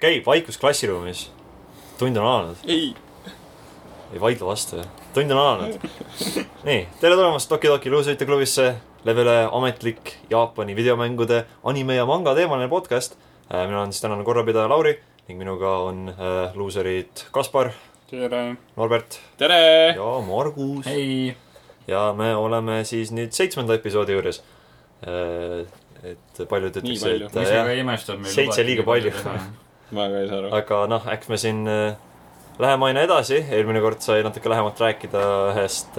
[0.00, 1.30] okay,, vaikus klassiruumis.
[1.98, 2.94] tund on alanud, ei,
[4.12, 4.80] ei vaidle vastu,
[5.14, 5.82] tund on alanud.
[6.68, 8.72] nii, tere tulemast Toki Toki luusõite klubisse,
[9.04, 13.18] levele ametlik Jaapani videomängude, anime ja manga teemaline podcast.
[13.52, 14.96] mina olen siis tänane korrapidaja Lauri
[15.28, 17.72] ning minuga on äh, luuserid Kaspar,
[18.10, 18.56] tere.
[18.76, 19.94] Norbert tere.
[19.96, 20.86] ja Margus.
[20.86, 21.36] ei,
[21.88, 24.42] ja me oleme siis nüüd seitsmenda episoodi juures.
[26.02, 27.26] et paljud ütleks, palju.
[27.26, 29.12] et äh, Seitse liiga palju.
[29.92, 30.52] Ma ka ei saa aru.
[30.60, 31.96] aga noh, eks me siin äh,
[32.60, 35.22] läheme aina edasi, eelmine kord sai natuke lähemalt rääkida
[35.52, 35.96] ühest,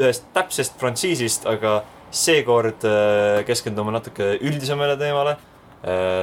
[0.00, 1.80] ühest täpsest frantsiisist, aga
[2.14, 5.36] seekord äh, keskendume natuke üldisemale teemale,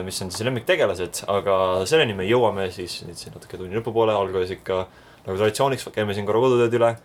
[0.02, 1.56] mis on siis lemmiktegelased, aga
[1.86, 4.88] selleni me jõuame siis nüüd siin natuke tunni lõpupoole, alguses ikka
[5.28, 6.96] nagu traditsiooniks käime siin korra kodutööd üle.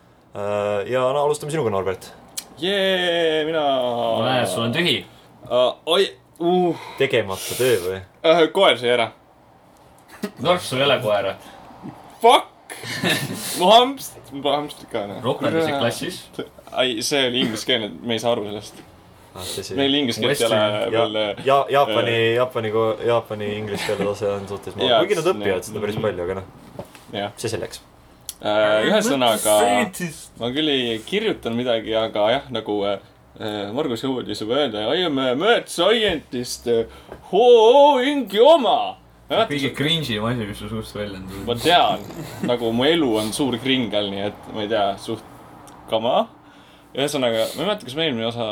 [0.89, 2.09] ja no alustame sinuga, Norbert.
[2.57, 3.61] jee, mina.
[3.61, 5.03] ma näen, et sul on tühi.
[5.51, 6.09] oi,
[6.41, 8.01] uh, tegemata töö või?
[8.57, 9.11] koer sai ära.
[10.45, 11.37] Norf, sul ei ole koera.
[12.21, 12.53] Fuck.
[13.59, 15.23] mu hamst, mu pole hamstrit ka noh.
[15.25, 15.79] rohkendasid.
[15.79, 16.21] klassis.
[16.83, 18.81] ei, see oli ingliskeelne, me ei saa aru sellest.
[19.37, 22.73] meil meil inglise keelt ei ole veel, ja Jaapani, Jaapani,
[23.07, 26.49] Jaapani inglise keele tase on suhteliselt madal, kuigi nad õpivad seda päris palju, aga noh,
[27.17, 27.35] jah.
[27.41, 27.83] see selleks.
[28.41, 29.59] ühesõnaga,
[30.41, 32.99] ma küll ei kirjutanud midagi, aga jah, nagu äh,
[33.77, 36.69] Margus jõudis juba öelda, I am a mad scientist,
[37.31, 38.97] hoo, ingi oma.
[39.29, 41.63] Kõige cringe'im asi, mis su suust välja on ma tulnud.
[41.65, 42.05] tean,
[42.47, 45.25] nagu mu elu on suur kringel, nii et ma ei tea, suht
[45.91, 46.29] kama.
[46.97, 48.47] ühesõnaga, ma ei mäleta, kas me eelmine osa,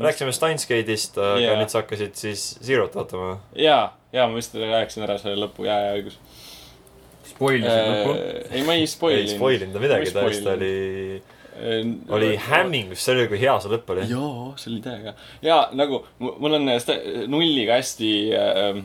[0.00, 1.58] rääkisime Steinsgate'ist, aga Jaa.
[1.60, 3.36] nüüd sa hakkasid siis Zero't vaatama.
[3.56, 6.16] jaa, jaa, ma vist rääkisin ära selle lõpu, jaa, jaa, õigus.
[7.30, 8.16] spoilisid lõppu.
[8.50, 9.36] ei, ma ei ei spoilinud.
[9.36, 10.72] spoilinud ta midagi, ta Ma vist oli,
[11.20, 12.10] spoilinud.
[12.16, 14.08] oli hämmingus, see oli, kui hea see lõpp oli.
[14.10, 15.14] jaa, see oli täiega.
[15.44, 18.84] jaa, nagu mu- mul on sta- nulliga hästi äh,, äh,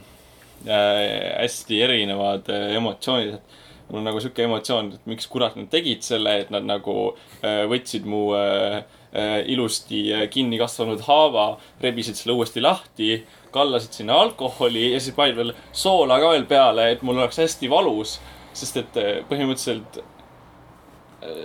[0.67, 6.03] hästi erinevad äh, emotsioonid, et mul on nagu sihuke emotsioon, et miks kurat nad tegid
[6.05, 6.95] selle, et nad nagu
[7.41, 8.81] äh, võtsid mu äh,
[9.11, 13.11] äh, ilusti äh, kinni kasvanud haava, rebisid selle uuesti lahti,
[13.51, 17.71] kallasid sinna alkoholi ja siis panid veel soola ka veel peale, et mul oleks hästi
[17.71, 18.19] valus,
[18.53, 20.10] sest et äh, põhimõtteliselt äh,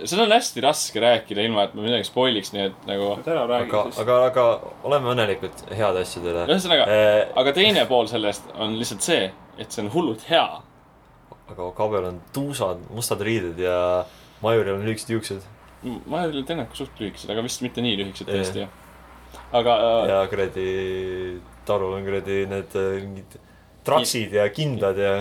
[0.09, 3.09] seda on hästi raske rääkida, ilma et ma midagi spoiliks, nii et nagu.
[3.25, 4.45] ära aga, aga, aga
[4.89, 6.45] oleme õnnelikud heade asjade üle.
[6.47, 9.27] ühesõnaga, aga aga teine pool sellest on lihtsalt see,
[9.57, 10.47] et see on hullult hea.
[11.47, 13.77] Kabel on tuusad, mustad riided ja
[14.43, 15.45] Majuril on lühikesed juuksed
[15.83, 19.43] ma olen teinud suht lühikesed, aga vist mitte nii lühikesed tõesti, jah.
[19.55, 20.69] aga äh, ja kuradi
[21.67, 23.37] Tarul on kuradi need äh,
[23.87, 25.11] traksid ja kindad ja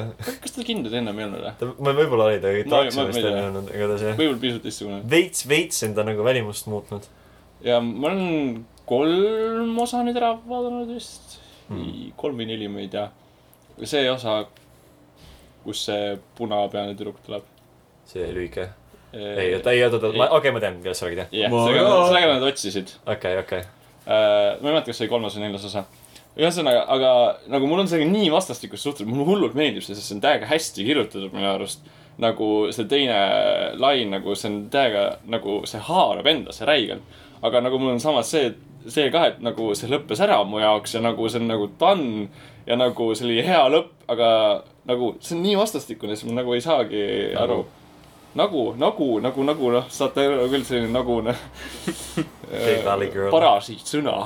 [0.42, 1.52] kas tal kindad ennem ei olnud või?
[1.60, 3.32] ta, ma võib-olla oli ta Ma- traks ma- on ma vist ei tea.
[3.34, 4.16] enne olnud, igatahes jah.
[4.20, 5.00] võib-olla pisut teistsugune.
[5.16, 7.06] veits, veits on ta nagu välimust muutnud.
[7.64, 12.12] ja ma olen kolm osa nüüd ära vaadanud vist Hmm..
[12.14, 13.08] kolm või neli, ma ei tea.
[13.82, 14.44] see osa,
[15.64, 17.42] kus see punapealne tüdruk tuleb.
[18.06, 18.68] see lühike.
[19.12, 21.32] ei, oota, ei, oota, oota, okei, ma tean, kellest sa räägid, jah.
[21.32, 22.92] jah, Ma sellega sellega nad otsisid.
[23.06, 23.58] okei, okei.
[24.06, 25.82] Äh, ma ei mäleta, kas see oli kolmas või neljas osa.
[26.36, 27.12] ühesõnaga, aga
[27.52, 30.48] nagu mul on sellega nii vastastikus suhted, mulle hullult meeldib see, sest see on täiega
[30.50, 31.86] hästi kirjutatud minu arust.
[32.20, 33.16] nagu see teine
[33.76, 37.02] lain, nagu see on täiega nagu see haarab endasse räigelt.
[37.42, 38.52] aga nagu mul on samas see,
[38.88, 42.28] see ka, et nagu see lõppes ära mu jaoks ja nagu see on nagu done
[42.66, 44.28] ja nagu see oli hea lõpp, aga
[44.86, 47.02] nagu see on nii vastastikune, siis ma nagu ei saagi
[47.38, 47.64] aru.
[48.36, 51.46] nagu, nagu, nagu, nagu noh, saate aru küll selline nagu noh.
[53.32, 54.18] Parasiitsõna.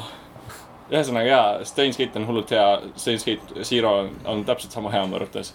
[0.90, 2.68] Ühesõnaga jaa, Steins Gate on hullult hea,
[2.98, 5.54] Steins Gate Zero on, on täpselt sama hea mu arvates.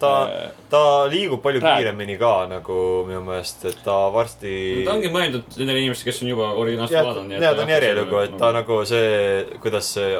[0.00, 1.80] ta, Äh, ta liigub palju Praegu.
[1.84, 2.74] kiiremini ka nagu
[3.08, 4.84] minu meelest, et ta varsti.
[4.84, 7.40] ta ongi mõeldud nendele inimestele, kes on juba originaalselt vaadanud.
[7.42, 10.18] ja ta on järjelugu, et ta nagu see, kuidas see,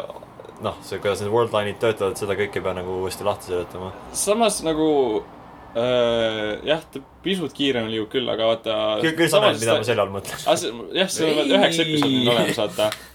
[0.65, 3.93] noh, see, kuidas need world line'id töötavad, seda kõike ei pea nagu uuesti lahti seletama.
[4.17, 4.89] samas nagu
[5.77, 8.77] äh, jah, ta pisut kiiremini liigub küll, aga vaata.
[9.03, 10.39] küll, küll sa näed, mida ma selle all mõtlen.
[10.95, 11.57] jah, seal on Ei.
[11.59, 12.91] üheksa episoodi on olemas, vaata.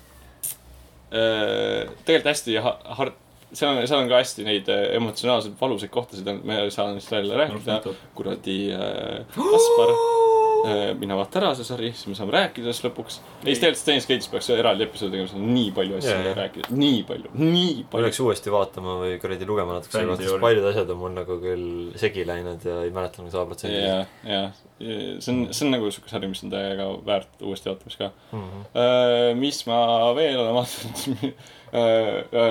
[1.11, 3.13] tegelikult hästi ha- hard,
[3.53, 6.91] seal on, seal on ka hästi neid äh, emotsionaalselt valusaid kohtasid on, me ei saa
[6.93, 7.81] neist välja rääkida.
[8.15, 9.95] kuradi äh, Kaspar
[10.65, 13.19] äh,, mine vaata ära see sari, siis me saame rääkida sellest lõpuks.
[13.43, 16.71] ei, tegelikult Steins Gate'is peaks eraldi episoodi tegema, seal on nii palju asju yeah, rääkida,
[16.83, 18.07] nii palju, nii palju.
[18.07, 21.39] peaks uuesti vaatama või kuradi lugema natuke selle kohta, sest paljud asjad on mul nagu
[21.43, 21.69] küll
[21.99, 23.79] segi läinud ja ei mäleta nagu sada protsenti.
[23.83, 24.43] ja, ja
[24.79, 28.11] see on, see on nagu siuke sari, mis on täiega väärt uuesti vaatamist ka.
[28.31, 28.65] Mhm.
[28.73, 29.79] Äh, mis ma
[30.17, 31.33] veel olen vaadanud,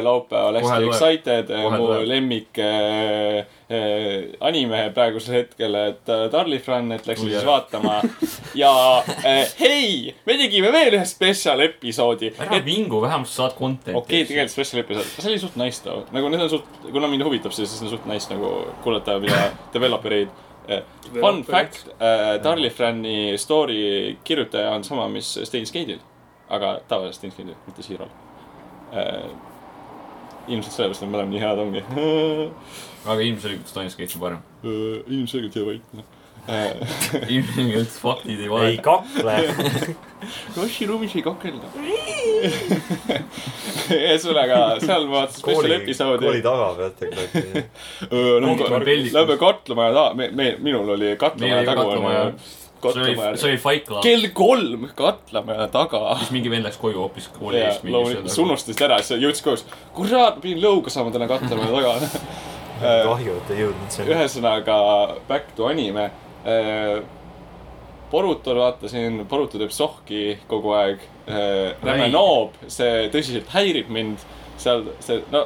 [0.02, 0.94] laupäeval Kohe hästi tuleb.
[0.94, 7.28] excited, Kohe mu lemmik äh, äh, anime praegusel hetkel, et äh, Darli Fran, et läksin
[7.28, 8.00] Ui, siis vaatama.
[8.54, 8.72] ja
[9.24, 12.32] äh, hei, me tegime veel ühe spetsial episoodi.
[12.38, 13.96] ära vingu, vähemalt sa saad content'i.
[13.96, 17.10] okei okay,, tegelikult special episood, see oli suht nice too, nagu need on suht, kuna
[17.10, 18.52] mind huvitab see, siis on suht nice nagu
[18.84, 20.44] kuulata, mida developer'id.
[21.08, 21.86] Fun fact,
[22.44, 26.02] Darli Frani story kirjutaja on sama, mis Steins Gate'il,
[26.52, 28.27] aga tavaliselt Steins Gate'il, mitte Zero'l.
[30.48, 31.82] Ilmselt sellepärast nad mõlemad nii head ongi.
[33.08, 34.46] aga ilmselgelt Gate on parem.
[35.06, 35.98] ilmselgelt hea vait.
[37.34, 38.82] ilmselgelt faktid ei ei valeta.
[38.82, 39.34] kakle.
[40.56, 41.68] Rossi ruumis ei kakelda.
[43.92, 47.64] ühesõnaga, seal ma vaatasin special kooli, episoodi kooli taga peate kuidagi.
[48.44, 49.18] Lähme peldikus.
[49.18, 51.92] Lähme katlamaja taha, me, me, minul oli katlamaja oli ka tagu
[52.82, 53.36] katlamaja.
[53.36, 54.02] see oli, Fight Club.
[54.04, 56.02] kell kolm katlamaja taga.
[56.22, 57.84] siis mingi vend läks koju hoopis kooli ja eest.
[57.88, 59.66] loomulikult, sa unustasid ära, siis jõudis koos.
[59.96, 62.24] kurat, pidin lõuga saama täna katlamaja taga.
[63.10, 64.10] kahju, et ei jõudnud sinna.
[64.14, 64.80] ühesõnaga,
[65.28, 66.10] back to anime.
[68.08, 71.02] Boruto vaatasin, Boruto teeb sohki kogu aeg.
[71.28, 72.12] Räme Räige.
[72.14, 74.24] noob, see tõsiselt häirib mind.
[74.58, 75.44] seal see, no.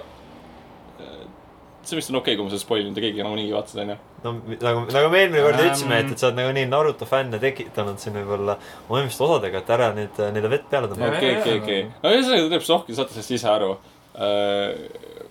[1.82, 3.98] see vist on okei okay,, kui ma seda spoilin, te keegi nagunii vaatasite, onju.
[4.24, 5.66] No nagu, nagu me eelmine kord Ähm.
[5.68, 8.56] ütlesime, et, et sa oled nagu nii Naruto fänne tekitanud siin võib-olla
[8.88, 11.10] oma eelmiste osadega, et ära nüüd äh, neile vett peale tõmba.
[11.16, 11.82] okei, okei, okei.
[12.02, 13.72] no ühesõnaga ta teeb sohki, saate sellest ise aru
[14.14, 14.70] äh,.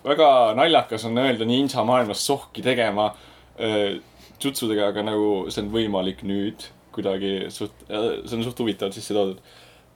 [0.05, 0.27] väga
[0.57, 3.11] naljakas on öelda ninja maailmas sohki tegema
[3.59, 4.01] äh,
[4.41, 9.39] jutsudega, aga nagu see on võimalik nüüd kuidagi suht, see on suht huvitavalt sisse toodud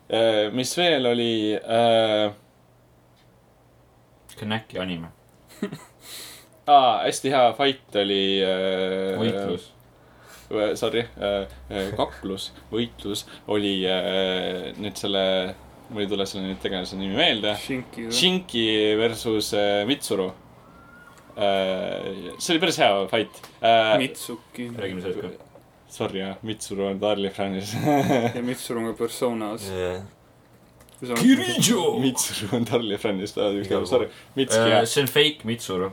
[0.09, 0.47] äh,.
[0.55, 2.31] mis veel oli äh,?
[4.35, 5.07] Kanaki anime.
[6.67, 9.15] aa, hästi hea fight oli äh,.
[9.21, 9.71] võitlus.
[10.77, 11.47] Sorry äh,,
[11.97, 15.23] kaklus, võitlus oli äh, nüüd selle,
[15.89, 18.69] mul ei tule selle nüüd tegelase nimi meelde Shinki.
[18.99, 20.29] Versus äh, Mitsuru
[21.35, 22.35] äh,.
[22.37, 23.95] see oli päris hea fight äh,.
[24.01, 25.51] Mitsuki räägime sellest ka.
[25.95, 27.73] Sorry jah, Mitsuru on Darli fännis.
[28.35, 29.69] ja Mitsuru on ka Personas.
[31.21, 31.99] Kirijo.
[31.99, 34.81] Mitsuru on Darli fännis, sorry, Mitski jah.
[34.81, 35.91] Äh, see on fake Mitsuru.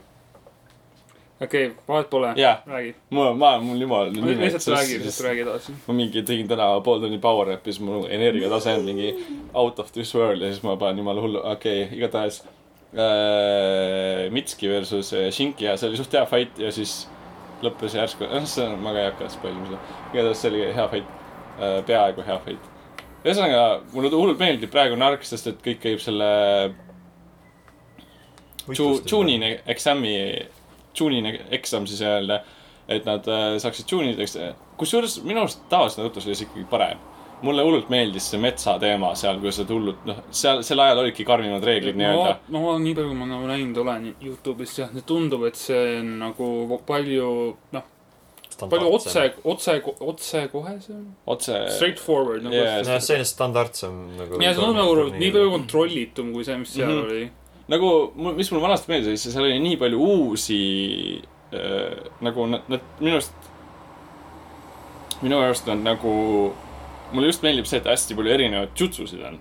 [1.43, 2.33] okei, vahet pole.
[2.37, 2.63] Jaa.
[2.67, 2.95] räägi.
[3.11, 4.13] ma, ma, mul jumal.
[4.13, 5.73] lihtsalt räägi, lihtsalt räägi edasi.
[5.87, 9.15] ma mingi tegin täna pool tundi power rap'i, siis mu energiatase on mingi
[9.55, 12.43] out of this world ja siis ma panen jumala hullu, okei okay,, igatahes
[12.95, 14.31] äh,.
[14.31, 17.09] Mitski versus äh, Shinki ja see oli suht hea fight ja siis
[17.63, 19.83] lõppes järsku, noh, see on, ma ka ei hakka spoil ima seda.
[20.13, 21.19] igatahes see oli hea fight
[21.59, 22.71] äh,, peaaegu hea fight.
[23.25, 26.33] ühesõnaga, mulle hullult meeldib praegune arg, sest et kõik käib selle
[28.71, 29.57] Ju-, June'i
[30.99, 32.41] June'i eksam siis öelda,
[32.89, 34.37] et nad äh, saaksid tuunideks.
[34.77, 36.99] kusjuures minu arust tavaliselt Narutos oli see ikkagi parem.
[37.43, 41.25] mulle hullult meeldis see metsa teema seal, kui sa hullult, noh, seal, sel ajal olidki
[41.27, 42.37] karmimad reeglid nii-öelda.
[42.55, 46.79] no nii palju, kui ma nagu näinud olen Youtube'ist jah, tundub, et see on nagu
[46.87, 47.83] palju, noh,
[48.63, 51.03] palju otse, otse, otsekohesem.
[51.27, 51.57] otse.
[51.77, 54.39] Straightforward nagu Jaa, nojah, selline standardsem nagu.
[54.43, 57.05] ja see on nagu nii palju kontrollitum kui see, mis seal Mhm.
[57.07, 57.31] oli.
[57.73, 57.93] nagu,
[58.37, 60.59] mis mulle vanasti meeldis, seal oli nii palju uusi
[61.55, 63.49] äh,, nagu nad, nad minu arust,
[65.23, 66.13] minu arust nad nagu,
[67.13, 69.41] mulle just meeldib see, et hästi palju erinevaid jutsusid on.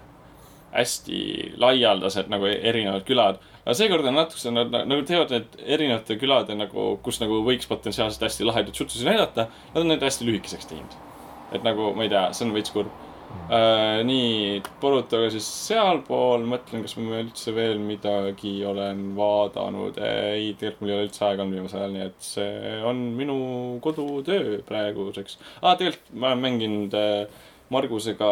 [0.72, 1.18] hästi
[1.60, 3.42] laialdased nagu erinevad külad.
[3.66, 8.24] aga seekord on natukene, nad nagu teevad need erinevate külade nagu, kus nagu võiks potentsiaalselt
[8.30, 11.00] hästi lahedaid jutsusid näidata, nad on need hästi lühikeseks teinud.
[11.52, 13.11] et nagu, ma ei tea, see on veits kurb
[13.52, 19.98] Äh, nii, Borutoga siis sealpool, mõtlen, kas ma üldse veel midagi olen vaadanud.
[20.00, 23.36] ei, tegelikult mul ei ole üldse aega olnud viimasel ajal, nii et see on minu
[23.84, 25.76] kodutöö praeguseks ah,.
[25.76, 27.42] tegelikult ma olen mänginud äh,
[27.76, 28.32] Margusega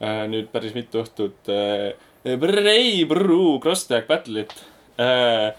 [0.00, 1.92] äh, nüüd päris mitu õhtut äh,
[2.40, 4.54] Brei Bruu Crosstag Battle'it
[4.96, 5.50] äh,.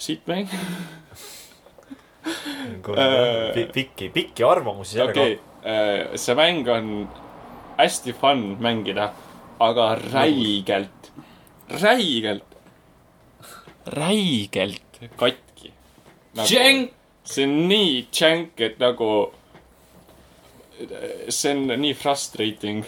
[0.00, 0.54] siit mäng,
[3.74, 6.94] pikki, pikki arvamusi okei okay., see mäng on
[7.84, 9.10] hästi fun mängida,
[9.60, 11.10] aga räigelt,
[11.82, 12.56] räigelt,
[13.86, 15.72] räigelt katki
[16.34, 16.48] nagu,.
[17.30, 19.08] See on nii džänk, et nagu,
[21.28, 22.84] see on nii frustrating.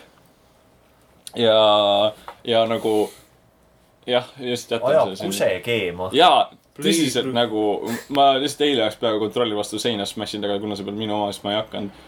[1.36, 2.12] ja,
[2.44, 3.10] ja nagu
[4.06, 6.10] jah, just jätan ajab kuse keema.
[6.12, 7.64] jaa, tõsiselt Please, nagu,
[8.16, 11.16] ma lihtsalt eile läks peaaegu kontrolli vastu seina smash inud, aga kuna see polnud minu
[11.18, 12.02] oma, siis ma ei hakanud.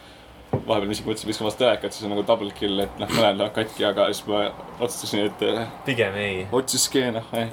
[0.68, 3.54] Vahepeal isegi mõtlesin, viskan vastu telekat, siis on nagu double kill, et noh, mõned lähevad
[3.59, 4.47] katki, aga siis ma
[4.78, 6.42] otsustasin, et eh, pigem ei.
[6.52, 7.52] otsiske noh, eh,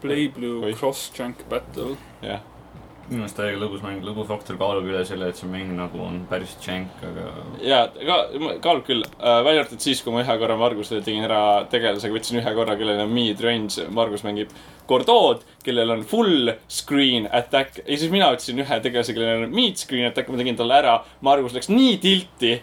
[0.00, 0.74] Play Blue.
[0.76, 1.96] Cross Junk Battle.
[2.22, 2.44] jah.
[3.06, 6.56] Minu meelest täiega lõbus mäng, lõbufaktor kaalub üle selle, et see mäng nagu on päris
[6.62, 7.26] jank, aga
[7.62, 8.16] jaa, ka,
[8.64, 9.04] kaalub küll.
[9.16, 12.76] Äh,, välja arvatud siis, kui ma ühe korra Margusele tegin ära tegelasega, võtsin ühe korra,
[12.80, 14.54] kellel on mid-range, Margus mängib
[14.90, 17.80] Gordood, kellel on full screen attack.
[17.84, 20.96] Ja siis mina võtsin ühe tegelase, kellel on mid-screen attack, ma tegin talle ära,
[21.26, 22.56] Margus läks nii tilti,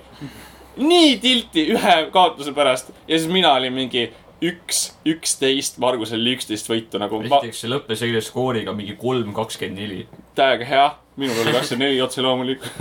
[0.84, 2.92] nii tilti ühe kaotuse pärast.
[3.08, 4.10] Ja siis mina olin mingi
[4.50, 9.32] üks, üksteist, Margusel oli üksteist võitu nagu ma, esiteks see lõppes eile skooriga mingi kolm,
[9.38, 10.04] kakskümmend neli.
[10.38, 10.86] täiega hea,
[11.22, 12.72] minul oli kakskümmend neli otse loomulikult.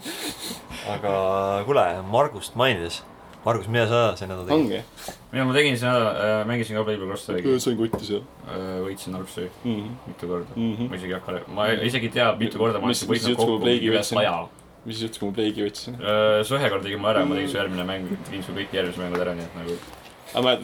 [0.94, 1.14] aga
[1.68, 3.02] kuule, Margust mainides.
[3.40, 4.56] Margus, mida sa see nädal tegid?
[4.58, 4.78] ongi,
[5.32, 9.16] mida ma tegin see nädal äh,, mängisin ka Playboy Crosshairi sain kotti seal äh,, võitsin
[9.16, 9.76] Arpsi mm.
[9.76, 9.94] -hmm.
[10.10, 10.90] mitu korda Mm -hmm.
[10.90, 13.56] ma isegi ei hakka, ma isegi ei tea, mitu korda ma Mis- olen võitnud kokku
[13.64, 14.18] üle võitsin?
[14.18, 14.34] saja.
[14.84, 15.96] mis siis juhtus, kui ma Plague'i võtsin?
[16.44, 19.00] su ühe korda tegin ma ära, ma tegin su järgmine mäng, tegin su kõik järgmised
[19.00, 19.78] mängud ära, nii et nagu.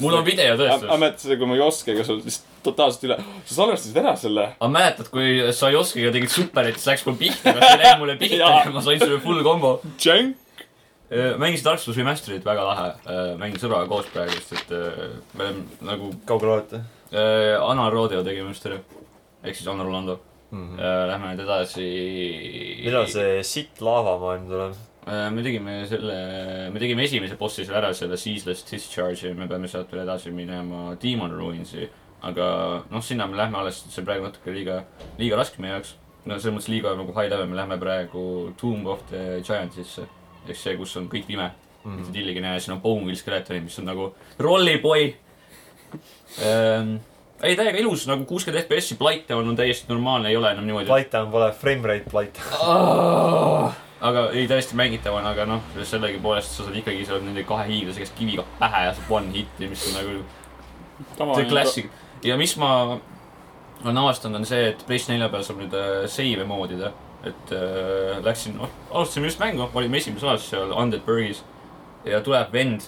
[0.01, 0.87] Mul on video video tõestus.
[0.87, 4.49] aga mäletad seda, kui ma Joskega sul lihtsalt totaalselt üle, sa salvestasid ära selle?
[4.57, 8.19] aga mäletad, kui sa Joskiga tegid superit, siis läks mul pihta, kas see läks mulle
[8.23, 9.79] pihta ja ma sain selle full combo.
[10.03, 10.37] Jank.
[11.39, 12.89] mängisin Dark Souls Remasterit, väga lahe.
[13.41, 16.83] mängin sõbraga koos praegu, sest et äh, me oleme nagu kaugele olete
[17.13, 18.81] äh, Anna Rodeo tegime just ära.
[19.45, 20.21] ehk siis Anna Rolando.
[20.51, 20.67] mm?
[20.77, 21.07] -hmm.
[21.13, 21.89] Lähme nüüd edasi.
[22.85, 24.75] millal see sitt laavamaailm tuleb?
[25.07, 26.15] Äh, me tegime selle,
[26.75, 30.97] me tegime esimese bossi seal ära, selle Ceaseless Discharge'i, me peame sealt veel edasi minema
[31.03, 31.87] Demon Ruins'i.
[32.27, 32.47] aga
[32.91, 34.81] noh, sinna me lähme alles, see on praegu natuke liiga,
[35.21, 35.95] liiga raske meie jaoks.
[36.25, 38.25] no selles mõttes liiga nagu high level, me lähme praegu
[38.59, 40.09] Tomb of the Giants'isse.
[40.49, 41.93] ehk see, kus on kõik pime mm.
[41.93, 42.13] -hmm.
[42.13, 45.15] tillige näe, siin on Boneville skeletonid, mis on nagu Rolliboy
[46.43, 46.97] ähm,.
[47.43, 50.91] ei, täiega ilus, nagu kuuskümmend FPS-i, Blighttown on täiesti normaalne, ei ole enam niimoodi.
[50.91, 53.85] Lightdown pole frame rate light.
[54.01, 57.69] Aga ei, täiesti mängitav on, aga noh, sellegipoolest sa saad ikkagi, sa oled nende kahe
[57.71, 61.91] hiiglase käest kiviga pähe ja saad one hit'i, mis on nagu the classic.
[62.25, 62.99] ja mis ma
[63.85, 66.93] olen avastanud, on see, et PlayStation nelja peal saab nüüd äh, save moodida.
[67.27, 71.41] et äh, läksin, noh, alustasime just mängu, olime esimeses osas seal Undead Burgis
[72.07, 72.85] ja tuleb vend,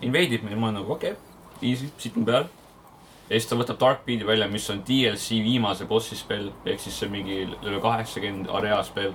[0.00, 1.32] invade ib ja ma olen nagu okei okay,,
[1.68, 2.46] easy, situn peal.
[3.28, 7.10] ja siis ta võtab Darkbeat'i välja, mis on DLC viimase bossi spell, ehk siis see
[7.12, 9.12] mingi level kaheksakümmend area spell.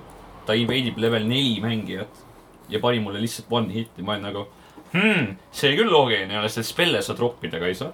[0.48, 2.24] Ta invade ib level neli mängijat
[2.72, 4.46] ja pani mulle lihtsalt one hit'i, ma olen nagu
[4.94, 7.92] hmm, see küll loogiline ei ole, sest spell'e sa troppida ka ei saa.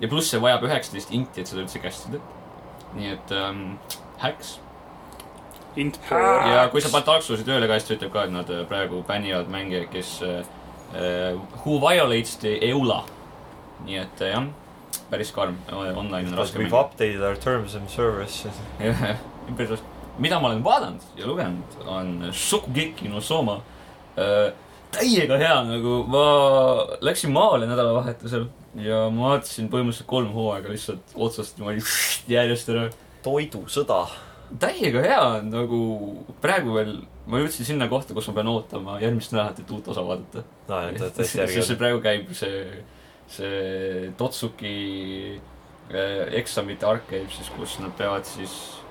[0.00, 2.20] ja pluss see vajab üheksateist inti, et seda üldse käsitseda.
[2.96, 3.62] nii et ähm,
[4.22, 4.58] häks.
[5.76, 8.50] int ja kui sa paned Dark Soulsi tööle ka, siis ta ütleb ka, et nad
[8.52, 10.44] äh, praegu bännivad mängijaid, kes äh,
[10.94, 11.32] äh,
[11.64, 13.02] who violates the EULA.
[13.84, 14.46] nii et äh, jah,
[15.10, 16.86] päris karm, online on raske We've mängida.
[16.86, 18.48] updated our terms and service.
[18.80, 19.18] jah,
[19.56, 19.90] päris raske.
[20.18, 23.60] Mida ma olen vaadanud ja lugenud, on Shokugeki no Soma
[24.18, 24.52] äh,.
[24.94, 26.26] täiega hea, nagu ma
[27.02, 28.44] läksin maale nädalavahetusel
[28.78, 31.82] ja ma vaatasin põhimõtteliselt kolm hooaega lihtsalt otsast niimoodi
[32.30, 32.84] järjest ära
[33.24, 34.04] toidusõda.
[34.60, 35.80] täiega hea on nagu
[36.42, 36.94] praegu veel,
[37.26, 40.44] ma jõudsin sinna kohta, kus ma pean ootama järgmist nädalat, et uut osa vaadata.
[40.68, 42.62] no sest see praegu käib see,
[43.34, 44.76] see Totsuki
[45.90, 48.83] äh, eksamite ark käib siis, kus nad peavad siis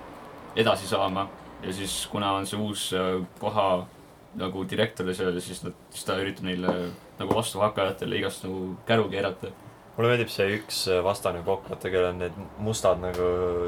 [0.56, 1.28] edasi saama
[1.64, 3.86] ja siis kuna on see uus äh, paha
[4.36, 6.72] nagu direktor seal, siis nad, siis ta üritab neile
[7.20, 9.52] nagu vastu hakkajatele igast nagu käru keerata.
[9.94, 13.28] mulle meeldib see üks vastane kokk, vaata, kellel on need mustad nagu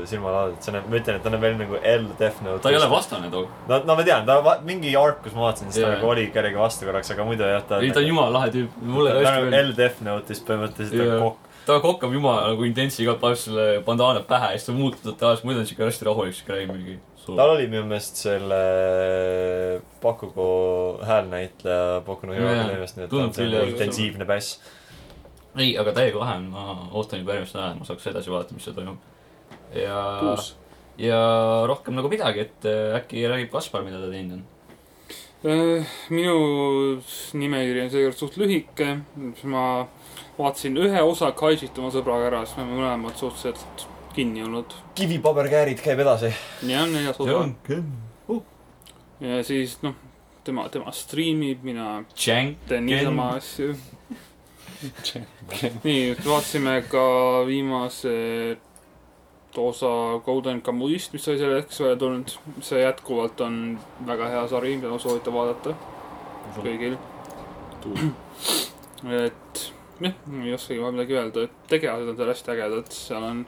[0.09, 2.63] silmalaadid, see on, ma ütlen, et ta on veel nagu L Death Note.
[2.63, 5.45] ta ei ole vastane too, no, no ma tean, ta va- mingi ark, kus ma
[5.45, 5.99] vaatasin, siis ta Jaa.
[5.99, 8.79] nagu oli kellegi vastu korraks, aga muidu jah, ta ei ta on jumala lahe tüüp,
[8.81, 9.53] mulle ta on nagu.
[9.61, 11.13] L Death Note'is põhimõtteliselt Jaa.
[11.19, 11.44] on kokk.
[11.65, 15.47] Ta kokkab jumala nagu intentsi igalt poolt selle bandaana pähe ja siis ta muutub totaalselt,
[15.47, 16.97] muidu on siuke hästi rahulik, siuke räägib mingi.
[17.25, 18.61] tal oli minu meelest selle
[20.01, 20.47] Bakugo
[21.05, 23.69] häälnäitleja Boku no Hero Academiast, nii et ta tundub on küll, jah.
[23.73, 24.59] intensiivne bass.
[25.57, 28.67] ei, aga täiega lahe on, ma ootan juba järgmist nädalat, ma saaks edasi vaadata, mis
[28.67, 28.99] seal toimub.
[29.73, 30.51] ja, kuus.
[31.01, 31.21] ja
[31.71, 34.45] rohkem nagu midagi, et äh, äkki räägib Kaspar, mida ta teinud on.
[35.45, 36.37] Äh, minu
[37.37, 38.99] nimekiri on seekord suht lühike,
[39.49, 39.65] ma
[40.37, 44.73] vaatasin ühe osa Kaijit oma sõbraga ära, siis me oleme mõlemad suhteliselt kinni olnud.
[44.95, 46.31] kivipaberkäärid käib edasi.
[46.67, 47.45] jah, neljas osa.
[49.19, 49.95] ja siis noh,
[50.43, 52.03] tema, tema striimib, mina
[52.67, 53.75] teen niisama asju.
[55.87, 57.05] nii, vaatasime ka
[57.47, 58.15] viimase
[59.55, 62.33] osa Golden Kamuist, mis sai selle hetkeks välja tulnud.
[62.61, 65.75] see jätkuvalt on väga hea sari, mida ma soovitan vaadata
[66.59, 66.97] kõigil.
[69.23, 69.65] et
[70.01, 73.45] jah, ei oskagi ma midagi öelda, et tegelased on seal hästi ägedad, seal on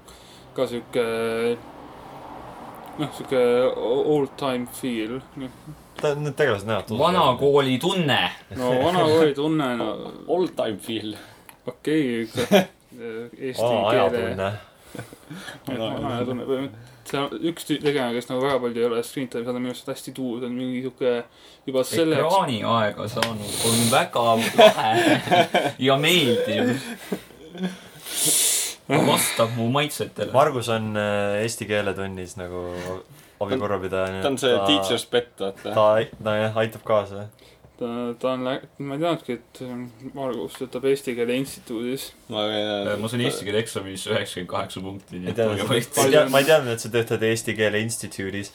[0.56, 1.06] ka sihuke
[2.98, 3.42] noh, sihuke
[3.78, 5.20] old time feel.
[6.00, 8.20] ta, need tegelased näevad vanakooli tunne.
[8.56, 9.92] no vanakooli tunne, no
[10.34, 11.16] All time feel.
[11.68, 12.66] okei okay,,
[13.38, 14.52] eesti aa, keele ajatunne.
[15.68, 16.87] vana ajatunne põhimõtteliselt.
[17.12, 20.14] Seal üks tegelane, kes nagu väga palju ei ole screen time'i saanud, minu arust hästi
[20.18, 21.14] tuus on mingi sihuke
[21.68, 22.34] juba selle jaoks.
[22.34, 24.92] ekraaniaega saanud on väga lahe
[25.88, 26.74] ja meeldiv.
[28.88, 30.32] vastab mu maitsetele.
[30.32, 32.64] Margus on äh, eesti keeletunnis nagu
[33.44, 34.22] abikorrapidaja.
[34.22, 35.74] ta on see teacher's pet, vaata.
[35.76, 35.88] ta,
[36.24, 37.28] ta jah, aitab kaasa.
[37.80, 39.62] ta, ta on, ma ei teadnudki, et
[40.16, 42.10] Margus töötab Eesti Keele Instituudis.
[42.34, 42.46] ma
[43.02, 46.84] ma sain eesti keele eksamis üheksakümmend kaheksa punkti, ma ei teadnud, ma ei teadnud, et
[46.84, 48.54] sa töötad Eesti Keele Instituudis.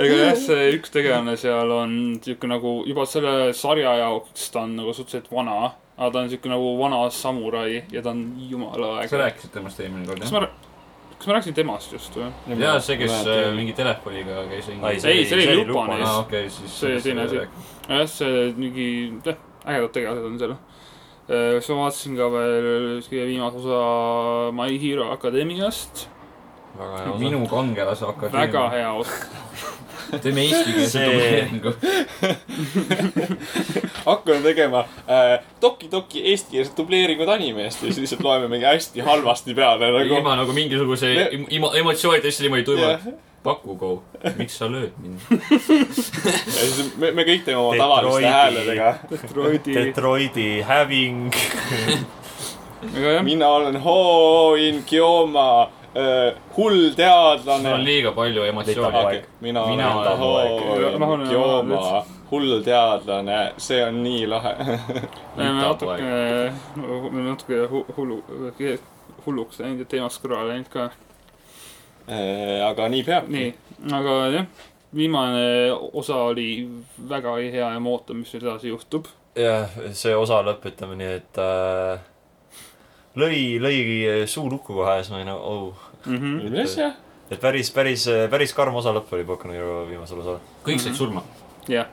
[0.00, 1.92] ega jah, see üks tegelane seal on
[2.24, 5.72] sihuke nagu juba selle sarja jaoks ta on nagu suhteliselt vana.
[6.00, 9.22] aga ta on sihuke nagu vana samurai ja ta on jumala sa äge.
[9.24, 10.50] rääkisid temast eelmine kord, jah?
[11.20, 12.30] Kas ma rääkisin temast just või?
[12.56, 14.86] jaa, see, kes äh, mingi telefoniga käis ringi.
[14.88, 16.06] Ei, see oli Lupanis.
[16.08, 16.78] aa, okei, siis.
[16.80, 17.42] See teine asi.
[17.90, 18.86] jah, see mingi,
[19.26, 19.36] jah,
[19.66, 20.56] ägedad tegelased on seal.
[21.28, 22.70] siis ma vaatasin ka veel
[23.04, 23.82] kõige viimase osa
[24.56, 26.06] My Hero Academiast.
[26.80, 28.66] väga minu kangelase väga akadeemia.
[28.78, 29.39] hea osa.
[30.18, 31.74] Teeme eestikeelse dubleeringu.
[34.06, 39.90] hakkame tegema äh, Toki-Toki eestikeelset dubleeringut animest ja siis lihtsalt loeme mingi hästi halvasti peale
[39.92, 40.14] nagu.
[40.14, 41.14] ilma nagu mingisuguse
[41.50, 43.00] emo- emotsioonidest niimoodi tuimalt jah,
[43.42, 43.90] paku go,
[44.36, 45.20] miks sa lööd mind?
[46.56, 48.90] ja siis me, me kõik teeme oma tavaliste hääledega.
[49.10, 49.74] Detroiti.
[49.74, 51.32] Detroiti Having.
[53.30, 57.74] mina olen Ho-In Kioma äh,, hull sul on teadlane.
[57.84, 59.24] liiga palju emotsioone Vitapoeg..
[59.40, 64.54] mina Mina olen Ho-In Kioma, hull teadlane, see on nii lahe.
[65.36, 66.02] me oleme natuke,
[66.76, 68.22] me oleme natuke hu- hullu,
[69.26, 70.90] hulluks läinud ja teemast kõrvale läinud ka.
[72.10, 73.28] Äh, aga nii peab.
[73.30, 73.54] nii,
[73.94, 74.46] aga jah,
[74.94, 76.68] viimane osa oli
[77.08, 79.10] väga hea ja ma ootan, mis nüüd edasi juhtub.
[79.38, 82.00] jah, see osa lõpp, ütleme nii, et äh,
[83.16, 85.86] lõi, lõi suu lukku kohe ja siis ma olin nagu oh..
[86.06, 86.36] Mhm.
[86.50, 86.92] mis asja?
[87.30, 90.38] et päris, päris, päris karm osa lõpp oli Boku no Hero viimasel osal.
[90.66, 91.22] kõik said surma.
[91.68, 91.86] jah,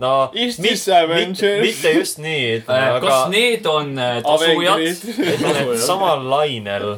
[0.00, 1.60] no Is mit- this Avengers?
[1.62, 4.80] mit- mitte just nii, ütleme, Äh, kas aga need on äh, tasujad?
[4.80, 6.96] ütleme, et samal lainel,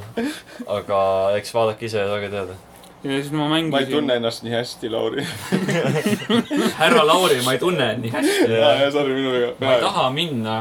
[0.66, 1.02] aga
[1.36, 2.56] eks vaadake ise ja saage teada.
[3.04, 5.26] ja siis ma ma ei tunne mängisin, ennast nii hästi, Lauri.
[6.80, 8.52] härra Lauri, ma ei tunne nii hästi.
[8.52, 9.80] ja, ja sorry minu ma ei viga.
[9.88, 10.56] taha minna.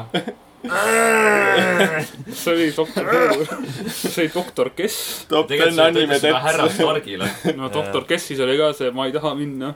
[2.35, 3.45] See oli doktor Who,
[3.89, 5.25] see oli doktor Kes.
[5.29, 6.75] top ten tegelikult sa anime ütlesid seda härra teps.
[6.79, 7.27] Stargile.
[7.59, 9.69] no doktor Kessis oli ka see Ma ei taha minna.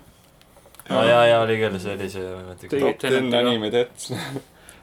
[0.89, 2.67] no ja, ja oli küll, see oli see võimalik.
[2.69, 4.03] Tegi- top ten anime teps.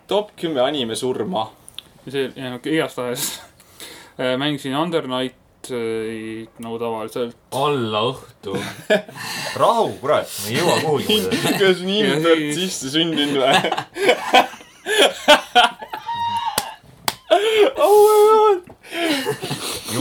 [0.06, 1.42] top kümme anime surma.
[2.08, 3.22] see, jah, igastahes
[4.16, 7.34] mängisin Under Night äh, nagu tavaliselt.
[7.52, 8.54] alla õhtu.
[9.60, 11.16] rahu, kurat, ma ei jõua kuhugi
[11.58, 13.56] kas nii siis- sisse sündinud või?
[17.30, 18.60] oh my god.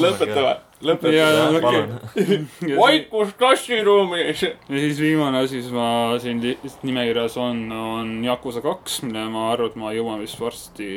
[0.04, 0.54] lõpetame,
[0.86, 1.62] lõpetame.
[1.64, 1.98] palun.
[2.82, 4.44] vaikus klassiruumis.
[4.44, 5.90] ja siis viimane asi, mis ma
[6.22, 6.42] siin
[6.86, 10.90] nimekirjas on, on Yakuza kaks, mille ma arvan, et ma jõuan vist varsti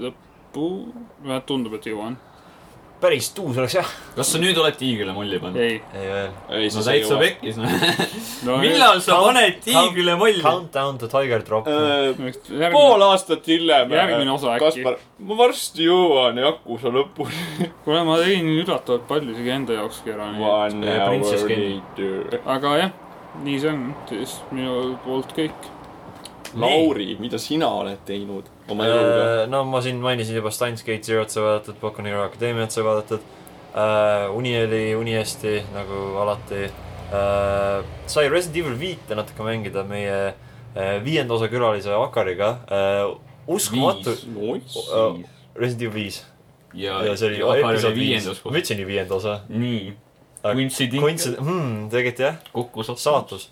[0.00, 0.66] lõppu.
[1.46, 2.18] tundub, et jõuan.
[3.00, 3.90] Päris tuus oleks jah.
[4.16, 5.60] kas sa nüüd oled tiigrile molli pannud?
[5.60, 5.78] ei.
[5.96, 6.32] ei veel.
[6.74, 7.74] no täitsa pekkis, noh.
[8.46, 10.42] no millal sa Count- paned tiigrile molli?
[10.44, 11.68] Countdown to Tiger Drop.
[11.70, 13.92] järgmine pool, aastat hiljem.
[13.96, 14.64] Järgmine osa äkki.
[14.66, 17.42] Kaspar, ma varsti jõuan Yakuza lõpuni.
[17.84, 20.30] kuule, ma tegin üllatavalt palju isegi enda jaokski ära.
[20.50, 22.40] One Ja Princess hour later.
[22.56, 22.96] aga jah,
[23.44, 25.70] nii see on, siis minu poolt kõik.
[26.60, 29.24] Lauri, mida sina oled teinud oma eluga?
[29.24, 32.74] Äh, no ma siin mainisin juba Steins Gate Zero't sai vaadatud, Boku no Hero Academiat
[32.74, 33.20] sai vaadatud
[33.74, 34.30] uh,.
[34.36, 37.84] uni oli uni hästi, nagu alati uh,.
[38.06, 43.16] sai Resident Evil viite natuke mängida meie uh, viienda osa külalise Akariga uh,.
[43.50, 44.90] uskumatu, Nice.
[45.54, 46.22] Resident Evil viis
[46.74, 49.40] ja, ja see oli episood viis ma ütlesin ju viienda osa.
[49.48, 49.92] nii.
[50.40, 53.02] Coincidence, hmm, tegelikult jah, kokku sattus.
[53.04, 53.48] saatus.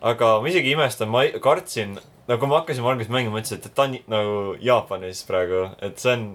[0.00, 1.96] aga ma isegi imestan, ma kartsin,
[2.30, 6.12] no kui ma hakkasin alguses mängima, mõtlesin, et ta on nagu Jaapanis praegu, et see
[6.14, 6.26] on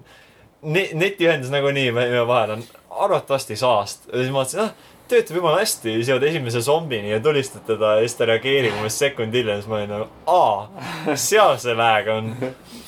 [0.74, 2.66] ne-, netiühendus nagunii meie vahel on
[3.06, 4.10] arvatavasti saast.
[4.10, 7.96] ja siis ma mõtlesin, ah, töötab jumala hästi, siis jõuad esimese zombini ja tulistad teda
[7.98, 12.08] ja siis ta reageerib umbes sekund hiljem, siis ma olin nagu, aa, seal see lag
[12.10, 12.32] on.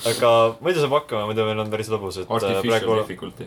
[0.09, 0.31] aga
[0.63, 2.97] muidu saab hakkama, muidu meil on päris lõbus, et äh, praegu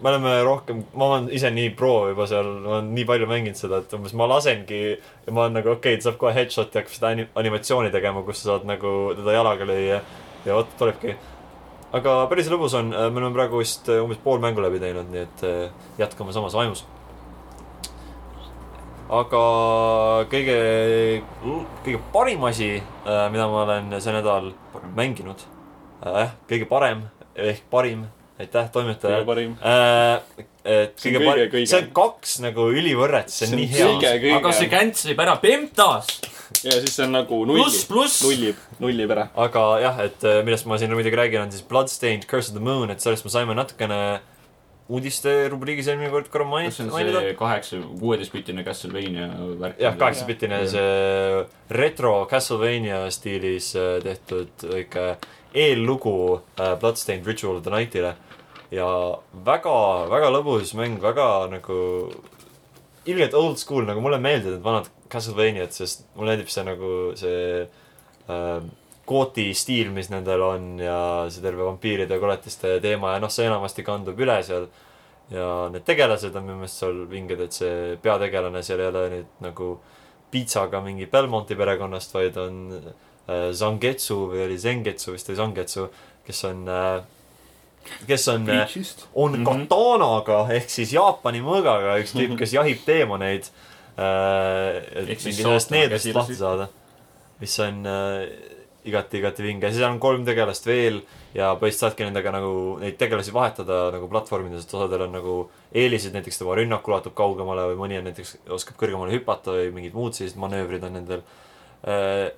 [0.03, 3.61] me oleme rohkem, ma olen ise nii pro juba seal, ma olen nii palju mänginud
[3.61, 6.97] seda, et umbes ma lasengi ja ma olen nagu okei okay,, saab kohe headshot'i, hakkab
[6.97, 10.01] seda ani- animatsiooni tegema, kus sa saad nagu teda jalaga lüüa
[10.47, 11.17] ja vot tulebki.
[11.93, 15.25] aga päris lõbus on, me oleme praegu vist äh, umbes pool mängu läbi teinud, nii
[15.29, 16.87] et äh, jätkame samas vaimus.
[19.13, 19.43] Aga
[20.33, 20.59] kõige,
[21.85, 24.53] kõige parim asi, mida ma olen see nädal
[24.97, 25.45] mänginud,
[26.05, 28.07] jah, kõige parem ehk parim
[28.43, 29.55] aitäh kõige toimetajale parim.
[29.61, 30.21] äh,.
[30.65, 33.87] et kõige kõige- parem, kõige- see on kaks nagu ülivõrret, see on nii hea.
[33.87, 34.37] kõige, kõige.
[34.37, 36.21] aga see cancel ib ära Pemtas.
[36.65, 38.23] ja siis see on nagu pluss, nulli, pluss.
[38.23, 39.29] nullib, nullib ära.
[39.37, 42.65] aga jah, et äh, millest ma siin muidugi räägin, on siis Bloodstained Curse of the
[42.65, 44.32] Moon, et sellest me saime natukene uudiste
[45.53, 47.21] rubriigis eelmine kord korra mainit- see on mainida.
[47.25, 49.29] see kaheksa, kuueteistbitine Castlevania
[49.61, 49.79] värk.
[49.81, 55.07] jah, kaheksapiltine see retro Castlevania stiilis äh, tehtud väike
[55.55, 58.15] eellugu äh, Bloodstained Ritual of the Night'ile.
[58.73, 58.89] ja
[59.45, 59.79] väga,
[60.11, 61.79] väga lõbus mäng, väga nagu
[63.05, 67.67] ilgelt old school, nagu mulle meeldivad need vanad Castlevaniad, sest mulle meeldib see nagu see
[68.29, 68.63] äh,
[69.07, 70.99] kooti stiil, mis nendel on ja
[71.33, 74.69] see terve vampiiride ja koletiste teema ja noh, see enamasti kandub üle seal.
[75.33, 79.41] ja need tegelased on minu meelest seal vinged, et see peategelane seal ei ole nüüd
[79.41, 79.71] nagu
[80.33, 85.89] piitsaga mingi Belmonti perekonnast, vaid on äh, Zangetsu või oli Zengetsu, vist oli Zangetsu,
[86.27, 87.03] kes on äh,,
[88.07, 88.77] kes on äh,
[89.15, 89.45] on Mhm.
[89.49, 93.51] katanaga ehk siis Jaapani mõõgaga üks tüüp, kes jahib teemoneid
[93.99, 94.79] äh,.
[95.03, 96.69] et mingi sellest needust lahti saada.
[97.41, 98.52] mis on äh,
[98.89, 101.01] igati, igati vinge, siis on kolm tegelast veel
[101.37, 105.37] ja põhimõtteliselt saadki nendega nagu neid tegelasi vahetada nagu platvormides, et osadel on nagu
[105.71, 109.95] eelised, näiteks tema rünnak ulatub kaugemale või mõni on näiteks, oskab kõrgemale hüpata või mingid
[109.97, 111.23] muud sellised manöövrid on nendel
[111.87, 112.33] äh,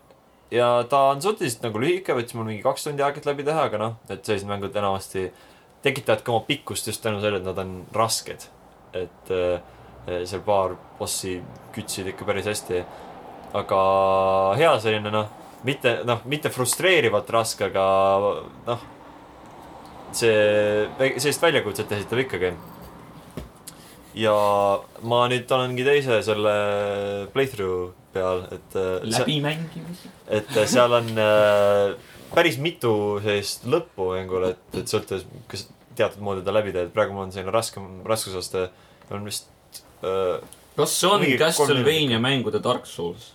[0.54, 3.68] ja ta on suhteliselt nagu lühike, võttis mul mingi kaks tundi aega et läbi teha,
[3.70, 5.28] aga noh, et sellised mängud enamasti
[5.84, 8.50] tekitavadki oma pikkust just tänu sellele, et nad on rasked.
[8.94, 9.60] et äh,
[10.28, 11.38] seal paar bossi
[11.74, 12.84] kütsid ikka päris hästi.
[13.54, 13.80] aga
[14.58, 15.32] hea selline noh,
[15.64, 17.84] mitte noh, mitte frustreerivalt raske, aga
[18.68, 18.86] noh,
[20.14, 20.86] see,
[21.18, 22.54] sellist väljakutset esitab ikkagi.
[24.14, 24.34] ja
[25.02, 26.56] ma nüüd olengi teise selle
[27.34, 30.10] playthrough peal, et äh, läbimängimise.
[30.28, 31.96] et äh, seal on äh,
[32.34, 32.92] päris mitu
[33.24, 35.66] sellist lõppu mängul, et, et sõltuvalt, kas
[35.98, 38.68] teatud moodi ta läbi teed, praegu mul on selline raskem raskusaste,
[39.10, 39.50] on vist
[40.06, 40.38] äh,
[40.76, 43.32] kas see on Castlevania mängude Dark Souls?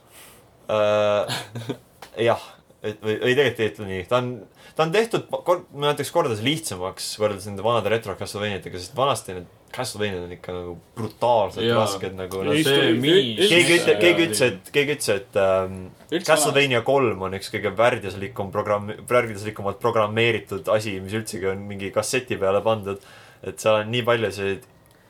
[0.71, 1.27] äh,
[2.17, 2.41] jah,
[2.83, 4.33] või, või tegelikult ei ütle nii, ta on,
[4.75, 9.37] ta on tehtud kord, ma ütleks kordades lihtsamaks võrreldes nende vanade retro Castlevaniatega, sest vanasti
[9.37, 11.83] need Castlevaniad on ikka nagu brutaalselt Jaa.
[11.83, 15.77] rasked nagu no keegi ütle-, keegi ütles, et, keegi ütles, et ähm,
[16.25, 22.39] Castlevania kolm on üks kõige värdjaslikum programm, värdjaslikumalt programmeeritud asi, mis üldsegi on mingi kasseti
[22.41, 23.05] peale pandud.
[23.39, 24.65] et seal on nii palju selliseid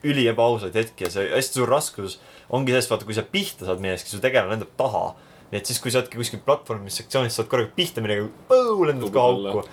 [0.05, 2.19] üli ebaausaid hetki ja see hästi suur raskus
[2.55, 5.03] ongi selles, vaata, kui sa pihta saad millestki, su tegelane lendab taha.
[5.49, 8.27] Nii et siis, kui sa oledki kuskil platvormis sektsioonis, saad korraga pihta midagi,
[8.85, 9.63] lendad ka auku.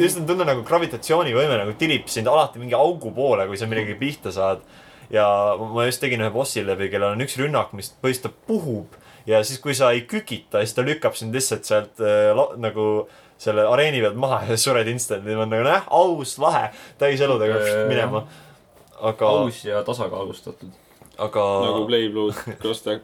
[0.00, 3.94] just on tunne nagu gravitatsioonivõime nagu tirib sind alati mingi augu poole, kui sa midagi
[4.00, 4.64] pihta saad.
[5.10, 5.26] ja
[5.58, 9.40] ma just tegin ühe bossi läbi, kellel on üks rünnak, mis põhimõtteliselt ta puhub ja
[9.46, 12.86] siis, kui sa ei kükita, siis ta lükkab sind lihtsalt sealt äh, nagu
[13.40, 15.36] selle areeni pealt maha ja sured instant'i.
[15.36, 18.26] ma nagu näh, aus, lahe, täis eludega minema.
[19.00, 20.74] aga, aus ja tasakaalustatud.
[21.20, 23.00] aga, nagu Play Blue Cross Tag.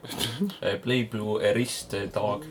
[0.83, 2.45] Play Blue Erist Dog.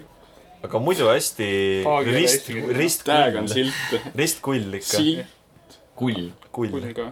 [0.66, 1.48] aga muidu hästi
[1.86, 2.78] ole rist eesti, keeles.
[2.78, 4.08] rist Tag on kull, silt.
[4.18, 5.78] ristkull ikka, silt.
[5.96, 6.24] kull.
[6.52, 6.72] kull.
[6.74, 7.12] kull ka.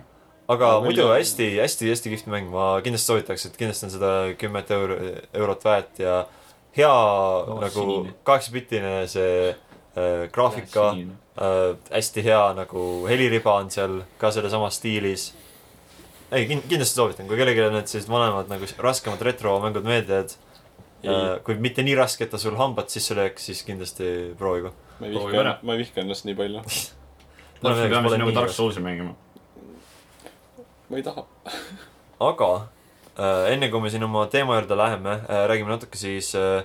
[0.49, 3.93] aga Aga muidu välja- hästi, hästi, hästi kihvt mäng, ma kindlasti soovitaks, et kindlasti on
[3.93, 4.09] seda
[4.41, 4.97] kümmet euro,
[5.33, 6.15] eurot väärt ja
[6.75, 8.13] hea Oh, nagu sinine.
[8.27, 10.87] kaheksapiltine see äh, graafika,
[11.37, 15.29] äh, hästi hea nagu heliriba on seal ka sellesamas stiilis.
[16.33, 20.35] ei, kindlasti soovitan, kui kellelegi need sellised vanemad nagu raskemad retromängud meeldivad.
[21.03, 21.39] Ei.
[21.43, 24.05] kui mitte nii raske, et ta sul hambad sisse lööks, siis kindlasti
[24.39, 24.69] proovigu.
[25.01, 26.61] ma ei vihka ma ei vihka ennast nii palju.
[27.59, 29.15] täpselt, me peame siin nagu Dark Souls'i mängima.
[30.87, 31.25] ma ei taha.
[32.29, 32.49] aga
[33.17, 36.63] äh, enne kui me siin oma teema juurde läheme äh,, räägime natuke siis äh,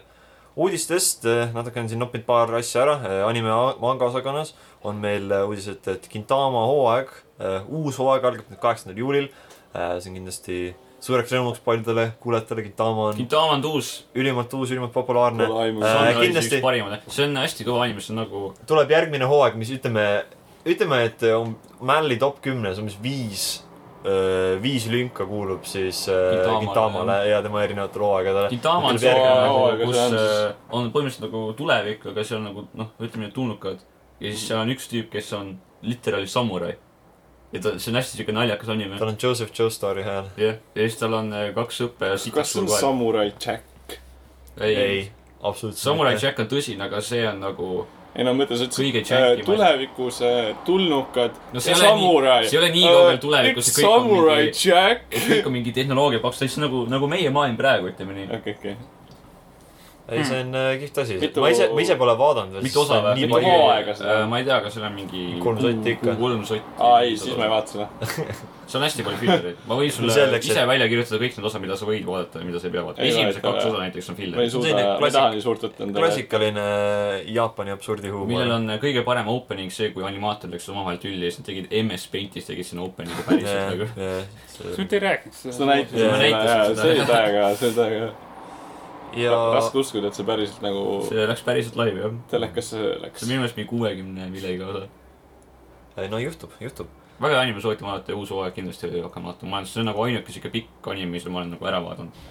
[0.54, 3.18] uudistest äh,, natuke on siin noppinud paar asja ära äh,.
[3.26, 4.54] anime manga osakonnas
[4.86, 7.10] on meil äh, uudised, et Gintama hooaeg
[7.42, 9.47] äh,, uus hooaeg algab nüüd kaheksandal juulil äh,.
[9.72, 10.58] See on kindlasti
[11.02, 13.92] suureks rõõmuks paljudele kuulajatele, Gintama on Gintama on uus.
[14.18, 16.18] ülimalt uus, ülimalt populaarne äh, on.
[16.18, 16.58] kindlasti
[17.06, 20.08] see on hästi kõva anim, see on nagu tuleb järgmine hooaeg, mis ütleme,
[20.66, 21.54] ütleme, et on
[21.86, 23.46] Mälli top kümnes umbes viis,
[24.62, 28.50] viis lünka kuulub siis äh, Gintamale, Gintamale ja tema erinevatele hooaegadele.
[28.56, 32.92] Gintama on see nagu hooaeg,, kus on äh, põhimõtteliselt nagu tulevik, aga seal nagu noh,
[32.98, 33.86] ütleme tulnukad.
[34.18, 35.54] ja siis seal on üks tüüp, kes on
[35.86, 36.74] literaali samurai.
[37.52, 38.98] Ja ta, see on hästi siuke naljakas anime.
[38.98, 40.26] tal on Joseph Joestar'i hääl.
[40.36, 43.64] jah, ja siis tal on äh, kaks õppe ja kas see on Samurai Jack?
[44.60, 44.98] ei, ei.,
[45.42, 46.16] absoluutselt Samurai.
[46.22, 47.86] Jack on tõsine, aga see on nagu,
[48.18, 51.80] ei no mõtle, sa Kõige ütlesid äh, ma- tulevikus äh, tulnukad No see ja ei
[51.80, 52.44] ole nii- samurai.
[52.48, 55.08] see ei ole nii kaugel tulevikus, üks on Samurai mingi- Jack.
[55.30, 58.28] kõik on mingi tehnoloogia paks, ta lihtsalt nagu, nagu meie maailm praegu, ütleme nii.
[58.40, 58.76] okei, okei.
[60.08, 61.42] ei, see on äh, kihvt asi Mitu-.
[61.44, 63.24] ma ise, ma ise pole vaadanud mitu osa või?
[63.26, 64.30] mitu hooaega seda on?
[64.32, 66.14] ma ei tea, kas seal on mingi Kolm sotti ikka.
[66.20, 66.76] kolm sotti.
[66.78, 67.88] aa ei, siis ma ei vaata seda.
[68.68, 69.60] seal on hästi palju fillereid.
[69.68, 72.40] ma võin sulle Selleks, ise et- välja kirjutada kõik need osad, mida sa võid vaadata
[72.42, 73.08] ja mida sa ei pea vaatama.
[73.08, 75.84] Esimesed kaks osa näiteks on ma ei fillerid, suuda, ma ei taha nii suurt võtta
[75.86, 76.04] endale.
[76.04, 76.66] klassikaline
[77.38, 78.28] Jaapani absurdihuumor.
[78.32, 81.72] millel on kõige parem opening see, kui animaator läks omavahel tülli ja siis nad tegid
[81.82, 83.90] MS Paintis tegid sinna opening'u päriselt nagu.
[84.52, 85.70] sa nüüd ei rääkinud seda seda.
[85.72, 86.80] näitasid seda.
[86.80, 88.10] see oli täiega, see oli täiega.
[89.16, 92.14] Ja raske uskuda, et see päriselt nagu see läks päriselt laivi jah.
[92.30, 93.30] telekasse see läks on.
[93.30, 96.08] minu meelest mingi kuuekümne millegagi osa.
[96.10, 96.90] no juhtub, juhtub.
[97.20, 99.90] väga hea anime soovitan vaadata ja uus hooaeg kindlasti hakkan vaatama, ma olen, see on
[99.90, 102.24] nagu ainuke siuke pikk anime, mis ma olen nagu ära vaadanud.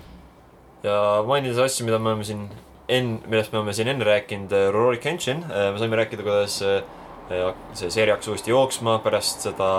[0.84, 2.48] ja mainides asju, mida me oleme siin
[2.88, 7.90] enn-, millest me oleme siin enne rääkinud, Rurouni Kenshin, me saime rääkida, kuidas äh, see
[7.90, 9.72] seeria hakkas uuesti jooksma pärast seda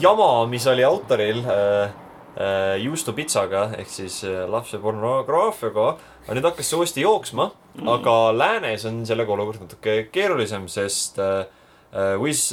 [0.00, 1.90] jama, mis oli autoril äh,
[2.36, 5.88] äh, Juusto Pitsaga ehk siis äh, lapse pornograafiaga,
[6.24, 11.20] aga nüüd hakkas see uuesti jooksma mm., aga läänes on sellega olukord natuke keerulisem, sest
[11.22, 11.44] äh,
[11.92, 12.46] Wiz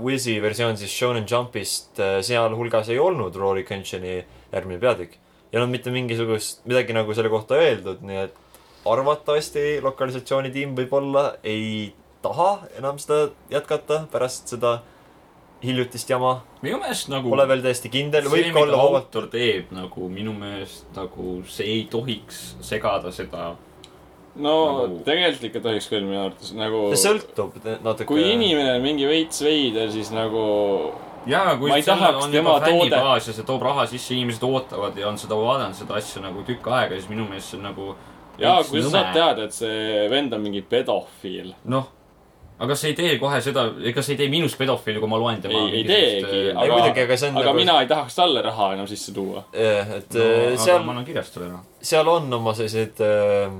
[0.00, 4.22] Wizi versioon siis Shonen Jumpist sealhulgas ei olnud Rory Kenshini
[4.54, 5.18] järgmine peatükk.
[5.52, 8.38] ei olnud mitte mingisugust, midagi nagu selle kohta öeldud, nii et
[8.88, 11.92] arvatavasti lokalisatsioonitiim võib-olla ei
[12.24, 14.78] taha enam seda jätkata pärast seda
[15.64, 16.40] hiljutist jama.
[16.62, 19.06] minu meelest nagu Pole veel täiesti kindel, see, võib ka olla vabalt.
[19.06, 23.54] autor teeb nagu minu meelest nagu see ei tohiks segada seda.
[24.36, 26.82] no Nagu- tegelikult ikka tohiks küll minu arvates nagu.
[26.94, 28.04] see sõltub natuke.
[28.04, 30.92] kui inimene on mingi veits veider, siis nagu
[31.26, 35.08] jaa, kui sellel on juba toode- fännibaas ja see toob raha sisse, inimesed ootavad ja
[35.08, 37.94] on seda vaadanud, seda asja nagu tükk aega, siis minu meelest see on nagu
[38.38, 41.54] jaa, kui sa saad teada, et see vend on mingi pedofiil.
[41.64, 41.88] noh,
[42.58, 45.64] aga see ei tee kohe seda, see ei tee minust pedofiili, kui ma loen tema
[45.66, 48.86] Ei- ei teegi, ei aga- muidugi, aga aga nagu mina ei tahaks talle raha enam
[48.88, 49.44] sisse tuua.
[49.52, 51.66] jah, et no, äh, seal ma, annan kirjast talle noh.
[51.82, 53.58] seal on oma selliseid äh,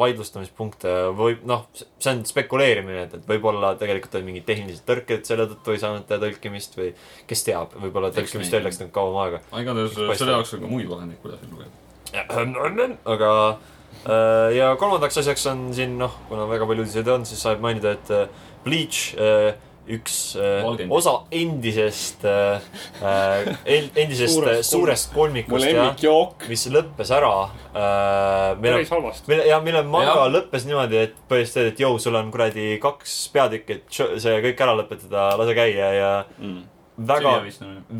[0.00, 5.46] vaidlustamispunkte või noh, see on spekuleerimine, et, et võib-olla tegelikult olid mingid tehnilised tõrked, selle
[5.52, 6.90] tõttu ei saanud teha tõlkimist või
[7.30, 9.42] kes teab, võib-olla tõlkimist veel läks nagu kauem aega.
[9.52, 11.70] aga igatahes selle jaoks on ka muid vahendeid, kuidas lugeda.
[13.14, 13.75] aga äh,
[14.56, 18.12] ja kolmandaks asjaks on siin noh, kuna väga palju uudiseid on, siis saab mainida, et
[18.14, 18.28] äh,
[18.66, 19.54] Bleach äh,
[19.86, 20.92] üks äh, Valgend.
[20.92, 22.60] osa endisest äh,,
[23.02, 23.50] äh,
[23.94, 28.56] endisest Suurest suurest, kolmikust jah, mis lõppes ära äh,.
[28.62, 29.30] päris halvasti.
[29.30, 30.30] mille ja mille manga ja.
[30.38, 34.74] lõppes niimoodi, et põhimõtteliselt, et jõu, sul on kuradi kaks peatükki, et see kõik ära
[34.80, 36.10] lõpetada, lase käia ja
[36.96, 37.38] väga,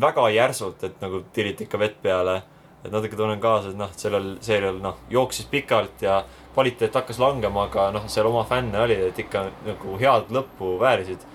[0.07, 2.41] väga järsult, et nagu tiriti ikka vett peale.
[2.87, 6.21] Et natuke tunnen kaasa, et noh, sellel seerial noh, jooksis pikalt ja
[6.55, 11.25] kvaliteet hakkas langema, aga noh, seal oma fänne oli, et ikka nagu head lõppu väärisid.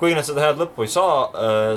[0.00, 1.30] kuigi nad seda head lõppu ei saa,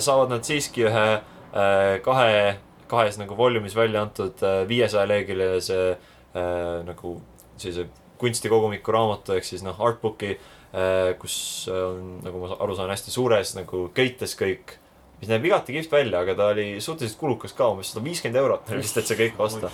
[0.03, 2.57] saavad nad siiski ühe äh, kahe,
[2.91, 7.19] kahes nagu volumis välja antud viiesaja leheküljelise äh, nagu
[7.57, 7.87] sellise
[8.19, 13.55] kunstikogumiku raamatu ehk siis noh, artbook'i äh,, kus on, nagu ma aru saan, hästi suures
[13.55, 14.75] nagu köites kõik
[15.19, 18.71] mis näeb igati kihvt välja, aga ta oli suhteliselt kulukas ka, umbes sada viiskümmend eurot
[18.71, 19.71] oli vist, et see kõik osta.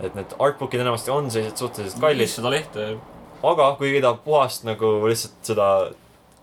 [0.00, 2.88] et need artbook'id enamasti on sellised suhteliselt kallid, viissada lehte.
[3.42, 5.70] aga kui tahab puhast nagu lihtsalt seda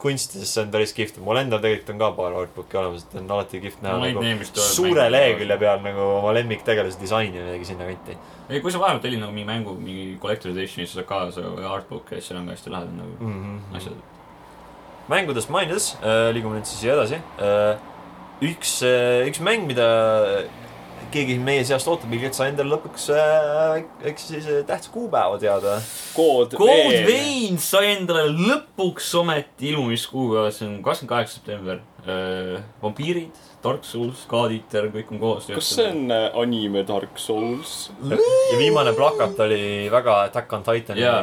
[0.03, 1.17] kunsti, siis see on päris kihvt.
[1.23, 4.63] mul endal tegelikult on ka paar artbook'i olemas, et on alati kihvt näha ei nagu
[4.67, 8.17] suure lehekülje peal nagu oma lemmiktegelase disaini või midagi sinnakanti
[8.49, 12.17] ei, kui sa vahepeal tellid nagu mingi mängu, mingi collector's edition'i, siis saad kaasa artbook'i
[12.17, 13.39] ja siis seal on ka hästi lahedad nagu mm.
[13.43, 13.77] -hmm.
[13.77, 14.01] asjad.
[15.07, 17.92] mängudest mainides äh,, liigume nüüd siis edasi äh,.
[18.41, 18.81] Üks
[19.27, 19.87] üks mäng, mida
[21.13, 25.79] keegi meie seast ootab, ilgelt sai endale lõpuks äh, väikse sellise tähtsa kuupäeva teada.
[26.15, 26.55] Gold.
[27.07, 31.81] Vein sai endale lõpuks ometi ilmumiskuupäeva, see on kakskümmend kaheksa september.
[32.83, 35.45] vampiirid, Dark Souls, God Eater, kõik on koos.
[35.47, 37.93] kas see on äh, anime Dark Souls?
[38.09, 39.61] ja viimane plakat oli
[39.91, 41.21] väga Attack on Titani Jaa.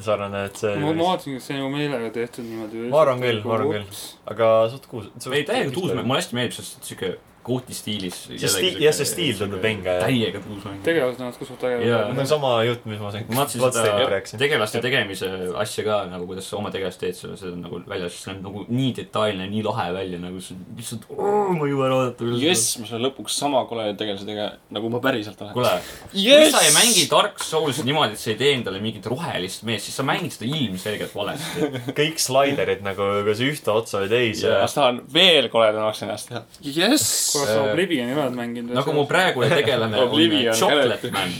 [0.00, 2.86] sarnane, et see ma, vaatasin, et see on meelega tehtud niimoodi.
[2.88, 4.00] Ma arvan küll, ma arvan küll.
[4.32, 5.12] aga suht kuus.
[5.28, 7.12] ei, täielikult uus mäng, mulle hästi meeldib, sest siuke
[7.42, 8.18] kooti stiilis.
[8.30, 10.06] See stiil- jah, see stiil tundub venge, jah.
[10.06, 10.80] täiega uus mäng.
[10.86, 11.78] tegelased ka suht Jaa.
[11.78, 12.26] see ägedad on.
[12.26, 14.38] sama jutt, mis ma siin ma vaatasin Bloodstain'i seda rääkisin.
[14.42, 15.30] tegelaste tegemise
[15.62, 18.44] asja ka nagu, kuidas sa oma tegelast teed, see see on nagu väljas, see näeb
[18.46, 22.30] nagu nii detailne, nii lahe välja, nagu see on lihtsalt, ma ei jõua ära oodata.
[22.42, 25.54] jess, ma saan lõpuks sama koleda tegelasega, nagu ma päriselt olen.
[25.56, 25.74] kuule,
[26.12, 29.88] kui sa ei mängi Dark Soulsi niimoodi, et sa ei tee endale mingit rohelist meest,
[29.88, 31.70] siis sa mängid seda ilmselgelt valesti.
[32.00, 34.62] kõik slaiderid nagu kas ühte otsa või teise Jaa.
[34.62, 36.44] ma tahan veel koledamaks ennast teha.
[36.62, 37.31] jess.
[37.32, 38.74] kuule, sa Oblivioni oled mänginud?
[38.76, 41.32] nagu mu praegune tegelane on Oblivion Chocolate Man.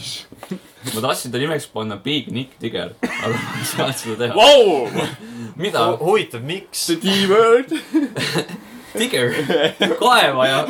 [0.94, 4.34] ma tahtsin ta nimeks panna Big Nick Tigger, aga ma ei saanud seda teha.
[4.34, 4.88] Vau,
[5.56, 5.84] mida?
[5.92, 6.86] Hu- huvitav, miks?
[6.88, 7.70] see D-word.
[8.98, 9.30] Tigger,
[10.00, 10.66] kaevaja,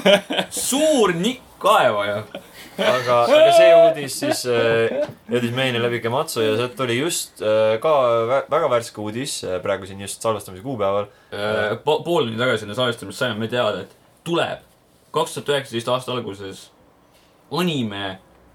[0.55, 2.23] suur nikk kaevaja.
[2.83, 7.75] aga, aga see uudis siis äh, jõudis meieni läbi Gematsu ja sealt tuli just äh,
[7.83, 7.91] ka
[8.31, 11.11] vä väga värske uudis äh, praegu siin just salvestamise kuupäeval.
[11.35, 13.93] Äh, po- pool tundi tagasi enne salvestamist saime me teada, et
[14.25, 14.63] tuleb
[15.13, 16.71] kaks tuhat üheksateist aasta alguses
[17.53, 18.05] anime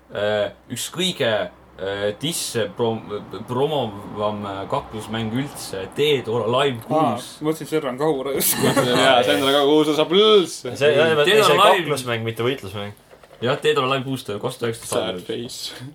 [0.10, 3.06] äh, üks kõige äh, disse prom-,
[3.50, 7.36] promovam äh, kaklusmäng üldse, Dead or Alive kuus.
[7.46, 8.58] mõtlesin, et Serran Kaur just.
[8.64, 10.74] jaa, see on väga kuulsa saab üldse.
[10.74, 12.98] see, see or Alive- kaklusmäng, mitte võitlusmäng.
[13.42, 15.90] jah, Dead or Alive kuus kaks tuhat üheksateist Sad face.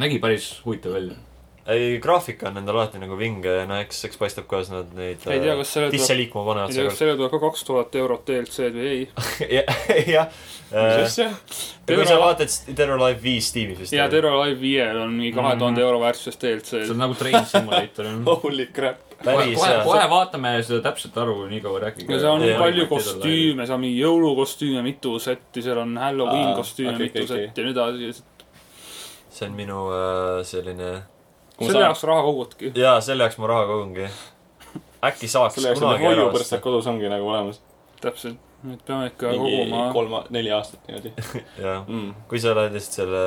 [0.00, 1.18] nägi päris huvitav välja.
[1.66, 5.22] ei, graafika on endal alati nagu vinge ja no eks, eks paistab ka, nad neid
[5.30, 7.64] ei tea, kas selle disse tuleb, liikuma panevad ei tea, kas selle tuleb ka kaks
[7.64, 9.06] tuhat eurot DLC-d või ei.
[9.56, 11.06] jah, mis jah.
[11.06, 11.30] asja?
[11.88, 13.92] kui sa vaatad Dead or Alive viis Steamis vist.
[13.96, 15.86] ja Terror Live viiel on mingi kahe tuhande Mhm.
[15.88, 16.98] euro väärtuses see DLC-d on.
[17.04, 18.22] nagu Train Simulator on.
[18.44, 19.00] Holy crap.
[19.24, 19.80] kohe, hea.
[19.84, 22.12] kohe vaatame seda täpset arvu, nii kaua rääkige.
[22.12, 26.52] ja seal on Jaa, palju kostüüme, seal on mingi jõulukostüüme mitu setti, seal on Halloween
[26.58, 28.24] kostüüme mitu setti ja nii edasi.
[29.34, 30.90] see on minu äh, selline,
[31.58, 32.72] selle jaoks raha kogudki.
[32.74, 34.08] jaa, selle jaoks ma raha kogungi.
[35.10, 36.58] äkki saaks selle kunagi ära osta.
[36.64, 37.60] kodus ongi nagu olemas.
[38.00, 38.40] täpselt,
[38.72, 39.86] et peame ikka mingi koguma.
[39.92, 41.14] kolm, neli aastat niimoodi
[41.66, 42.12] jah, mm..
[42.28, 43.24] kui sa lähed lihtsalt selle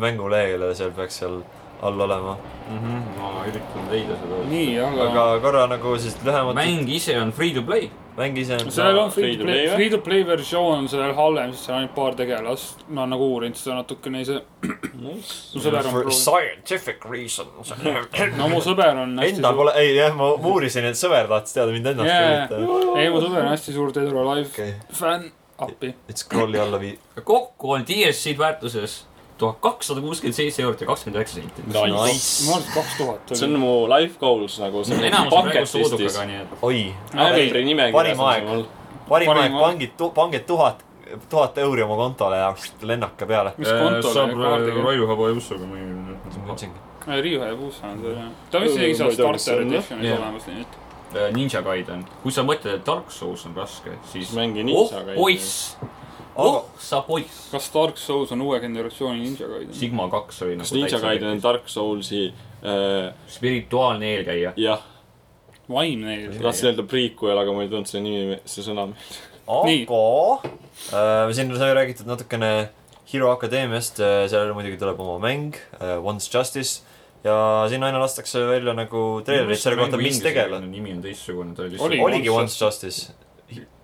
[0.00, 1.40] mängu lehele, seal peaks seal
[1.82, 2.36] all olema.
[2.68, 4.38] Mhm, ma üritan leida seda.
[4.48, 6.56] nii, aga aga korra nagu siis lühemalt.
[6.56, 7.90] mäng ise on free to play.
[8.16, 8.70] mäng ise on.
[8.72, 11.82] sellel on free to play free to play versioon on sellel halvem, sest seal on
[11.82, 12.86] ainult paar tegelast.
[12.88, 14.40] ma olen nagu uurinud seda natukene ise.
[14.94, 17.74] mu sõber on For scientific reasons.
[18.40, 19.60] no mu sõber on Endal suur.
[19.60, 22.96] pole, ei jah, ma uurisin, et sõber tahtis teada mind ennast huvitav.
[22.96, 25.28] ei, mu sõber on hästi suur Dead or Alive okei, fänn.
[25.58, 25.94] appi.
[26.08, 26.96] et scroll'i alla vii-.
[27.24, 29.02] kokku on DSC-d väärtuses
[29.38, 31.66] tuhat kakssada kuuskümmend seitse eurot ja kakskümmend üheksa senti.
[31.66, 32.46] Nice.
[32.46, 36.26] ma arvan, et kaks tuhat see on mu life goals nagu enamus on praegu soodukaga,
[36.30, 36.80] nii et oi,
[37.26, 38.66] ämbri nimekirjas parim aeg.
[39.08, 40.84] parim aeg, pangid, pangid tuhat,
[41.30, 43.54] tuhat euri oma kontole ja lennake peale.
[43.58, 44.86] mis kontole saab kaardiga?
[44.88, 45.90] Raivo Habajusuga ma ei
[46.46, 46.84] mõtlesingi.
[47.06, 48.30] Riiu ja Puusa on see jah.
[48.50, 50.78] ta on vist isegi seal starter edition'is olemas, nii et.
[51.14, 55.02] Äh, Ninja Gaiden, kui sa mõtled, et Dark Souls on raske, siis mängi oh Ninja
[55.04, 55.20] Gaiden.
[56.34, 57.44] poiss, oh sa poiss.
[57.52, 59.74] kas Dark Souls on uue generatsiooni Ninja Gaiden?
[59.74, 64.54] Sigma kaks oli kas nagu Ninja Gaiden on Dark Soulsi äh, spirituaalne eelkäija.
[64.60, 64.82] jah,
[65.70, 66.38] vaimne eel.
[66.42, 68.88] tahtsin öelda prequel, aga ma ei tulnud selle nimi, see sõna.
[69.44, 69.84] Nii.
[69.84, 70.50] aga
[70.96, 72.54] äh, siin sai räägitud natukene
[73.12, 74.00] Hero Akadeemiast,
[74.32, 76.82] seal muidugi tuleb oma mäng äh, Once Justice
[77.24, 80.66] ja siin aina lastakse välja nagu treilerid selle kohta, mis tegelane.
[80.68, 81.96] nimi on teistsugune, ta oli Oli.
[81.96, 82.08] lihtsalt.
[82.08, 83.12] oligi Once Justice.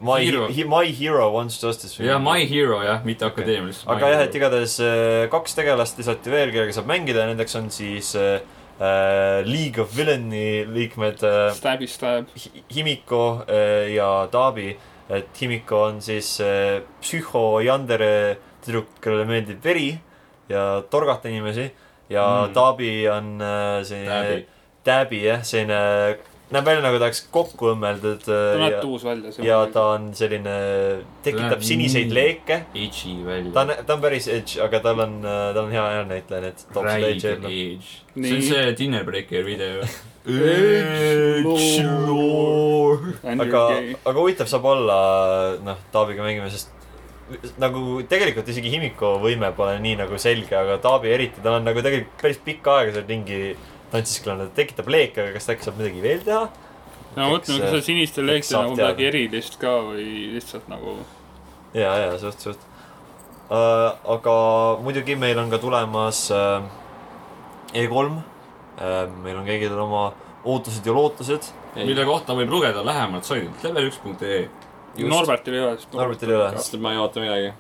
[0.01, 0.47] My Hero.
[0.49, 1.99] Hero, My Hero Once Justice.
[2.03, 3.91] jah, My Hero jah, mitte Akadeemia lihtsalt.
[3.93, 7.69] aga jah, et igatahes äh, kaks tegelast lisati veel, kellega saab mängida ja nendeks on
[7.71, 8.41] siis äh,
[8.81, 12.27] äh, League of Villainy liikmed äh, Stabby stab.
[12.37, 14.77] Hi- Himiko äh, ja Taabi.
[15.11, 19.93] et Himiko on siis äh, psühho-yandere tüdruk, kellele meeldib veri
[20.49, 21.71] ja torgata inimesi
[22.11, 22.55] ja Mm.
[22.55, 24.45] Taabi on äh, selline.
[24.85, 26.17] Taabi jah, selline,
[26.51, 29.33] näeb välja nagu ta oleks kokku õmmeldud ta äh, näeb ja, tuus välja.
[29.47, 30.57] ja ta on selline,
[31.25, 32.63] tekitab näeb siniseid leeke.
[32.75, 33.55] Edge'i välja.
[33.55, 36.65] ta on, ta on päris edge, aga tal on, tal on hea häälnäitleja, nii et
[36.71, 37.49] toob selle Räige edge'i ellu.
[37.57, 37.89] Edge.
[38.21, 39.83] see on see Dinner Breaker video.
[43.41, 43.63] aga,
[44.05, 44.99] aga huvitav saab olla,
[45.65, 46.77] noh, Taabiga mängima, sest
[47.63, 51.83] nagu tegelikult isegi Himiko võime pole nii nagu selge, aga Taabi eriti, tal on nagu
[51.85, 53.41] tegelikult päris pikka aega seal ringi
[53.93, 56.43] tantsisklenud, ta tekitab leeke, aga kas ta äkki saab midagi veel teha?
[57.17, 60.69] no ma mõtlen, kas seal sinistel eks leektel saab nagu midagi erilist ka või lihtsalt
[60.71, 60.97] nagu.
[61.75, 62.67] ja, ja suht, suht
[63.51, 63.91] uh,.
[64.17, 64.35] aga
[64.85, 66.63] muidugi meil on ka tulemas uh,
[67.75, 68.21] E3 uh,.
[69.25, 70.11] meil on kõigil oma
[70.45, 71.51] ootused ja lootused.
[71.77, 74.49] mille kohta võib lugeda lähemalt saidilt level1.ee.
[74.99, 75.77] Norbertil ei ole.
[75.95, 76.51] Norbertil ei ole.
[76.59, 77.53] sest et ma ei oota midagi.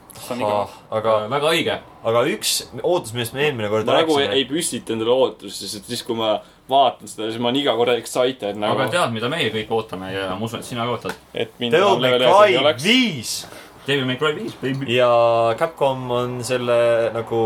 [0.90, 1.76] aga, väga õige.
[2.10, 5.92] aga üks ootus, millest me eelmine kord ma nagu ei, püstita endale ootusi, sest et
[5.94, 6.38] siis, kui ma
[6.70, 10.12] vaatan seda, siis ma olen iga kord excited aga nagu, tead, mida meie kõik ootame
[10.14, 11.18] ja ma usun, et sina ka ootad.
[11.34, 12.86] et mind Devil May Cry oleks.
[12.86, 13.34] viis
[13.86, 14.90] Devil May Cry viis, baby.
[14.94, 15.10] ja
[15.58, 16.80] Capcom on selle
[17.14, 17.42] nagu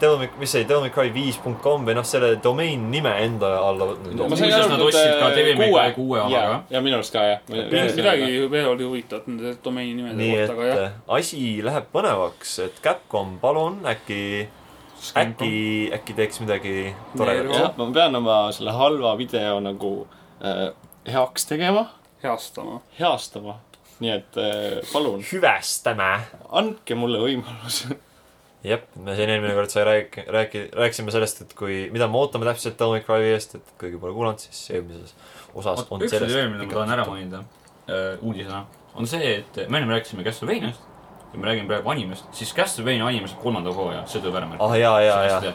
[0.00, 2.82] Devil May, mis see oli, Devil May Cry viis punkt kom või noh, selle domain
[2.92, 5.94] nime enda alla võtnud Ma ma sain aru, nad et ostsid ka Devil May Cry
[5.96, 7.42] kuue ja ka., ja minu arust ka jah.
[7.48, 10.84] midagi veel oli huvitavat nende domeeni nimede nii kohta, aga jah.
[10.84, 14.22] äh, asi läheb põnevaks, et Capcom, palun äkki,
[15.22, 15.52] äkki,
[15.96, 16.74] äkki teeks midagi
[17.16, 17.78] toredat.
[17.80, 19.92] Ma pean oma selle halva video nagu
[20.44, 20.68] äh,
[21.12, 21.88] heaks tegema,
[22.24, 22.80] heastama.
[23.00, 23.60] heastama.
[24.00, 26.10] nii et äh, palun, hüvestame.
[26.52, 27.86] andke mulle võimalus.
[28.64, 32.48] jep, me siin eelmine kord sai rääk-, rääki-, rääkisime sellest, et kui, mida me ootame
[32.48, 35.14] täpselt May Cry viiest, et keegi pole kuulanud, siis eelmises
[35.54, 37.44] osas on üks asi veel, mida ma tahan ära mainida
[37.86, 38.64] äh, uudisena,
[38.96, 40.92] on see, et me ennem rääkisime Castlevaniast
[41.36, 44.66] kui me räägime praegu animest, siis Castlevania anime saab kolmanda hooaja, see tuleb ära märkida.
[44.66, 45.54] ah jaa, jaa, jaa.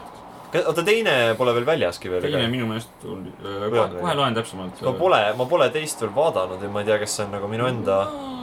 [0.62, 4.82] oota, teine pole veel väljaski veel, teine minu meelest Või kohe on, kohe loen täpsemalt.
[4.86, 7.50] ma pole, ma pole teist veel vaadanud ja ma ei tea, kas see on nagu
[7.50, 7.98] minu enda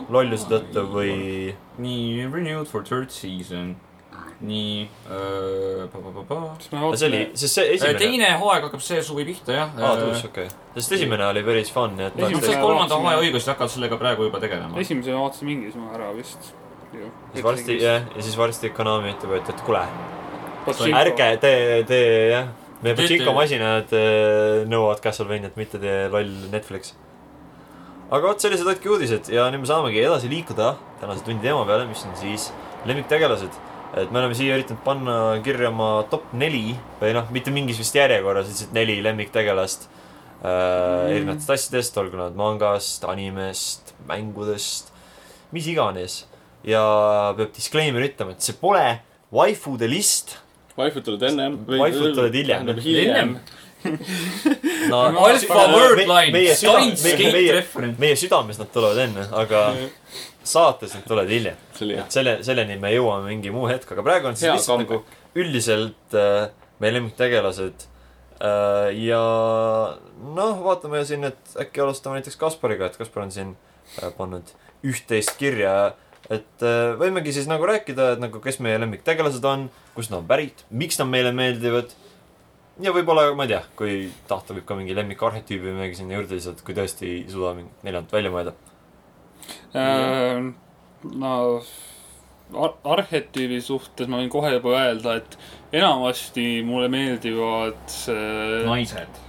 [0.10, 1.14] lolluse tõttu või
[1.80, 3.78] nii Renewed for third season,
[4.40, 5.90] nii äh,.
[5.92, 8.00] kas me see oli, sest see esimene.
[8.00, 9.74] teine hooaeg hakkab see suvi pihta jah.
[9.76, 10.48] aa, tuus, okei.
[10.78, 14.00] sest esimene oli päris fun, nii et Esimese- tahaks kolmanda hooaja õigust ja hakkavad sellega
[14.00, 14.80] praegu juba tegelema.
[14.80, 16.54] esimese vaatasime Inglismaa ära vist.
[17.34, 19.84] siis varsti, jah, ja siis varsti Konami ütleb, et, et kuule,
[21.04, 21.30] ärge.
[21.44, 22.50] tee, tee jah.
[22.82, 26.96] meie Pachinko masinad eh, nõuavad Castlevaniat, mitte tee loll Netflix.
[28.10, 31.92] aga vot sellised olidki uudised ja nüüd me saamegi edasi liikuda tänase tundi teema peale,
[31.92, 32.54] mis on siis
[32.88, 33.68] lemmiktegelased.
[33.98, 35.16] Et me oleme siia üritanud panna
[35.46, 39.88] kirja oma top neli või noh, mitte mingis vist järjekorras, lihtsalt neli lemmiktegelast
[40.44, 41.16] äh,.
[41.16, 44.94] erinevatest asjadest, olgu nad mangast, animest, mängudest,
[45.56, 46.26] mis iganes.
[46.64, 46.84] ja
[47.38, 49.00] peab disclaimer ütlema, et see pole
[49.32, 50.38] waifude list
[50.80, 51.58] Waifud tulevad ennem.
[51.68, 52.70] Waifud tulevad hiljem.
[52.80, 53.32] hiljem.
[54.90, 55.00] no.
[55.28, 58.00] Alpha Word Line, meie süda- Steins meie- Gate meie- reference.
[58.00, 59.64] meie südames nad tulevad enne, aga
[60.44, 61.58] saates nad tulevad hiljem.
[61.82, 65.02] et selle, selleni me jõuame mingi muu hetk, aga praegu on siis Hea lihtsalt nagu
[65.40, 67.86] üldiselt äh, meie lemmiktegelased
[68.40, 68.90] äh,.
[69.04, 69.22] ja
[70.36, 73.56] noh, vaatame siin, et äkki alustame näiteks Kaspariga, et Kaspar on siin
[74.00, 74.54] äh, pannud
[74.86, 75.96] üht-teist kirja.
[76.30, 80.30] et äh, võimegi siis nagu rääkida, et nagu kes meie lemmiktegelased on, kust nad on
[80.30, 81.94] pärit, miks nad meile meeldivad.
[82.80, 83.96] ja võib-olla, ma ei tea, kui
[84.30, 88.16] tahta, võib ka mingi lemmikarhetüübi midagi sinna juurde lisada, kui tõesti ei suuda mingit neljandat
[88.20, 88.56] välja mõelda.
[89.76, 90.52] Äh,
[91.04, 91.62] no
[92.58, 95.38] ar- arhetüübi suhtes ma võin kohe juba öelda, et
[95.82, 99.20] enamasti mulle meeldivad äh, naised.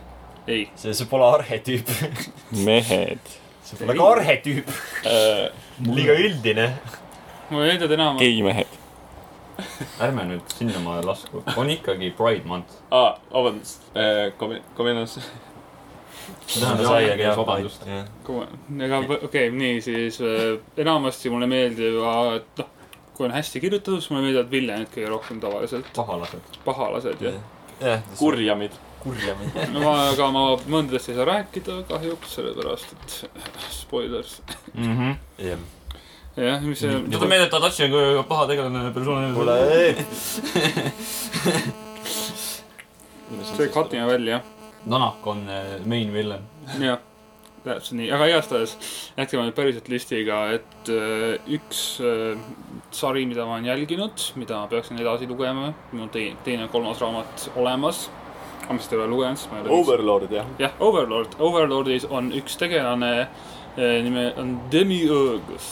[0.48, 1.90] ei, see, see pole arhetüüp,
[2.66, 3.34] mehed.
[3.66, 4.72] see pole ka arhetüüp,
[5.86, 6.70] liiga üldine.
[7.50, 8.78] mulle meeldivad enam-, geimehed.
[10.00, 12.80] ärme nüüd sinnamaale lasku, on ikkagi Pride month.
[12.90, 13.84] aa, vabandust.
[14.40, 15.18] Komi-, Kominas.
[17.36, 17.86] vabandust.
[18.86, 22.68] ega okei nii siis äh, enamasti mulle meeldivad, noh,
[23.14, 26.44] kui on hästi kirjutatud, siis mulle meeldivad viljanid kõige rohkem tavaliselt, pahalased.
[26.64, 27.34] pahalased jah.
[27.80, 28.78] jah, kurjamid.
[29.04, 29.58] kurjamid.
[29.74, 33.08] no ma, aga ma mõndadest ei saa rääkida kahjuks, sellepärast et
[33.74, 34.32] spoilers.
[34.76, 35.60] jah.
[36.36, 38.00] jah, mis see tuletan meelde, et Adachi on ka
[38.30, 39.34] paha tegelane persona.
[39.36, 39.54] kuule,
[43.50, 44.36] see katime välja,
[44.86, 46.40] Nanak on äh, main villain.
[46.80, 47.00] jah,
[47.64, 48.72] täpselt nii, aga igastahes
[49.18, 52.40] jätkame nüüd päriselt listiga, et äh, üks äh,
[52.96, 56.72] sari, mida ma olen jälginud, mida ma peaksin edasi lugema, mul on teine, teine ja
[56.72, 58.08] kolmas raamat olemas.
[58.64, 60.50] aga ma seda ei ole lugenud, sest ma ei ole Overlord, jah.
[60.58, 63.14] jah, Overlord, Overlordis on üks tegelane,
[63.76, 65.70] nime on Demiurgus.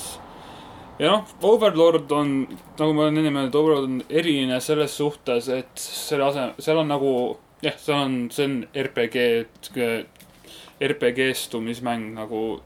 [1.01, 2.41] ja noh, Overlord on,
[2.77, 6.93] nagu ma olen enne öelnud, Overlord on eriline selles suhtes, et selle asemel, seal on
[6.93, 7.13] nagu
[7.63, 9.47] jah, seal on, see on RPG,
[10.81, 12.61] RPG-stumismäng nagu,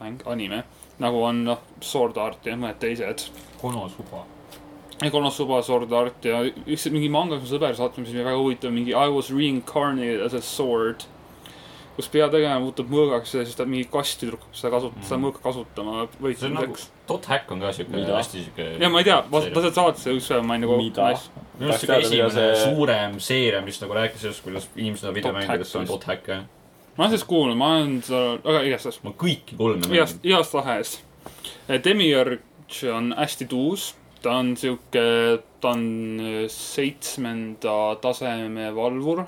[0.00, 0.62] mäng, anime,
[1.02, 3.28] nagu on noh, Sword Art ja mõned teised
[3.60, 4.24] Konosuba.
[5.12, 9.12] Konosuba Sword Art ja üks mingi manga, sõber saatis, mis oli väga huvitav, mingi I
[9.12, 11.04] was reincarnated as a sword.
[11.98, 15.94] Kus peategelane muutub mõõgaks ja siis ta mingi kast tüdruk seda kasutab, seda mõõka kasutama
[15.98, 16.84] see on nagu võitlemiseks.
[17.08, 18.66] Dot Hack on ka siuke hästi siuke.
[18.78, 20.76] ja ma ei tea, ma, ma sealt saatsin üks päev, ma olin nagu.
[21.58, 25.74] Minu arust siuke esimene see- suurem seeria, mis nagu rääkis sellest, kuidas inimesed on videomängudes,
[25.74, 26.44] on Hack Dot Hack jah.
[26.96, 30.94] ma olen sellest kuulnud, ma olen seda, aga igastahes, ma kõiki kolme igast, igast tahes.
[31.84, 33.90] Demiurge on hästi tuus,
[34.22, 35.02] ta on sihuke,
[35.60, 35.82] ta on
[36.20, 39.24] äh, seitsmenda taseme valvur.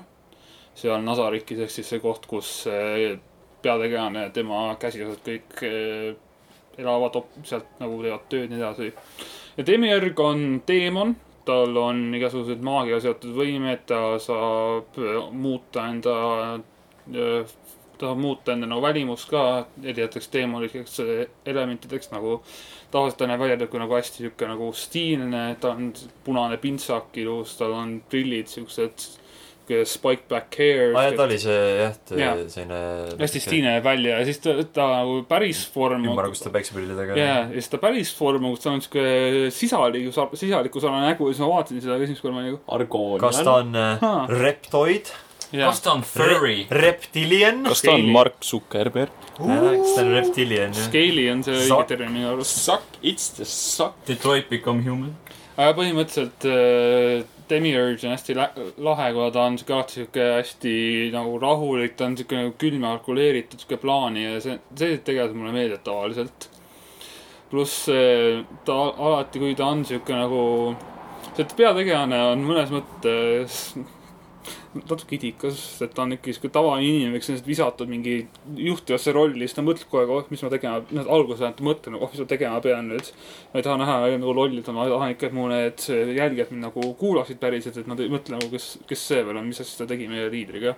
[0.81, 3.19] Seal Nasarikis ehk siis see koht, kus äh,
[3.61, 6.13] peategelane tema käsilased kõik äh,
[6.81, 8.93] elavad sealt nagu teevad tööd ja nii edasi.
[9.57, 11.15] ja Demiurg on teemon,
[11.45, 16.15] tal on igasugused maagiaga seotud võimed, ta saab äh, muuta enda,
[17.11, 19.43] ta saab muuta enda nagu välimust ka
[19.83, 22.39] erinevateks teemolikeks äh, elementideks nagu
[22.91, 25.91] tavaliselt ta näeb välja nagu, nagu hästi sihuke nagu stiilne, ta on
[26.25, 29.07] punane pintsak ilus, tal on prillid siuksed,
[29.85, 30.95] spike back hair.
[30.97, 32.35] aa ja ta oli see jah, Jaa.
[32.51, 32.81] selline.
[33.21, 36.05] hästi stiilne näeb välja ja siis ta, ta nagu päris vorm.
[36.11, 37.17] ümmarguste päikseprillidega.
[37.17, 39.07] ja, ja siis ta päris vorm, kus tal on siuke
[39.55, 42.63] sisaliku, sisaliku sarnane nägu ja siis ma vaatasin seda esimest korda, ma olin nagu.
[42.77, 43.19] Argoon.
[43.23, 44.23] kas ta on äh, Haa.
[44.29, 45.13] reptoid?
[45.51, 46.67] kas ta on furry?
[46.71, 47.63] Reptilian?
[47.67, 48.11] kas ta on Scaly.
[48.11, 49.11] Mark Zuckerberg?
[49.37, 50.87] kas ta on reptilian, jah?
[50.87, 52.61] Scale'i on see õige termin minu arust.
[52.65, 53.97] Suck, it's the suck.
[54.07, 55.15] Detroit Become Human.
[55.61, 60.73] Aga põhimõtteliselt äh, Demiurge on hästi lahe, kuna ta on siuke alati siuke hästi
[61.13, 65.37] nagu rahulik, ta on siuke nagu külm ja kalkuleeritud siuke plaani ja see, sellised tegelased
[65.37, 66.49] mulle meeldivad tavaliselt.
[67.51, 70.43] pluss see, ta alati, kui ta on sihuke nagu,
[71.35, 73.65] see peategelane on mõnes mõttes
[74.75, 78.13] natuke idikas, et ta on ikkagi sihuke tavaline inimene, kes on lihtsalt visatud mingi
[78.55, 81.97] juhtivasse rolli, siis ta mõtleb kogu aeg, oh, mis ma tegema, noh, alguses ainult mõtleb,
[81.99, 83.11] oh, mis ma tegema pean nüüd.
[83.51, 86.91] ma ei taha näha nagu lollida, ma tahan ikka, et mu need jälgijad mind nagu
[87.01, 89.91] kuulaksid päriselt, et nad ei mõtle nagu, kes, kes see veel on, mis asja ta
[89.91, 90.77] tegi meie liidriga.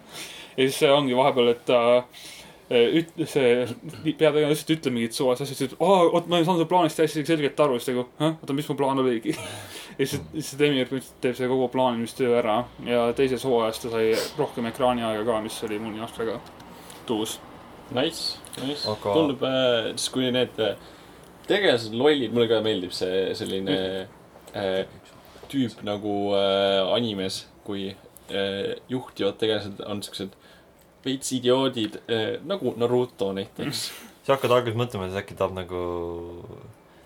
[0.56, 2.32] ja siis see ongi vahepeal, et ta eh,
[3.00, 3.66] üt-, see
[4.06, 7.02] peategelane lihtsalt ütleb mingit suvast asja, siis ütleb, aa, oot, ma ei saanud su plaanist
[7.04, 9.36] hästi selgelt aru, siis ta nagu, oota, mis mu plaan oligi.
[10.00, 14.70] ja siis, siis Demir teeb selle kogu plaanimistöö ära ja teises hooajas ta sai rohkem
[14.72, 16.40] ekraaniaega ka, mis oli mul minu arust väga
[17.10, 17.38] tuus.
[17.94, 19.44] Nice, nice Aga- tundub,
[19.98, 20.78] siis kui need äh,
[21.50, 23.76] tegelased lollid, mulle ka meeldib see selline
[24.56, 24.86] äh,
[25.52, 30.38] tüüp nagu äh, animes, kui äh, juhtivad tegelased on siuksed
[31.06, 33.84] veits idioodid äh,, nagu Naruto näiteks.
[34.24, 35.82] sa hakkad alguses mõtlema, et äkki tahab nagu,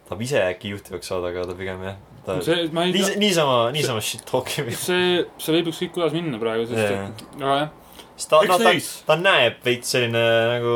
[0.07, 3.19] tahab ise äkki juhtivaks saada, aga ta pigem jah, ta see, ma ei niis- tea,
[3.23, 4.69] niisama, niisama shit talk ib.
[4.77, 7.07] see, see võib ükskõik kuidas minna praegu, sest Jaa.
[7.09, 7.69] et, aga jah,
[8.17, 8.73] sest ta, no ta
[9.09, 10.21] ta näeb veits selline
[10.53, 10.75] nagu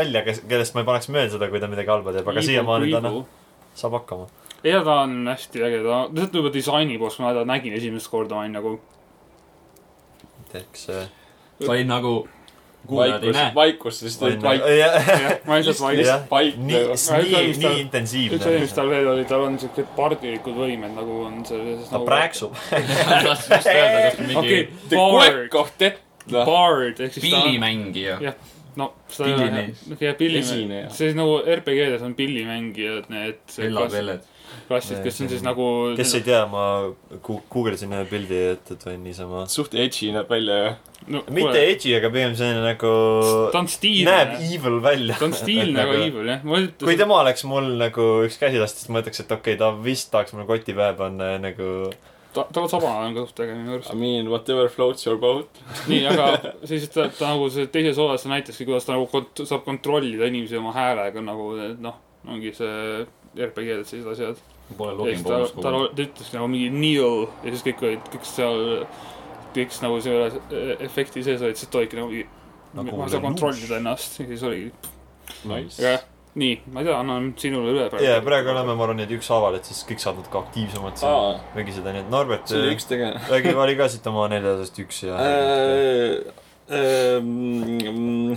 [0.00, 2.92] välja, kes, kellest ma ei paneks mööda seda, kui ta midagi halba teeb, aga siiamaani
[2.96, 3.20] ta noh,
[3.78, 4.26] saab hakkama.
[4.64, 8.08] ja ta on hästi äge, ta, lihtsalt juba disaini poolt, kui ma teda nägin esimest
[8.10, 8.74] korda, ma olin nagu,
[10.52, 11.04] teeks see.
[11.60, 12.14] ta oli nagu,
[12.96, 14.66] vaikus vaikus, siis ta oli vaik-.
[14.78, 14.98] jah,
[15.46, 16.08] ma lihtsalt vaidlesin.
[16.10, 18.38] jah, vaik- nii, nii, nii üks asi, mis intensiivne.
[18.74, 21.88] tal veel oli, tal on siuksed pardilikud võimed nagu on selles.
[21.92, 22.54] ta prääksub.
[23.28, 24.62] kas mingi okei,
[24.94, 26.00] Bard.
[26.32, 28.34] Bard ehk siis pillimängija Jah.
[28.76, 34.36] no seda ei ole Pillimees., jah, pillimees see nagu RPG-des on pillimängijad, need Ella klass-
[34.68, 34.84] Velled.
[34.84, 35.68] klassid, kes on siis nagu.
[35.98, 36.64] kes ei tea, ma
[37.24, 39.46] gu- guugeldasin ühe pildi, et, et võin niisama.
[39.50, 40.74] suht edgy näeb välja ju.
[41.14, 42.92] no, mitte edgy, aga pigem selline nagu,
[43.54, 44.36] ta on stiilne näeb.
[44.50, 45.16] evil välja.
[45.20, 48.92] ta on stiilne, aga evil jah, kui ütlesin, tema oleks mul nagu üks käsilast, siis
[48.92, 51.72] ma ütleks, et okei okay,, ta vist tahaks mulle koti pähe panna ja nagu
[52.34, 53.98] ta, tal saba on ka suht äge minu arust I.
[53.98, 55.62] mean whatever floats your boat.
[55.90, 56.28] nii, aga
[56.70, 60.28] siis ta, ta nagu see teises osas ta näitaski, kuidas ta nagu kont-, saab kontrollida
[60.30, 61.50] inimesi oma häälega nagu
[61.80, 61.98] noh,
[62.28, 63.06] ongi see
[63.38, 64.46] RPG-des sellised asjad.
[64.76, 65.88] Pole login siis ta, bonus ta, kogu.
[65.96, 68.64] ta ütles nagu mingi Neil ja siis kõik olid, kõik seal,
[69.56, 70.26] kõik nagu selle
[70.84, 72.26] efekti sees olid, siis ta olidki nagu mingi
[72.76, 73.24] Nagu ma ei saa Lelouch.
[73.30, 74.72] kontrollida ennast ja siis oligi,
[75.48, 76.02] Nice aga.
[76.38, 79.64] nii, ma ei tea, annan sinule üle ja praegu oleme, ma arvan, et ükshaaval, et
[79.70, 83.24] siis kõik saavad natuke aktiivsemad siin aa, vägiseda, nii et Norbert see oli üks tegelane.
[83.32, 85.16] räägi, vali ka siit oma neljasest üks ja
[86.68, 88.36] Äh, hmm,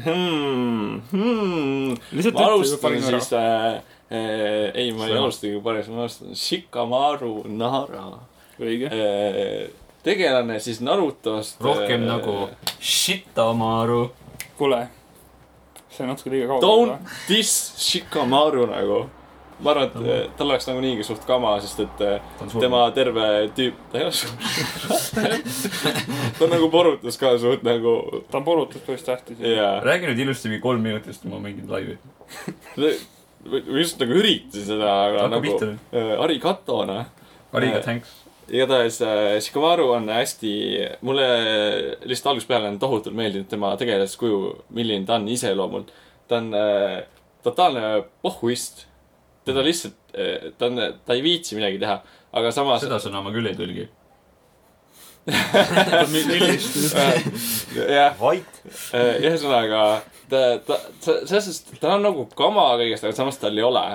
[2.16, 3.34] lihtsalt ma ütle, alustan siis.
[3.36, 8.07] äh, äh, ei, ma ei alustagi parim, ma alustan Shikamaru Nara.
[8.59, 8.89] õige,
[10.03, 11.62] tegelane siis Narutost.
[11.62, 12.49] rohkem nagu
[12.80, 14.12] Shitamaru.
[14.57, 14.84] kuule,
[15.89, 16.68] see on natuke liiga kaugel.
[16.68, 18.99] Don't diss Shikamaru nagu.
[19.62, 21.99] ma arvan, et äh, tal oleks nagu niigi suht kama, sest et
[22.59, 25.14] tema terve tüüp, ta ei ole suht-
[26.39, 29.38] ta on nagu porutus ka suht nagu ta on porutus päris tähtis.
[29.39, 29.76] jaa.
[29.86, 31.97] räägi nüüd ilusti mingi kolm minutit, sest ma mängin laivi.
[33.46, 37.00] Või just nagu üritasin seda, aga hakka nagu äh, Arikatona.
[37.52, 38.12] Ariga thanks.
[38.52, 40.54] igatahes äh, Shikamaru on hästi,
[41.08, 41.28] mulle
[42.08, 44.42] lihtsalt algusest peale on tohutult meeldinud tema tegelaskuju,
[44.78, 45.92] milline ta on iseloomult.
[46.28, 47.02] ta on äh,
[47.44, 48.86] totaalne pohhuist.
[49.46, 52.86] teda lihtsalt äh,, ta on, ta ei viitsi midagi teha, aga samas.
[52.86, 53.89] seda sõna ma küll ei tõlgi.
[56.14, 56.96] millist?
[57.76, 58.64] jah, vait.
[58.94, 60.02] ühesõnaga
[60.32, 63.86] ta, ta, selles suhtes, ta on nagu kama kõigest, aga samas tal ei ole.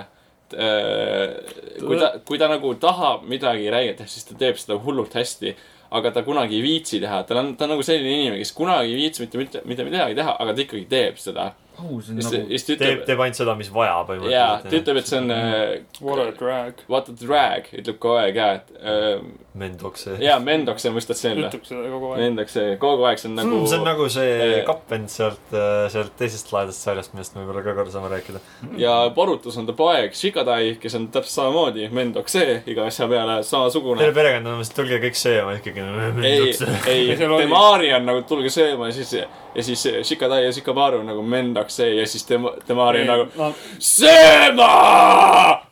[0.46, 5.56] kui ta, kui ta nagu tahab midagi teha, siis ta teeb seda hullult hästi.
[5.96, 8.90] aga ta kunagi ei viitsi teha, tal on, ta on nagu selline inimene, kes kunagi
[8.90, 11.52] ei viitsi mitte, mitte, mitte midagi teha, aga ta ikkagi teeb seda.
[11.78, 12.48] au, see on siis, nagu.
[12.50, 14.78] siis ta teeb, ütleb, teeb ainult seda, mis vaja jaa, ta põhimõtteliselt.
[14.80, 16.82] ütleb, et see on äh, What a drag.
[16.90, 20.06] what a drag, ütleb kogu aeg jaa, et äh, Mendoks.
[20.20, 21.50] jaa, Mendoks, mõistad selle.
[21.64, 22.20] seda kogu aeg.
[22.24, 25.54] Mendoks, kogu aeg see on nagu see on nagu see kapvend sealt,
[25.92, 28.42] sealt teisest laedast sarjast, millest me võib-olla ka korra saame rääkida.
[28.80, 34.00] ja Borutus on ta poeg Shikadai, kes on täpselt samamoodi Mendoksee iga asja peale samasugune
[34.02, 34.14] Teile.
[34.16, 35.84] perekond on umbes, tulge kõik sööma ikkagi.
[36.26, 36.52] ei,
[36.92, 39.12] ei, Temari on nagu tulge sööma ja siis,
[39.56, 43.52] ja siis Shikadai ja Shikamaru on nagu Mendoksee ja siis Tem-, Temari on nagu no
[43.78, 44.70] sööma.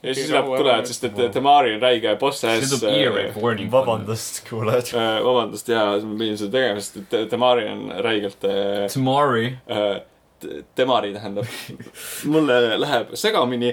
[0.02, 2.74] ja siis rahu tulevad, sest et Temari on räige boss see ass.
[2.78, 3.70] tuleb earache warning.
[3.74, 4.90] vabandust, kuulajad.
[4.94, 9.52] äh, vabandust, jaa, ma pidin seda tegema, sest et Temari on räigelt äh, Tamari.
[9.70, 10.00] äh,
[10.74, 11.46] Temari tähendab.
[12.34, 13.70] mulle läheb segamini.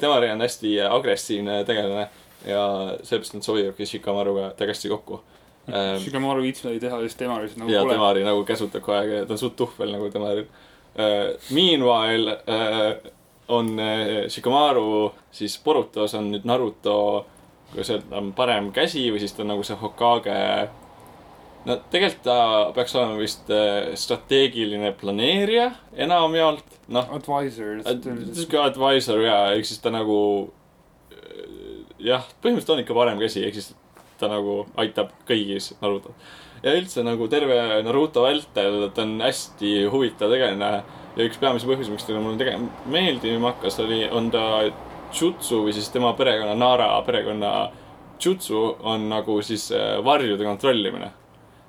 [0.00, 2.08] Temari on hästi agressiivne tegelane
[2.46, 2.62] ja
[3.02, 5.20] sellepärast nad sobivadki Shikamaruga täiesti kokku.
[6.02, 7.94] Shikamaru viits midagi teha, oli siis nagu ja kole.
[7.94, 10.48] Temari nagu käsutab kogu aeg ja ta on suht tuhvel nagu Temaril.
[11.54, 13.12] Meanwhile äh,
[13.48, 17.26] on äh, Shikamaru siis Borutos on nüüd Naruto,
[17.72, 20.36] kuidas öelda, parem käsi või siis ta on nagu see Hokage.
[21.68, 22.38] no tegelikult ta
[22.76, 25.70] peaks olema vist äh, strateegiline planeerija
[26.06, 27.10] enamjaolt, noh.
[27.18, 27.82] Advisor.
[27.84, 30.18] sihuke advisor ja, ehk siis ta nagu
[31.12, 33.72] äh, jah, põhimõtteliselt on ikka parem käsi, ehk siis
[34.18, 36.14] ta nagu aitab kõigis Naruto.
[36.62, 40.72] ja üldse nagu terve Naruto vältel ta on hästi huvitav tegelane
[41.18, 42.58] ja üks peamisi põhjusi, miks ta mulle tege-,
[42.90, 44.44] meeldima hakkas, oli, on ta
[45.12, 47.52] jutsu või siis tema perekonna Nara perekonna
[48.24, 51.10] jutsu on nagu siis äh, varjude kontrollimine.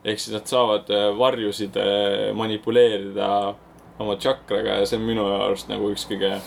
[0.04, 3.56] ehk siis nad saavad äh, varjusid äh, manipuleerida
[4.00, 6.38] oma tšakraga ja see on minu arust nagu üks kõige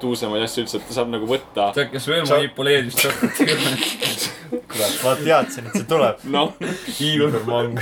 [0.00, 1.70] tuusemaid asju üldse, et ta saab nagu võtta.
[1.76, 3.72] tead, kes veel manipuleeris tšakratega?
[4.72, 6.28] kurat, ma teadsin, et see tuleb.
[6.36, 6.52] noh,
[7.00, 7.80] Igor Mang.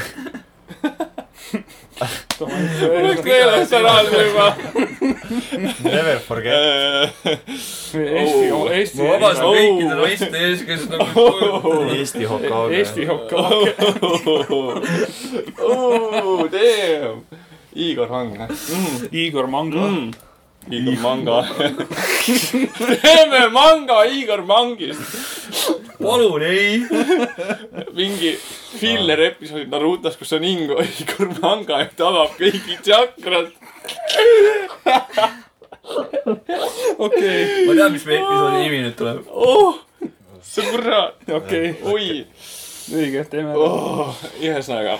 [2.40, 4.46] Oleks meelest ära juba.
[5.84, 7.14] Never forget.
[7.94, 8.70] Eesti, Oh.
[8.72, 8.98] Eesti.
[8.98, 9.54] ma vabandan Oh.
[9.54, 11.26] kõikide naiste ees, kes nagu.
[11.94, 12.78] Eesti Hokage.
[12.80, 13.74] Eesti Hokage.
[15.62, 17.24] oh, damn.
[17.74, 19.08] Igor Mang mm..
[19.10, 19.86] Igor Manga.
[19.90, 20.12] Mm.
[20.70, 21.44] Igor Manga.
[23.02, 25.00] teeme manga Igor Mangist.
[26.02, 26.80] palun ei.
[27.92, 28.34] mingi
[28.78, 33.52] filler episood Narutos, kus on Ingo Igor Manga ja ta avab kõigi tšakrad.
[36.98, 39.24] okei, ma tean, mis meie episoodi nimi nüüd tuleb.
[39.28, 39.80] oh,
[40.40, 42.06] sõbrad, okei, oi
[42.92, 43.56] õige, teeme.
[43.56, 44.16] oh,.
[44.40, 44.98] ühesõnaga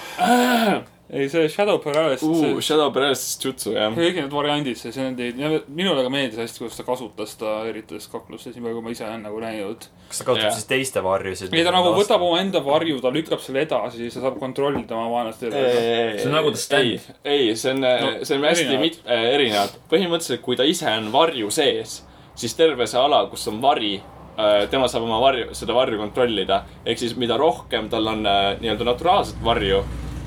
[1.13, 3.93] ei, see Shadow Paralysis, uh,, see Shadow Paralysis Jutsu jah.
[3.93, 5.37] kõik need variandid, see, see on teid,
[5.69, 9.05] minule ka meeldis hästi, kuidas ta kasutas ta erites kaklustes, nii palju kui ma ise
[9.05, 9.85] olen nagu näinud.
[10.09, 10.55] kas ta kasutab Jah.
[10.57, 11.53] siis teiste varjusid?
[11.53, 15.11] ei, ta nagu võtab omaenda varju, ta lükkab selle edasi, siis ta saab kontrollida oma
[15.13, 15.45] vaenlast.
[15.45, 17.13] see on nagu The Stand.
[17.25, 18.81] ei, see on No, no,, see on hästi erinevad.
[18.89, 19.77] mit- äh,, erinevad.
[19.93, 22.01] põhimõtteliselt, kui ta ise on varju sees,
[22.35, 23.99] siis terve see ala, kus on vari
[24.39, 26.63] äh,, tema saab oma varju, seda varju kontrollida.
[26.87, 29.83] ehk siis mida rohkem tal on äh, nii-öelda naturaalset varju,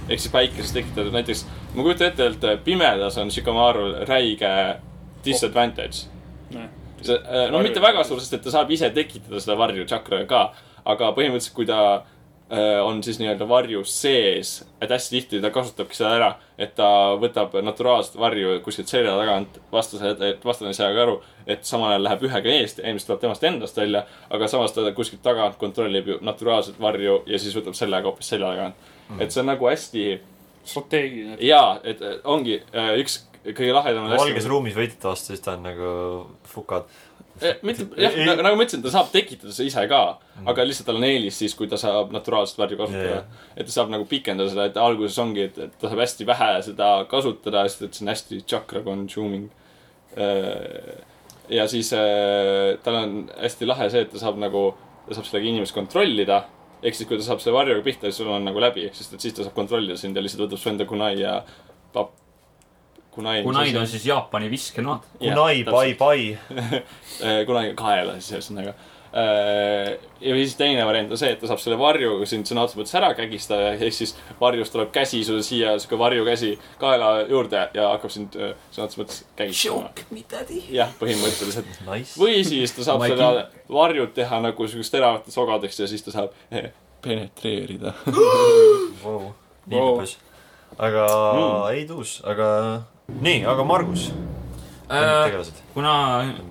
[0.08, 1.46] ehk siis päikeses tekitatud, näiteks
[1.76, 4.52] ma kujutan ette, et äh, pimedas on Shikamarul räige
[5.26, 6.08] disadvantage.
[7.02, 7.18] See,
[7.52, 10.44] no mitte väga suur, sest et ta saab ise tekitada seda varju tšakraga ka,
[10.88, 15.98] aga põhimõtteliselt, kui ta äh, on siis nii-öelda varjus sees, et hästi tihti ta kasutabki
[15.98, 16.90] seda ära, et ta
[17.22, 21.94] võtab naturaalset varju kuskilt selja tagant, vastase, et vastane ei saa ka aru, et samal
[21.94, 26.14] ajal läheb ühega eest ilmselt tuleb temast endast välja, aga samas ta kuskilt tagant kontrollib
[26.14, 28.94] ju naturaalset varju ja siis võtab sellega hoopis selja tagant.
[29.20, 30.08] Et see on nagu hästi
[30.68, 31.40] strateegiline.
[31.44, 35.68] jaa, et äh, ongi äh, üks kõige lahedamaid valges ruumis võitlete vastu, siis ta on
[35.70, 35.92] nagu
[36.52, 36.90] fukad.
[37.38, 40.02] Eh, mitte, jah, nagu ma ütlesin, ta saab tekitada seda ise ka,
[40.50, 43.44] aga lihtsalt tal on eelis siis, kui ta saab naturaalset varju kasutada yeah..
[43.56, 46.50] et ta saab nagu pikendada seda, et alguses ongi, et, et ta saab hästi vähe
[46.66, 49.48] seda kasutada, sest et see on hästi chakra consuming.
[51.54, 54.72] ja siis äh, tal on hästi lahe see, et ta saab nagu,
[55.06, 56.42] ta saab sellega inimest kontrollida.
[56.84, 59.24] Ehk siis, kui ta saab selle varjuga pihta, siis sul on nagu läbi, sest et
[59.24, 61.40] siis ta saab kontrollida sind ja lihtsalt võtab su enda kunai ja
[61.96, 62.14] pap-.
[63.16, 63.40] kunai.
[63.46, 65.08] Kunaid on siis Jaapani viskenoad.
[65.20, 66.28] Kunai, pai, pai.
[67.18, 68.76] Eh, kunagi kaela siis ühesõnaga.
[69.14, 72.96] Ja siis teine variant on see, et ta saab selle varju sind sõna otseses mõttes
[73.00, 76.52] ära kägistada, ehk siis varjust tuleb käsi sulle siia, sihuke varjukäsi
[76.82, 79.92] kaela juurde ja hakkab sind eh, sõna otseses mõttes kägistama.
[80.12, 80.62] me daddy.
[80.76, 81.72] jah, põhimõtteliselt.
[81.88, 82.18] Nice.
[82.20, 86.36] või siis ta saab seda varjut teha nagu siukest teravateks ogadeks ja siis ta saab
[86.52, 87.94] eh, penetreerida.
[89.08, 89.30] Wow.
[89.68, 90.00] nii Wow.
[90.00, 90.16] lõbus.
[90.78, 91.04] aga
[91.38, 91.76] Mm.
[91.78, 92.48] ei tuus, aga
[93.22, 94.10] nii, aga Margus,
[94.88, 95.94] tegelased, Äh, kuna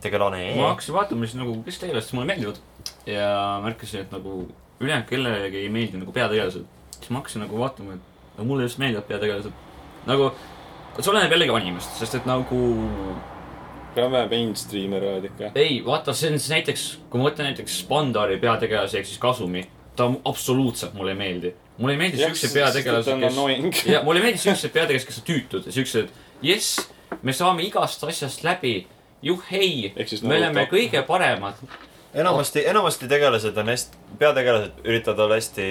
[0.01, 0.55] tegelane.
[0.57, 2.59] ma hakkasin vaatama siis nagu, kes tegelased mulle meeldivad
[3.07, 4.49] ja märkasin, et nagu
[4.81, 6.67] ülejäänud kellelegi ei meeldi nagu peategelased.
[6.99, 9.53] siis ma hakkasin nagu vaatama, et no mulle just meeldivad peategelased.
[10.07, 10.33] nagu,
[11.01, 12.61] see oleneb jällegi animest, sest et nagu
[13.97, 15.51] peame mainstream'e rääkida ikka.
[15.55, 19.65] ei, vaata, see on siis näiteks, kui ma võtan näiteks Spandari peategelase ehk siis Kasumi,
[19.97, 21.55] ta absoluutselt mulle ei meeldi.
[21.79, 23.33] mulle ei meeldi siuksed peategelased, kes.
[23.33, 23.73] annoying.
[23.89, 26.13] ja mulle ei meeldi siuksed peategelased, kes on tüütud ja siuksed,
[26.43, 26.91] jess,
[27.23, 28.87] me saame igast asjast läbi.
[29.23, 29.93] juhhei
[30.23, 30.77] me oleme Naruto.
[30.77, 31.55] kõige paremad.
[32.15, 35.67] enamasti, enamasti tegelased on hästi, peategelased üritavad olla hästi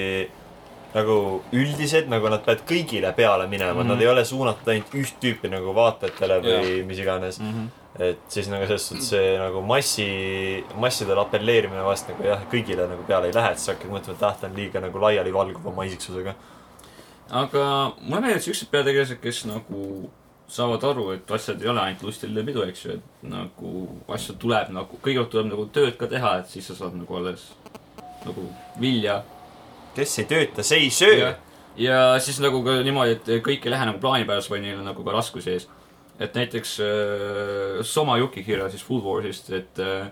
[0.96, 1.16] nagu
[1.54, 3.86] üldised, nagu nad peavad kõigile peale minema mm, Mhm.
[3.88, 3.94] -hmm.
[3.94, 6.86] nad ei ole suunatud ainult üht tüüpi nagu vaatajatele või Jaa.
[6.86, 7.46] mis iganes mm.
[7.46, 7.66] Mhm.
[7.66, 8.02] -hmm.
[8.10, 13.04] et siis nagu selles suhtes see nagu massi, massidele apelleerimine vast nagu jah, kõigile nagu
[13.08, 15.84] peale ei lähe, et siis hakkad mõtlema, et ah, ta on liiga nagu laialivalguv oma
[15.84, 16.36] isiksusega.
[17.30, 20.10] aga mulle meeldivad siuksed peategelased, kes nagu
[20.48, 23.72] saavad aru, et asjad ei ole ainult lustiline pidu, eks ju, et nagu
[24.14, 27.48] asju tuleb nagu, kõigepealt tuleb nagu tööd ka teha, et siis sa saad nagu alles
[28.26, 28.46] nagu
[28.82, 29.24] vilja.
[29.96, 31.32] kes ei tööta, see ei söö
[31.78, 32.20] ja.
[32.20, 35.16] siis nagu ka niimoodi, et kõik ei lähe nagu plaanipäevas, vaid neil on nagu ka
[35.16, 35.68] raskusi ees.
[36.20, 40.12] et näiteks äh, Soma Yukihira siis Food Warsist, et äh,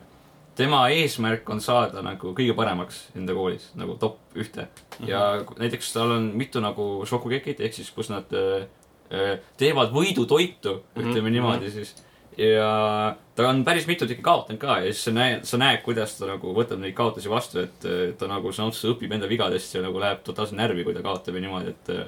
[0.55, 4.67] tema eesmärk on saada nagu kõige paremaks enda koolis, nagu top ühte.
[5.05, 8.65] ja näiteks tal on mitu nagu šokukekid, ehk siis kus nad äh,
[9.57, 11.33] teevad võidutoitu, ütleme Mhm.
[11.37, 11.93] niimoodi siis.
[12.37, 16.15] ja ta on päris mitu tükki kaotanud ka ja siis sa näed, sa näed, kuidas
[16.17, 19.75] ta nagu võtab neid kaotusi vastu, et äh, ta nagu sõna otseses õpib enda vigadest
[19.75, 22.07] ja nagu läheb totaalselt närvi, kui ta kaotab ja niimoodi, et äh,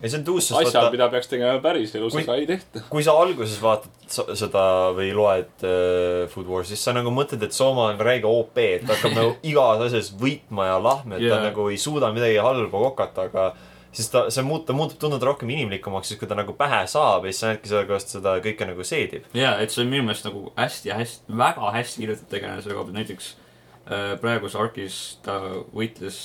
[0.00, 2.46] ja see on tuus, sest asjad, vaata, mida peaks tegema päris elus, Kui- aga ei
[2.46, 2.80] tehta.
[2.88, 4.64] kui sa alguses vaatad seda
[4.96, 8.86] või loed äh, Food Wars, siis sa nagu mõtled, et Sooma on räige OP, et
[8.86, 12.70] ta hakkab nagu igas asjas võitma ja lahme, et ta nagu ei suuda midagi halba
[12.88, 13.50] kokata, aga
[13.98, 17.26] siis ta, see muut-, ta muutub tunduda rohkem inimlikumaks, siis kui ta nagu pähe saab
[17.26, 19.26] ja siis sa näedki seda, kuidas seda kõike nagu seedib.
[19.36, 22.88] jaa, et see on minu meelest nagu hästi, hästi, väga hästi kirjutatud tegelane selle koha
[22.88, 25.40] pealt, näiteks äh, praeguses arkis ta
[25.74, 26.20] võitles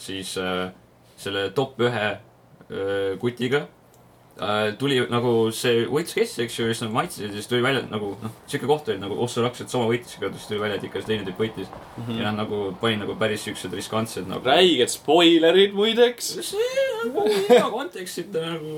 [0.00, 0.68] siis äh,
[1.20, 3.64] selle top ühe äh, kutiga.
[4.78, 8.16] Tuli nagu see võitlus kestis, eks ju, siis nad maitsesid ja siis tuli välja nagu
[8.18, 10.86] noh, siuke koht oli nagu Osso Raks, et sama võitis, aga siis tuli välja, et
[10.88, 12.00] ikka see teine tüüp võitis mm.
[12.00, 12.18] -hmm.
[12.18, 14.42] ja nad nagu panid nagu päris siuksed riskantsed nagu.
[14.42, 16.32] räiged spoilerid muideks.
[16.50, 18.74] see nagu hea kontekstita nagu.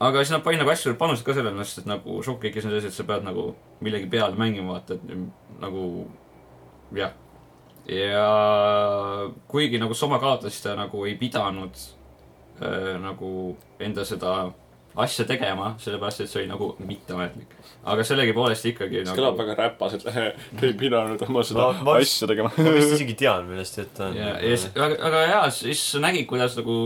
[0.00, 2.76] aga siis nad panid nagu hästi suurt panust ka sellele, sest et nagu šokikis on
[2.76, 6.10] selles, et sa pead nagu millegi peale mängima, vaata, et nagu
[6.92, 7.16] jah.
[7.88, 8.28] ja
[9.48, 11.72] kuigi nagu Soma kaotas, siis ta nagu ei pidanud
[12.64, 14.52] äh, nagu enda seda
[14.96, 17.54] asja tegema, sellepärast et see oli nagu mitteametlik.
[17.84, 19.40] aga sellegipoolest ikkagi see kõlab nagu.
[19.42, 20.04] väga räpaselt,
[20.62, 22.52] ei pidanud oma seda Ma- asja tegema.
[22.56, 24.14] ma vist isegi tean, millest jutt on.
[24.16, 26.76] ja, ja siis, aga, aga jaa, siis sa nägid, kuidas nagu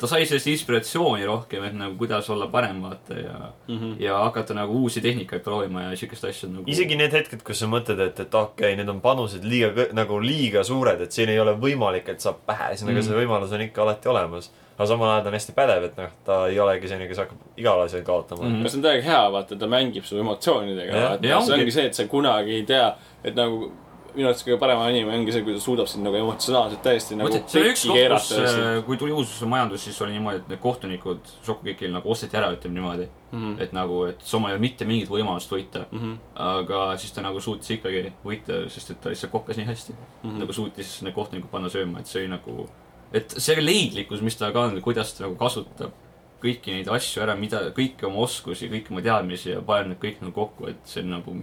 [0.00, 3.34] ta sai sellest inspiratsiooni rohkem, et nagu kuidas olla parem, vaata ja
[3.68, 3.92] mm, -hmm.
[4.00, 6.64] ja hakata nagu uusi tehnikaid proovima ja siukest asja nagu.
[6.66, 10.16] isegi need hetked, kus sa mõtled, et, et okei okay,, need on panused liiga, nagu
[10.24, 13.06] liiga suured, et siin ei ole võimalik, et saab pähe, siis nagu Mhm.
[13.10, 14.50] see võimalus on ikka alati olemas.
[14.80, 17.60] Aga samal ajal ta on hästi pädev, et noh, ta ei olegi selline, kes hakkab
[17.60, 18.64] igal asjal kaotama mm.
[18.64, 22.08] see on täiega hea, vaata, ta mängib su emotsioonidega see ongi- ongi see, et sa
[22.08, 22.88] kunagi ei tea,
[23.20, 23.68] et nagu
[24.14, 27.30] minu arvates kõige parem anime ongi see, kui ta suudab sind nagu emotsionaalselt täiesti nagu
[27.30, 30.62] see oli üks koht, kus äh, kui tuli uus majandus, siis oli niimoodi, et need
[30.62, 33.08] kohtunikud Shokugekil nagu osteti ära, ütleme niimoodi.
[33.30, 33.60] Mhm.
[33.62, 35.84] et nagu, et Soma ei olnud mitte mingit võimalust võita.
[35.92, 36.14] Mhm.
[36.34, 40.00] aga siis ta nagu suutis ikkagi võita, sest et ta lihtsalt kokkas nii hästi mm.
[40.24, 40.38] -hmm.
[40.42, 42.66] nagu suutis need kohtunikud panna sööma, et see oli nagu,
[43.12, 45.92] et see leidlikkus, mis tal ka on, kuidas ta nagu kasutab
[46.40, 50.22] kõiki neid asju ära, mida, kõiki oma oskusi, kõiki oma teadmisi ja paneb need kõik
[50.24, 51.34] nagu kokku, et see on nagu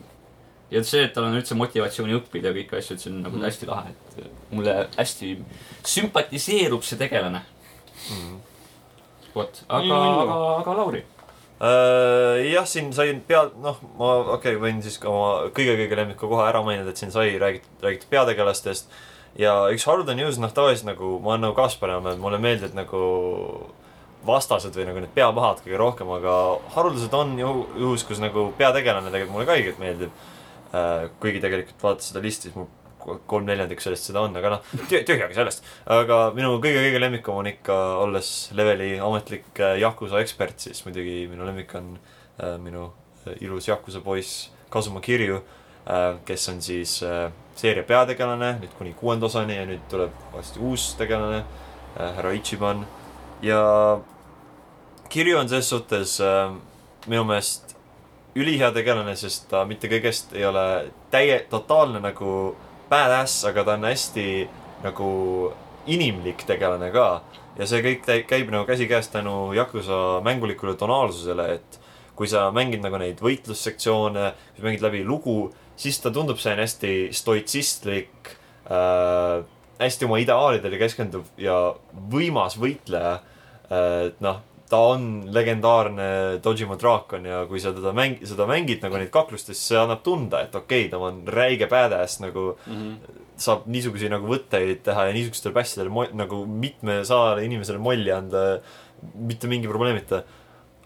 [0.72, 3.38] ja see, et tal on üldse motivatsiooni õppida ja kõiki asju, et see on nagu
[3.38, 3.45] Mhm.
[3.45, 5.36] hästi lahe, et mulle hästi
[5.86, 7.41] sümpatiseerub see tegelane
[8.09, 8.39] Mhm.
[9.36, 9.93] vot, aga ju.
[9.93, 11.03] aga, aga Lauri.
[11.57, 16.30] Äh, jah, siin sain pea, noh, ma okei okay,, võin siis ka oma kõige-kõige lemmiku
[16.30, 18.89] kohe ära mainida, et siin sai räägitud, räägitud peategelastest.
[19.38, 23.01] Ja üks haruldane news, noh tavaliselt nagu ma olen nagu Kaspar et mulle meeldivad nagu
[24.27, 26.33] vastased või nagu need peapahad kõige rohkem, aga
[26.75, 30.25] haruldased on ju juhus, kus nagu peategelane tegelikult mulle ka õigelt meeldib.
[31.21, 32.67] kuigi tegelikult vaadates seda listi, siis mul
[33.29, 35.63] kolm neljandikku sellest seda on, aga noh, tühjagi sellest.
[35.95, 41.47] aga minu kõige-kõige lemmikum on ikka, olles leveli ametlik äh, Yakuza ekspert, siis muidugi minu
[41.47, 42.89] lemmik on äh, minu
[43.23, 45.66] äh, ilus Yakuza poiss Kazuma Kirju äh,,
[46.25, 50.89] kes on siis äh, seeria peategelane nüüd kuni kuuenda osani ja nüüd tuleb varsti uus
[50.99, 52.85] tegelane äh,, härra Ichiban.
[53.41, 53.99] ja
[55.09, 56.51] Kirju on selles suhtes äh,
[57.07, 57.75] minu meelest
[58.35, 62.55] ülihea tegelane, sest ta mitte kõigest ei ole täie, totaalne nagu
[62.89, 64.27] badass, aga ta on hästi
[64.83, 65.09] nagu
[65.88, 67.21] inimlik tegelane ka.
[67.57, 71.79] ja see kõik käib nagu käsikäes tänu Yakuza mängulikule tonaalsusele, et
[72.15, 78.34] kui sa mängid nagu neid võitlussektsioone, mängid läbi lugu, siis ta tundub selline hästi stoitsistlik
[78.69, 79.45] äh,,
[79.78, 81.57] hästi oma ideaalidele keskenduv ja
[82.13, 84.07] võimas võitleja äh,.
[84.09, 86.07] et noh, ta on legendaarne
[86.43, 90.43] Dojima draakon ja kui sa teda mäng-, seda mängid nagu neid kaklustes, see annab tunda,
[90.43, 92.49] et okei okay,, ta on räige badass nagu
[93.38, 98.43] saab niisuguseid nagu võtteid teha ja niisugustele passidele mo- nagu mitmesajale inimesele molli anda
[99.13, 100.23] mitte mingi probleemita.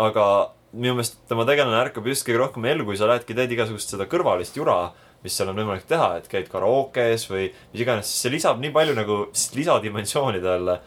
[0.01, 0.25] aga
[0.72, 4.07] minu meelest tema tegelane ärkab just kõige rohkem ellu, kui sa lähedki, teed igasugust seda
[4.11, 4.91] kõrvalist jura,
[5.22, 8.95] mis seal on võimalik teha, et käid karaokes või mis iganes, see lisab nii palju
[8.97, 9.17] nagu
[9.57, 10.80] lisadimensiooni talle.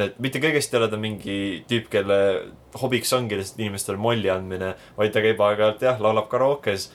[0.00, 2.18] et mitte kõigest ei ole ta mingi tüüp, kelle
[2.80, 6.90] hobiks ongi lihtsalt inimestele molli andmine, vaid ta käib aeg-ajalt jah, laulab karaokes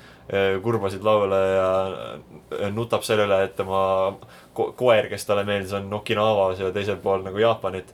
[0.64, 4.16] kurbasid laule ja nutab selle üle, et tema
[4.54, 7.94] ko koer, kes talle meeldis, on Okinavas ja teisel pool nagu Jaapanit.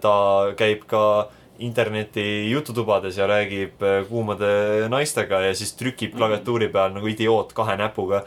[0.00, 0.14] ta
[0.56, 1.28] käib ka
[1.58, 7.76] interneti jututubades ja räägib eh, kuumade naistega ja siis trükib klaviatuuri peal nagu idioot kahe
[7.80, 8.24] näpuga.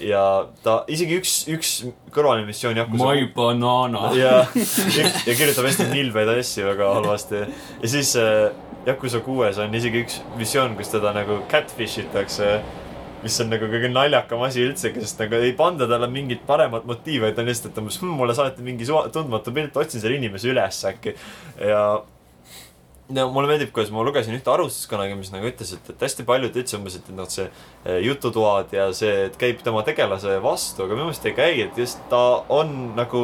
[0.00, 0.20] ja
[0.64, 1.70] ta, isegi üks, üks
[2.08, 4.08] kõrvaline missioon Yakuza My banana.
[4.16, 7.42] ja, ja kirjutab hästi nilbeid asju väga halvasti.
[7.82, 8.48] ja siis äh,
[8.86, 12.60] Yakuza kuues on isegi üks missioon, kus teda nagu catfish itakse.
[13.22, 17.24] mis on nagu kõige naljakam asi üldse, sest nagu ei panda talle mingit paremat motiivi,
[17.24, 20.52] vaid ta on lihtsalt, et umbes hm, mulle saati mingi tundmatu pilt, otsin selle inimese
[20.52, 21.16] üles äkki.
[21.58, 21.80] ja
[23.08, 26.26] no mulle meeldib, kuidas ma lugesin ühte arvustust kunagi, mis nagu ütles, et, et hästi
[26.26, 30.86] paljud ütlesid umbes, et noh, see eh, jututoad ja see, et käib tema tegelase vastu,
[30.86, 33.22] aga minu meelest ei käi, et just ta on nagu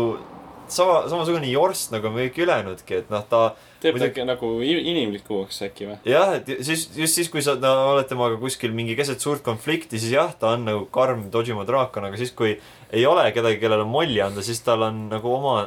[0.73, 3.43] sama, samasugune jorss nagu kõik ülejäänudki, et noh, ta
[3.83, 5.99] teeb ta Muidugi- ikka nagu inimlikumaks äkki või?
[6.09, 9.99] jah, et siis, just siis, kui sa no, oled temaga kuskil mingi keset suurt konflikti,
[9.99, 12.55] siis jah, ta on nagu karm Dojima draakon, aga siis, kui
[12.93, 15.67] ei ole kedagi, kellele molli anda, siis tal on nagu oma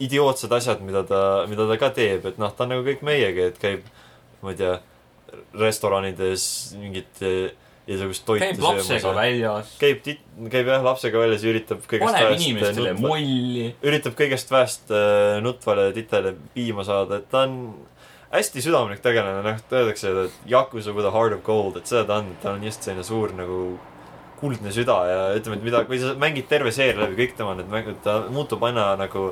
[0.00, 1.20] idiootsed asjad, mida ta,
[1.50, 3.84] mida ta ka teeb, et noh, ta on nagu kõik meiegi, et käib,
[4.42, 4.78] ma ei tea,
[5.56, 6.44] restoranides
[6.80, 7.52] mingit eh,
[7.86, 9.12] igasugust toitu käib lapsega.
[9.16, 13.68] väljas, käib tit-, käib jah lapsega väljas ja üritab kõigest paneb väest inimestele nutva- molli.
[13.82, 17.56] üritab kõigest väest äh, nutvale titele piima saada, et ta on
[18.32, 22.20] hästi südamlik tegelane, noh, öeldakse, et Yakuza with a heart of gold, et seda ta
[22.22, 23.62] on, ta on just selline suur nagu
[24.42, 27.68] kuldne süda ja ütleme, et mida, kui sa mängid terve seeria läbi kõik tema need
[27.70, 29.30] mängud, ta muutub aina nagu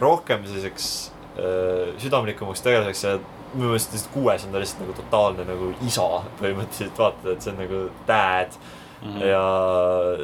[0.00, 0.88] rohkem selliseks
[1.36, 3.14] äh, südamlikumaks tegelaseks ja
[3.54, 6.06] minu meelest lihtsalt kuues on ta lihtsalt nagu totaalne nagu isa
[6.40, 8.58] põhimõtteliselt vaatad, et see on nagu dad
[9.02, 9.22] mm.
[9.26, 9.44] ja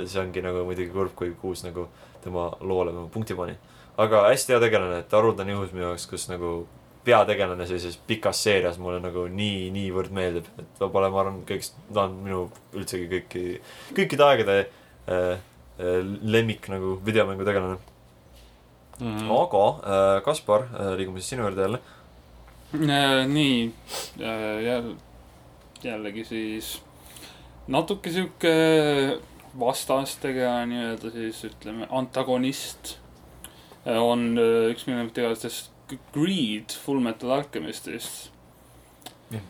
[0.05, 1.89] see ongi nagu muidugi kurb, kui kuus nagu
[2.25, 3.57] tema loole nagu punkti pani.
[3.99, 6.53] aga hästi hea tegelane, et haruldane juhus minu jaoks, kus nagu
[7.07, 11.79] peategelane sellises pikas seerias mulle nagu nii, niivõrd meeldib, et ta pole, ma arvan, kõigist,
[11.95, 12.41] ta on minu
[12.77, 13.45] üldsegi kõiki,
[13.97, 15.37] kõikide aegade äh,
[15.79, 17.79] äh, lemmik nagu videomängutegelane
[19.01, 19.31] Mhm.
[19.31, 21.79] aga äh, Kaspar äh,, liigume siis sinu juurde jälle.
[23.29, 23.73] nii,
[24.17, 24.97] jälle,
[25.83, 26.83] jällegi siis
[27.69, 28.55] natuke sihuke
[29.59, 32.97] vastastegelane nii-öelda siis ütleme antagonist
[33.87, 35.73] on äh, üks minu tegelastest
[36.15, 38.31] Greed Full Metal Alchemistist
[39.31, 39.43] Jah..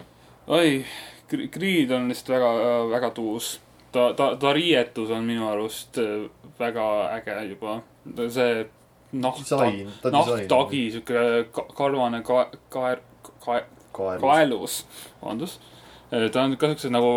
[0.47, 0.85] oi,
[1.31, 2.51] Greed on lihtsalt väga,
[2.91, 3.61] väga tuus.
[3.93, 6.29] ta, ta, ta riietus on minu arust äh,
[6.59, 6.87] väga
[7.17, 7.81] äge juba.
[8.31, 8.67] see
[9.23, 9.41] nahk,
[10.13, 13.01] nahktagi, sihuke ka- karvane ka-, kaer,
[13.45, 13.65] kaer,
[13.97, 14.21] kael.
[14.21, 14.85] kaelus,
[15.23, 15.61] vabandust.
[16.33, 17.09] ta on ka siuksed nagu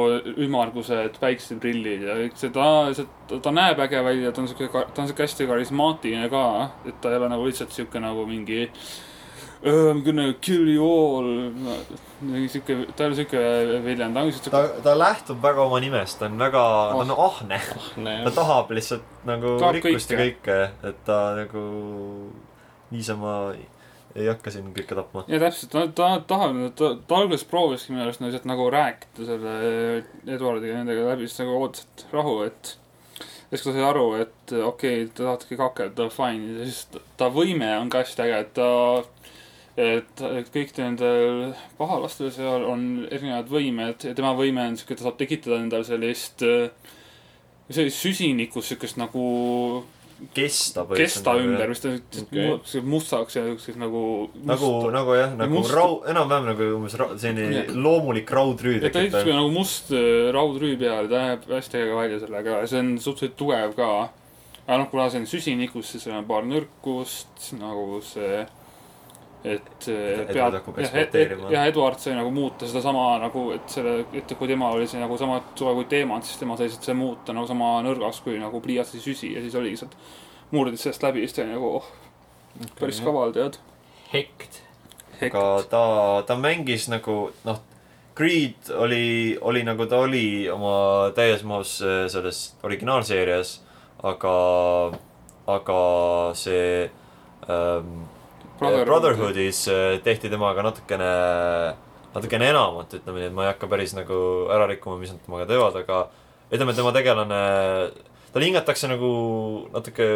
[0.42, 5.08] ümmargused päikseprillid ja see, ta, see, ta näeb äge välja, ta on siuke, ta on
[5.12, 6.46] siuke hästi karismaatiline ka,
[6.90, 8.72] et ta ei ole nagu lihtsalt siuke nagu mingi I
[9.64, 11.26] m gonna kill you all,
[12.48, 13.42] siuke, ta ei ole siuke
[13.84, 16.62] veljend, ta on lihtsalt ta ta lähtub väga oma nimest, ta on väga,
[16.94, 17.60] ta on ahne.
[18.00, 18.22] Nee.
[18.28, 20.58] ta tahab lihtsalt nagu Tahab rikkust ja kõike.
[20.92, 21.66] et ta nagu
[22.94, 23.36] niisama
[24.16, 25.26] ei hakka siin kõike tapma.
[25.28, 29.58] ja täpselt, ta, ta tahab, ta, ta alguses prooviski minu arust lihtsalt nagu rääkida selle
[30.28, 32.74] Eduardiga nendega läbi, siis nagu ootas, et rahu, et
[33.52, 37.04] siis kui ta sai aru, et okei okay,, te tahategi kakelda, fine, ja siis ta-
[37.22, 38.70] ta võime on ka hästi äge, et ta,
[39.80, 45.20] et kõik nendel pahalastel seal on erinevad võimed ja tema võime on siuke, ta saab
[45.22, 46.44] tekitada endale sellist,
[47.70, 49.24] sellist süsinikust, siukest nagu
[50.34, 52.82] kesta kesta ümber, mis ta okay.
[52.84, 54.02] mustaks ja siukses nagu.
[54.44, 57.76] nagu, nagu jah, nagu Must- rau-, enam-vähem nagu umbes ra- selline Jah.
[57.76, 62.62] loomulik raudrüü ta on nagu must äh, raudrüü peal, ta näeb hästi äge välja sellega
[62.62, 63.92] ja see on suhteliselt tugev ka.
[64.68, 68.44] aga noh, kuna see on süsinikus, siis seal on paar nõrkust nagu see,
[69.44, 74.06] et Edward pead- hakkab jah, et- jah, Eduard sai nagu muuta sedasama nagu, et selle,
[74.14, 77.34] et kui tema oli see nagu sama tugev kui teemant, siis tema sai see muuta
[77.34, 79.96] nagu sama nõrgaks kui nagu pliiatsi süsi ja siis oli lihtsalt
[80.52, 81.88] murdis sellest läbi, siis ta oli nagu oh,
[82.80, 83.60] päris kaval, tead.
[84.12, 84.62] hekt.
[85.22, 85.84] aga ta,
[86.28, 87.64] ta mängis nagu noh,
[88.20, 93.62] Creed oli, oli nagu ta oli oma täies mahus äh, selles originaalseerias,
[94.04, 94.34] aga,
[95.48, 95.78] aga
[96.36, 96.90] see
[97.48, 98.09] ähm,
[98.60, 98.88] Brotherhood.
[98.90, 101.10] Brotherhoodis äh, tehti temaga natukene,
[102.16, 104.20] natukene enamat, ütleme nii, et ma ei hakka päris nagu
[104.52, 106.02] ära rikkuma, mis nad temaga teevad, aga
[106.52, 107.40] ütleme, tema tegelane,
[108.34, 109.10] tal hingatakse nagu
[109.74, 110.10] natuke,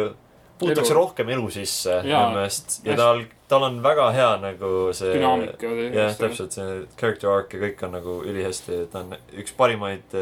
[0.58, 1.00] puututakse Elu.
[1.00, 5.70] rohkem elu sisse minu meelest ja tal, tal on väga hea nagu see dünaamika.
[5.96, 10.14] jah, täpselt, see character arc ja kõik on nagu ülihästi, ta on üks parimaid,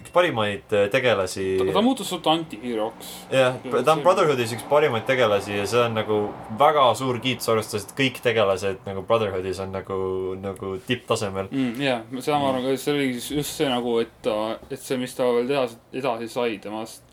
[0.00, 1.44] üks parimaid tegelasi.
[1.72, 3.10] ta, muutus suht antihiiroks.
[3.32, 6.20] jah, ta on Brotherhoodis üks parimaid tegelasi ja see on nagu
[6.58, 10.00] väga suur kiitus, arvestades, et kõik tegelased nagu Brotherhoodis on nagu,
[10.40, 11.50] nagu tipptasemel.
[11.50, 11.80] mm,.
[11.84, 14.36] jah, seda ma arvan ka, see oli just see nagu, et ta,
[14.70, 17.04] et see, mis ta veel edasi, edasi sai temast.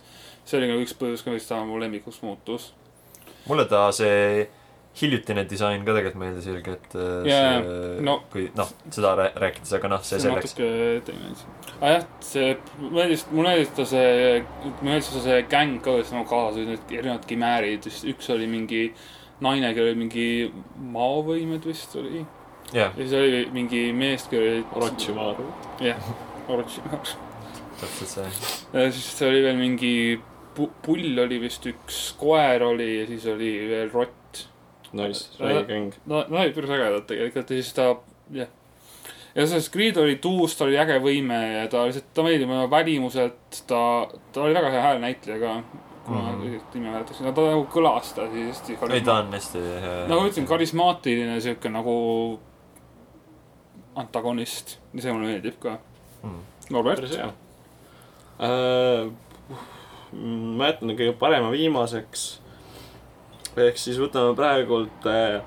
[0.46, 2.72] see oli nagu üks põhjus ka, miks ta mu lemmikuks muutus.
[3.48, 4.48] mulle ta see
[5.02, 6.96] hiljutine disain ka tegelikult meeldis ilgelt.
[7.28, 7.60] Jaa,
[8.02, 10.56] no- kui noh, seda rää- rääkides, aga noh, see selleks.
[10.56, 11.46] natuke teine asi.
[11.82, 12.48] aga jah, see,
[12.92, 16.72] meeldis, mulle meeldis ta see, mulle meeldis ta see gäng ka, kes nagu kaasas olid
[16.74, 18.82] need erinevad kimäärid, üks oli mingi
[19.46, 20.28] naine, kellel oli mingi
[20.96, 22.24] maovõimed vist oli.
[22.74, 24.74] jah, ja siis oli mingi meest, kellel olid.
[24.82, 25.46] Orochimaru.
[25.86, 26.10] jah,
[26.50, 27.16] Orochimaru.
[27.78, 28.32] täpselt see.
[28.74, 29.94] ja siis oli veel mingi
[30.58, 34.14] pu- pull oli vist üks, koer oli ja siis oli veel rott.
[34.94, 35.94] Nice, räigeng.
[36.06, 37.88] no, no olid päris ägedad tegelikult ja siis ta,
[38.32, 38.48] jah.
[39.36, 42.70] ja selles Creed oli tuus, ta oli äge võime ja ta lihtsalt, ta meeldib oma
[42.72, 43.82] välimuselt, ta,
[44.34, 45.58] ta oli väga hea häälnäitleja ka.
[46.08, 46.44] kui ma Mhm.
[46.48, 50.08] õigesti nime mäletaksin, no ta nagu kõlas ta siis hästi ei, ta on hästi hea.
[50.08, 51.96] nagu ma ütlesin, karismaatiline sihuke nagu
[53.96, 55.78] antagonist ja see mulle meeldib ka
[56.24, 56.40] Mm..
[56.72, 57.28] Norbert, päris hea.
[60.58, 62.24] ma jätan kõige parema viimaseks.
[63.58, 65.42] Ehk siis võtame praegult äh,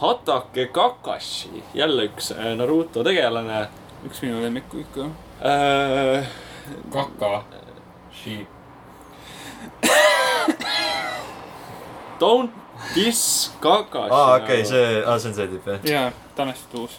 [0.00, 3.66] Hatake Kakashi, jälle üks äh, Naruto tegelane
[4.08, 5.10] üks minu lemmiku ikka.
[5.44, 6.30] äh,.
[6.92, 7.44] Kaka.
[8.14, 8.46] She.
[12.20, 12.50] Don't
[12.94, 14.12] diss Kakashi.
[14.12, 15.90] aa, okei, see, aa, see on see tüüp, jah.
[15.90, 16.06] jaa,
[16.36, 16.96] ta on hästi tuus.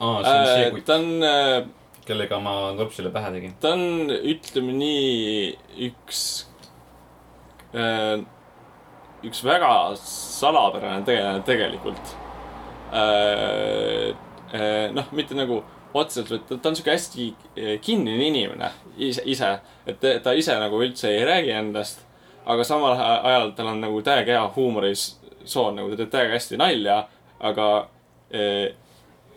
[0.00, 0.72] aa, see on see äh,.
[0.76, 1.74] kutt, ta on
[2.08, 3.54] kellega ma korpsile pähe tegin.
[3.60, 5.52] ta on, ütleme nii,
[5.90, 6.22] üks
[7.76, 8.24] äh,,
[9.26, 12.16] üks väga salapärane tegelane tegelikult
[12.92, 14.14] äh,.
[14.48, 15.58] Äh, noh, mitte nagu
[15.94, 19.50] otseselt, ta, ta on sihuke hästi äh, kinnine inimene ise, ise,
[19.86, 22.04] et ta- ise nagu üldse ei räägi endast.
[22.48, 26.96] aga samal ajal tal on nagu täiega hea huumorisoon, nagu ta teeb täiega hästi nalja,
[27.44, 27.66] aga
[28.32, 28.72] äh,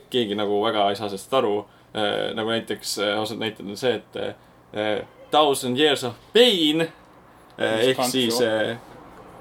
[0.09, 1.57] keegi nagu väga ei saa sellest aru
[1.91, 2.31] äh,.
[2.35, 7.99] nagu näiteks äh, osad näited on see, et äh, Thousand Years of Pain äh, ehk
[8.07, 8.77] siis äh,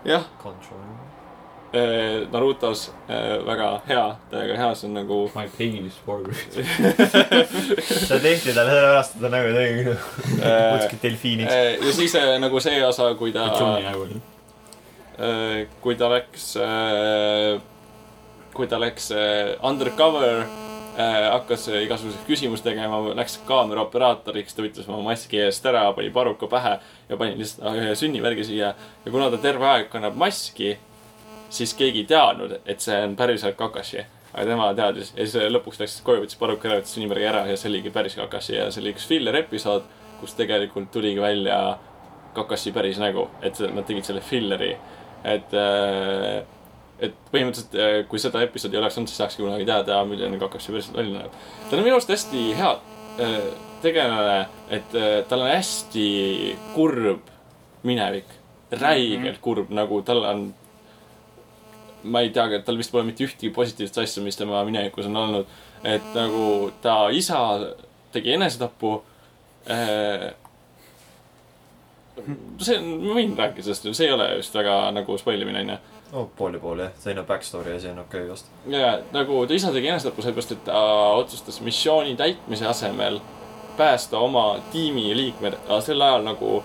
[0.04, 0.78] jah, Control.
[2.32, 6.34] Narutos äh, väga hea, täiega hea, see on nagu My pain is forward.
[6.34, 11.52] see tehti talle sellepärast, et ta nagu tegi kuskil delfiiniks.
[11.52, 13.46] äh, ja siis nagu see osa, kui ta
[15.84, 16.48] kui ta läks
[18.56, 19.12] kui ta läks
[19.62, 20.42] undercover
[21.32, 26.48] hakkas äh, igasuguseid küsimusi tegema, läks kaameraoperaatoriks, ta võttis oma maski eest ära, pani paruka
[26.50, 26.76] pähe
[27.08, 28.74] ja pani lihtsalt ühe sünnimärgi siia.
[29.04, 30.76] ja kuna ta terve aeg kannab maski,
[31.50, 34.06] siis keegi ei teadnud, et see on päriselt Kakashi.
[34.32, 37.56] aga tema teadis ja siis lõpuks läks koju, võttis paruka ära, võttis sünnimärgi ära ja
[37.58, 39.88] see oligi päris Kakashi ja see oli üks filler episood,
[40.20, 41.58] kus tegelikult tuligi välja
[42.34, 44.76] Kakashi päris nägu, et nad tegid selle filleri,
[45.26, 46.44] et äh,
[47.00, 50.96] et põhimõtteliselt, kui seda episoodi ei oleks olnud, siis saakski kunagi teada, milline Kakashi päriselt
[50.96, 51.36] välja näeb.
[51.68, 52.72] ta on minu arust hästi hea
[53.24, 53.36] äh,
[53.82, 54.38] tegelane,
[54.68, 56.06] et äh, tal on hästi
[56.74, 57.30] kurb
[57.82, 58.36] minevik,
[58.70, 59.40] räigelt mm -hmm.
[59.40, 60.54] kurb, nagu tal on.
[62.02, 65.16] ma ei teagi, et tal vist pole mitte ühtegi positiivset asja, mis tema minevikus on
[65.16, 65.46] olnud.
[65.84, 67.60] et nagu ta isa
[68.12, 69.02] tegi enesetapu
[69.70, 70.34] äh,
[72.60, 75.78] see on, ma võin rääkida sellest, see ei ole just väga nagu spoil imine, onju.
[76.12, 78.50] No pool ja pool jah, selline backstory asi on okei okay, vast.
[78.66, 80.80] ja nagu ta isa tegi enesetapu sellepärast, et ta
[81.18, 83.20] otsustas missiooni täitmise asemel
[83.76, 86.62] päästa oma tiimiliikmed, aga sel ajal nagu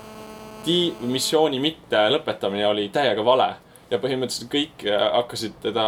[0.65, 3.53] tii-, missiooni mitte lõpetamine oli täiega vale.
[3.85, 5.83] ja põhimõtteliselt kõik äh, hakkasid teda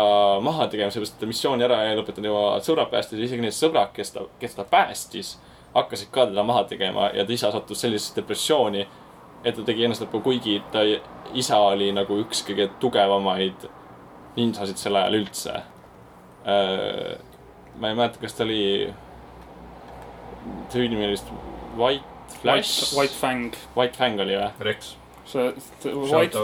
[0.46, 3.90] maha tegema, sellepärast et ta missiooni ära ei lõpetanud ja sõbrad päästis, isegi need sõbrad,
[3.96, 5.32] kes ta, kes ta päästis,
[5.74, 8.86] hakkasid ka teda maha tegema ja ta isa sattus sellisesse depressiooni,
[9.44, 10.84] et ta tegi enesetapu, kuigi ta
[11.34, 13.68] isa oli nagu üks kõige tugevamaid
[14.38, 15.58] ninjasid sel ajal üldse
[16.48, 17.18] Äh,
[17.80, 18.88] ma ei mäleta, kas ta oli,
[20.72, 21.34] see nimi oli vist
[21.76, 22.94] White Flash.
[22.96, 23.58] White Fang.
[23.76, 24.48] White Fang oli või?
[24.64, 24.94] Rex.
[25.28, 25.50] see,
[25.84, 26.40] see White,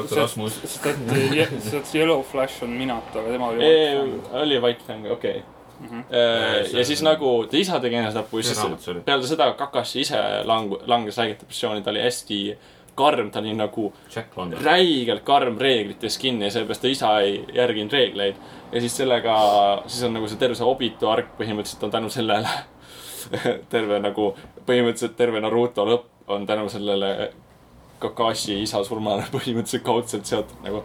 [0.59, 4.27] sest et see Yellow Flash on Minato, aga tema oli White Fang.
[4.41, 6.67] oli White Fang, okei okay..
[6.67, 10.19] see ja siis on- nagu ta isa tegi ja See siis peale seda Kakashi ise
[10.49, 12.41] lang-, langes räiget depressiooni, ta oli hästi
[12.95, 13.91] karm, ta oli nagu
[14.63, 18.35] räigelt karm reeglites kinni ja sellepärast ta isa ei järginud reegleid.
[18.71, 19.35] ja siis sellega,
[19.87, 22.49] siis on nagu see terve see Obito arg põhimõtteliselt on tänu sellele
[23.73, 24.33] terve nagu,
[24.67, 27.31] põhimõtteliselt terve Naruto lõpp on tänu sellele
[27.99, 30.83] Kakashi isa surmale põhimõtteliselt kaudselt seotud nagu.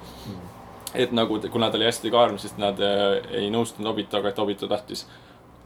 [0.95, 4.69] et nagu, kuna ta oli hästi karm, siis nad äh, ei nõustunud Obitoga, et Obito
[4.69, 5.07] tahtis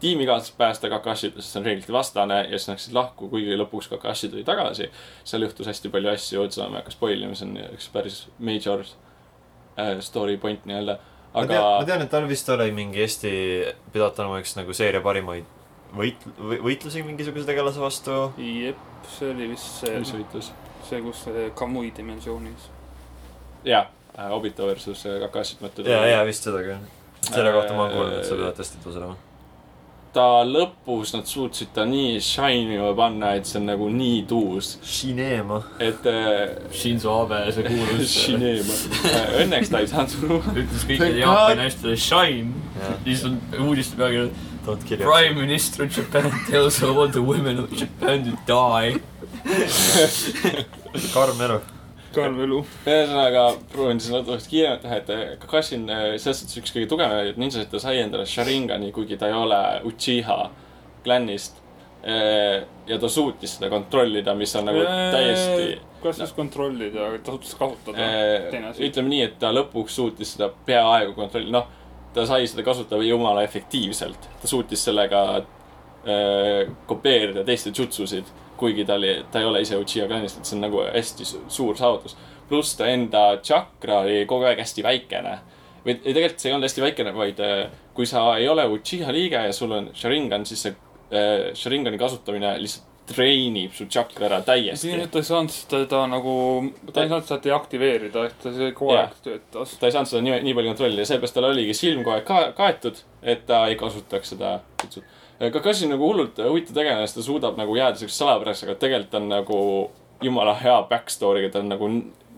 [0.03, 4.29] tiimikaaslast päästa Kakashit, sest see on reeglite vastane ja siis läksid lahku, kuigi lõpuks Kakashi
[4.33, 4.89] tuli tagasi.
[5.23, 8.19] seal juhtus hästi palju asju, seda ma ei hakka spoil ima, see on üks päris
[8.39, 10.99] major äh, story point nii-öelda.
[11.33, 13.33] tean, ma aga tean, et tal vist oli mingi Eesti
[13.95, 15.49] pidatavana üks nagu seeria parimaid
[15.97, 16.27] võit-,
[16.63, 18.19] võitlusi mingisuguse tegelase vastu.
[18.37, 18.79] jep,
[19.15, 20.53] see oli vist see mis, võitlus?
[20.87, 21.25] see, kus
[21.57, 22.69] Kamui dimensioonis.
[23.67, 23.85] jaa,
[24.33, 25.89] Obito versus Kakashit mõtled.
[25.89, 26.89] ja, ja vist seda küll.
[27.29, 29.17] selle kohta ma olen kuulnud, et see Äh, peab hästi tõus olema.
[30.13, 34.75] Ta lõpus nad suutsid ta nii shine ima panna, et see on nagu nii tuus,
[34.85, 35.61] Shinema.
[35.81, 38.77] et äh, Shinzo Abe, see kuulus, Shinema.
[39.41, 40.53] Õnneks ta ei saanud surma.
[40.53, 42.53] ütles kõikidele Jaapani naistele shine.
[42.79, 42.95] Jah.
[43.05, 44.31] siis on uudiste pealkiri
[45.03, 49.01] Prime Minister of Japan tells all the women of Japan to die.
[51.13, 51.59] karm elu.
[52.15, 52.59] Karm elu.
[52.85, 57.81] ühesõnaga, proovin siis natuke kiiremalt teha, et Kakashin selles suhtes üks kõige tugevamaid ninjasid, ta
[57.81, 60.39] sai endale Sharingani, kuigi ta ei ole Uchiha
[61.03, 61.59] klännist.
[62.03, 67.97] ja ta suutis seda kontrollida, mis on nagu täiesti kuidas siis kontrollida, ta suutis kasutada.
[68.51, 68.83] teine asi.
[68.87, 71.67] ütleme nii, et ta lõpuks suutis seda peaaegu kontrollida, noh,
[72.13, 74.29] ta sai seda kasutada jumala efektiivselt.
[74.41, 78.27] ta suutis sellega äh, kopeerida teiste jutsusid,
[78.57, 81.43] kuigi ta oli, ta ei ole ise Uchiha klanist, et see on nagu hästi su-
[81.47, 82.15] suur saavutus.
[82.49, 85.39] pluss ta enda tšakra oli kogu aeg hästi väikene.
[85.85, 89.11] või ei, tegelikult see ei olnud hästi väikene, vaid äh, kui sa ei ole Uchiha
[89.11, 90.71] liige ja sul on Sharingan, siis see
[91.11, 95.01] äh, Sharingani kasutamine lihtsalt treenib su tšakra ära täiesti siin.
[95.11, 96.35] ta ei saanud seda nagu,
[96.93, 99.73] ta ei saanud seda deaktiveerida, et ta see kogu aeg töötas.
[99.79, 102.39] ta ei saanud seda nii, nii palju kontrollida seepärast tal oligi silm kogu aeg ka
[102.55, 105.03] kaetud, et ta ei kasutaks seda kutsut.
[105.51, 109.29] Kakashi nagu hullult huvitav tegelane, sest ta suudab nagu jääda siukseks salapäraseks, aga tegelikult on
[109.31, 109.59] nagu
[110.23, 111.89] jumala hea backstory'ga, ta on nagu,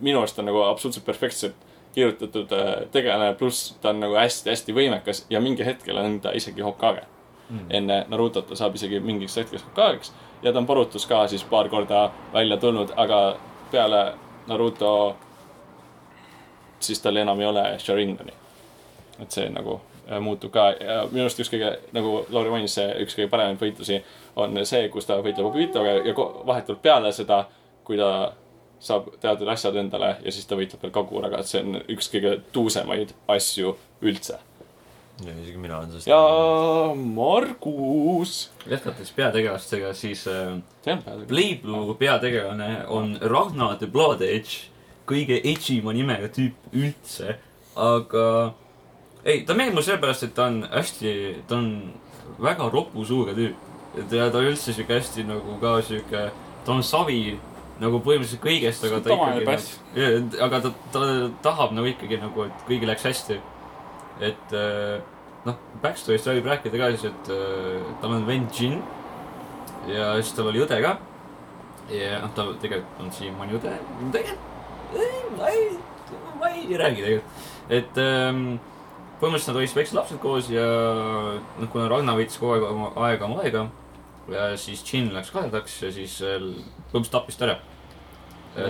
[0.01, 5.25] minu arust on nagu absoluutselt perfektselt kirjutatud äh, tegelane, pluss ta on nagu hästi-hästi võimekas
[5.29, 7.05] ja mingil hetkel on ta isegi Hokage
[7.49, 7.67] mm..
[7.69, 10.11] enne Narutot ta saab isegi mingiks hetkeks Hokageks
[10.43, 13.37] ja ta on Borutos ka siis paar korda välja tulnud, aga
[13.71, 14.01] peale
[14.47, 15.15] Naruto
[16.79, 18.33] siis tal enam ei ole Sharingani.
[19.19, 19.79] et see nagu
[20.21, 24.01] muutub ka ja minu arust üks kõige, nagu Lauri mainis, see üks kõige paremaid võitlusi
[24.41, 27.45] on see, kus ta võitleb Obitoga ja vahetult peale seda,
[27.87, 28.33] kui ta
[28.85, 32.35] saab teatud asjad endale ja siis ta võitleb veel Kaguraga, et see on üks kõige
[32.53, 33.75] tuusemaid asju
[34.05, 34.37] üldse.
[35.23, 36.07] isegi mina olen sellest.
[36.07, 38.51] ja Margus.
[38.69, 40.59] jätkates peategelastega, siis äh.
[41.27, 44.69] Blade Blue peategelane on Ragnar the Blood Edge,
[45.07, 47.39] kõige edžima nimega tüüp üldse,
[47.75, 48.53] aga
[49.25, 51.13] ei, ta meeldib mulle sellepärast, et ta on hästi,
[51.49, 51.69] ta on
[52.41, 53.55] väga ropu suuga tüüp.
[53.95, 56.29] et ja ta üldse sihuke hästi nagu ka sihuke,
[56.65, 57.37] ta on savi
[57.79, 61.07] nagu põhimõtteliselt kõigest, aga ta ikkagi nagu,, aga ta, ta
[61.43, 63.39] tahab nagu ikkagi nagu, et kõigil läheks hästi.
[64.19, 64.99] et äh,
[65.47, 68.79] noh, backstory'st võib rääkida ka siis, et äh, tal on vend Jin
[69.91, 70.95] ja siis tal oli õde ka.
[71.93, 73.73] ja noh, tal tegelikult on siiamaani õde,
[74.15, 74.53] tegelikult
[74.95, 75.67] ei, ma ei,
[76.39, 77.43] ma ei räägi tegelikult,
[77.79, 78.47] et ähm,
[79.21, 80.65] põhimõtteliselt nad olid väiksed lapsed koos ja
[81.59, 83.65] noh, kuna Ragnar võttis kogu aeg oma aega oma aega
[84.33, 86.39] ja siis Jin läks kadedaks ja siis äh,
[86.91, 87.57] põhimõtteliselt tappis ta ära.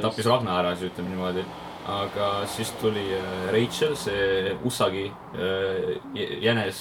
[0.03, 1.45] tappis Ragnar ära, siis ütleme niimoodi.
[1.87, 5.11] aga siis tuli äh, Rachel, see Usagi
[6.15, 6.79] jä- jänes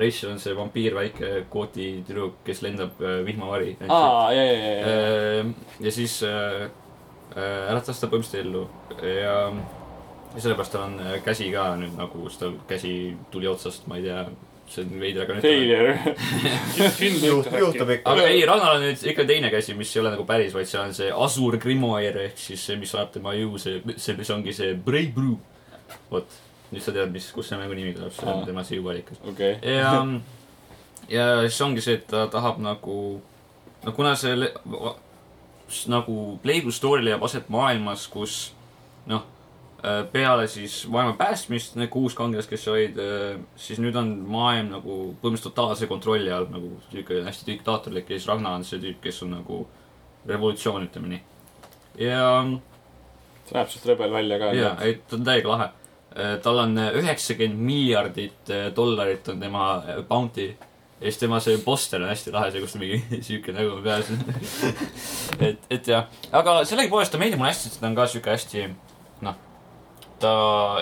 [0.00, 2.96] Rachel on see vampiir, väike kooti tüdruk, kes lendab
[3.26, 3.76] vihmavari.
[3.88, 4.94] aa, ja, ja, ja,
[5.40, 5.44] ja.
[5.80, 6.22] Ja siis
[7.36, 8.62] äratas ta põhimõtteliselt ellu
[9.04, 9.34] ja,
[10.34, 12.94] ja sellepärast tal on äh, käsi ka nüüd nagu, sest tal käsi
[13.32, 14.24] tuli otsast, ma ei tea,
[14.70, 15.46] see on veider ka nüüd.
[15.46, 15.94] Failure.
[17.64, 18.12] juhtub ikka.
[18.12, 20.82] aga ei, Rannal on nüüd ikka teine käsi, mis ei ole nagu päris, vaid see
[20.82, 24.54] on see Asur Grimoire ehk siis see, mis annab tema jõu, see, see, mis ongi
[24.56, 25.34] see Brew.
[26.10, 26.38] vot,
[26.70, 28.46] nüüd sa tead, mis, kust see mängu nimi tuleb, see on Aa.
[28.46, 29.18] tema see jõuallikas.
[29.32, 29.58] okei.
[29.66, 29.96] ja,
[31.10, 32.96] ja siis ongi see, et ta tahab nagu,
[33.82, 34.36] no kuna see
[35.90, 38.38] nagu Playboy story leiab aset maailmas, kus
[39.10, 39.26] noh,
[40.12, 42.98] peale siis maailma päästmist, need kuus kangelast, kes olid,
[43.56, 48.28] siis nüüd on maailm nagu põhimõtteliselt totaalse kontrolli all nagu sihuke hästi diktaatorlik ja siis
[48.28, 49.62] Ragnar on see tüüp, kes on nagu
[50.28, 51.22] revolutsioon, ütleme nii.
[52.04, 52.24] ja
[53.48, 54.54] see näeb suht rebel välja ka.
[54.58, 55.70] jaa, et ta on täiega lahe.
[56.44, 59.70] tal on üheksakümmend miljardit dollarit on tema
[60.08, 60.50] bounty
[61.00, 64.20] ja siis tema see poster on hästi lahe, see, kus mingi siuke nägu peas on.
[65.48, 68.66] et, et jah, aga sellegipoolest ta meeldib mulle hästi, et ta on ka siuke hästi,
[70.20, 70.32] ta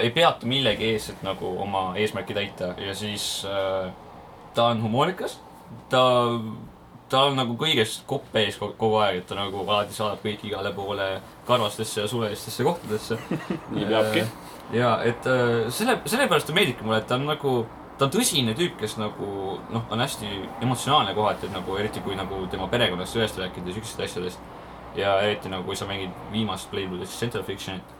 [0.02, 3.92] ei peatu millegi ees, et nagu oma eesmärki täita ja siis äh,
[4.54, 5.38] ta on humoorikas,
[5.90, 6.02] ta,
[7.08, 10.72] ta on nagu kõigest kopp ees kogu, aeg, et ta nagu alati saadab kõiki igale
[10.74, 11.08] poole
[11.46, 13.18] karvastesse ja suvelistesse kohtadesse.
[13.76, 14.24] nii peabki.
[14.74, 17.54] ja et äh, selle, sellepärast ta meeldibki mulle, et ta on nagu,
[17.98, 20.32] ta on tõsine tüüp, kes nagu noh, on hästi
[20.66, 24.56] emotsionaalne kohati, et nagu eriti kui nagu tema perekonnast ühest rääkida ja siukestest asjadest.
[24.98, 27.97] ja eriti nagu, kui sa mängid viimast Playboy'd, siis Central Fictionit,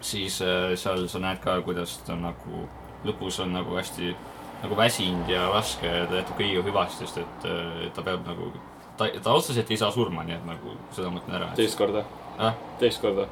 [0.00, 2.66] siis äh, seal sa näed ka, kuidas ta nagu
[3.06, 4.14] lõpus on nagu hästi
[4.62, 8.50] nagu väsinud ja raske ja ta jätab kõigiga hüvasti, sest et äh, ta peab nagu,
[8.98, 11.52] ta, ta otseselt ei saa surma, nii et nagu seda ma ütlen ära.
[11.58, 12.04] teist korda.
[12.38, 12.54] Ah.
[12.78, 13.26] teist korda.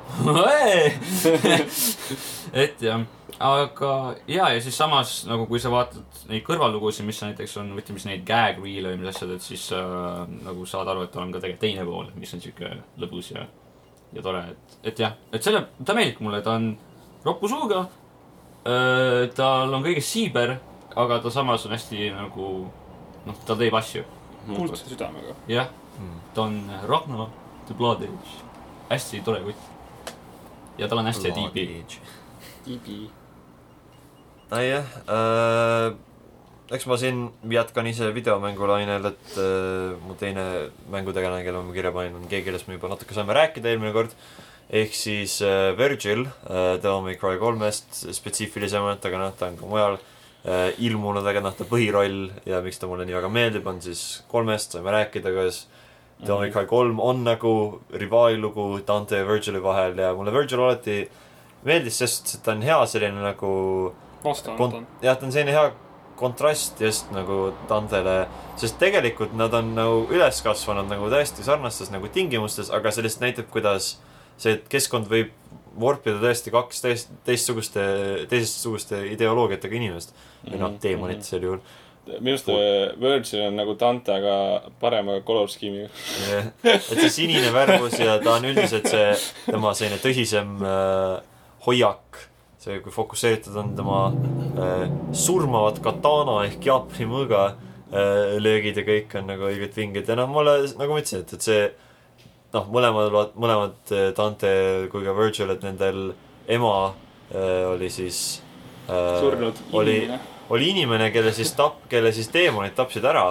[2.62, 3.05] et jah,
[3.38, 3.90] aga
[4.26, 8.10] ja, ja siis samas nagu kui sa vaatad neid kõrvallugusid, mis näiteks on, ütleme siis
[8.10, 11.43] neid gag reel'e või mis asjad, et siis äh, nagu saad aru, et on ka
[11.43, 12.72] tegelikult teine pool, mis on siuke
[13.02, 13.47] lõbus ja,
[14.14, 16.70] ja tore, et, et jah, et selle, ta meeldib mulle, ta on
[17.26, 17.86] roppu suuga
[18.66, 19.26] äh,.
[19.36, 20.56] tal on kõigest siiber,
[20.96, 22.50] aga ta samas on hästi nagu
[23.26, 24.04] noh, ta teeb asju,
[24.46, 25.36] kuldse südamega.
[25.50, 25.70] jah,
[26.34, 27.28] ta on Ragnar
[27.66, 28.40] the Blood Age,
[28.90, 29.70] hästi tore kutt.
[30.78, 31.84] ja tal on hästi hea tiibi.
[32.66, 32.98] Ibi.
[34.50, 35.94] nojah äh,,
[36.74, 40.46] eks ma siin jätkan ise videomängulainel, et äh, mu teine
[40.90, 44.14] mängutegelane, kelle ma kirja panin, on keegi, kellest me juba natuke saime rääkida eelmine kord.
[44.70, 49.68] Ehk siis äh, Virgil äh, Devil May Cry kolmest spetsiifilisemalt, aga noh, ta on ka
[49.70, 53.78] mujal äh, ilmunud, aga noh, ta põhiroll ja miks ta mulle nii väga meeldib, on
[53.84, 55.66] siis kolmest, saime rääkida, kuidas
[56.18, 57.52] Devil May Cry kolm on nagu
[57.93, 61.05] rivaallugu Dante ja Virgili vahel ja mulle Virgil alati
[61.66, 63.51] meeldis, sest ta on hea selline nagu
[64.24, 64.86] on.
[65.02, 65.70] jah, ta on selline hea
[66.16, 68.24] kontrast just nagu Dantele,
[68.59, 73.51] sest tegelikult nad on nagu üles kasvanud nagu täiesti sarnastes nagu tingimustes, aga lihtsalt näitab,
[73.52, 73.97] kuidas
[74.40, 75.32] see keskkond võib
[75.80, 77.82] vorpida tõesti kaks täiesti teistsuguste,
[78.30, 80.14] teisestsuguste ideoloogiatega inimest
[80.46, 81.60] või noh, teemonit sel juhul.
[82.06, 85.90] minu arust äh, Virgil on nagu Dante, aga parema color scheme'iga.
[86.64, 89.12] et see sinine värvus ja ta on üldiselt see
[89.50, 91.20] tema selline tõsisem äh,
[91.66, 92.20] hoiak,
[92.62, 99.18] see, kui fokusseeritud on tema äh, surmavat katana ehk Jaapani mõõga äh, löögid ja kõik
[99.18, 101.66] on nagu õiged vinged ja noh, mulle nagu ma ütlesin, et, et see
[102.56, 104.52] noh, mõlemad, mõlemad äh, Dante
[104.92, 106.10] kui ka Virgil, et nendel
[106.48, 108.40] ema äh, oli siis
[108.88, 110.00] äh, Surnud oli,
[110.50, 113.28] oli inimene, kelle siis tap-, kelle siis teemonid tapsid ära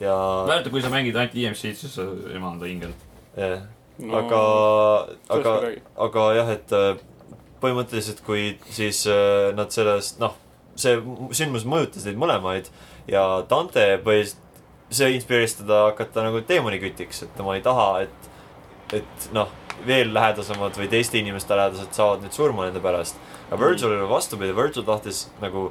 [0.00, 0.16] ja
[0.48, 2.96] mäletad, kui sa mängid ainult EMC-d, siis sa ema on ta hingel.
[3.36, 3.60] jah,
[4.00, 4.42] no, aga,
[5.36, 5.56] aga,
[6.08, 6.76] aga jah, et
[7.60, 10.36] põhimõtteliselt, kui siis äh, nad sellest, noh,
[10.80, 10.96] see
[11.36, 12.70] sündmus mõjutas neid mõlemaid
[13.10, 14.46] ja Dante põhiliselt,
[14.90, 18.29] see inspireeris teda hakata nagu teemonikütiks, et tema ei taha, et,
[18.92, 19.48] et noh,
[19.86, 23.16] veel lähedasemad või teiste inimeste lähedased saavad nüüd surma nende pärast.
[23.50, 25.70] aga Virgil oli vastupidi, Virgil tahtis nagu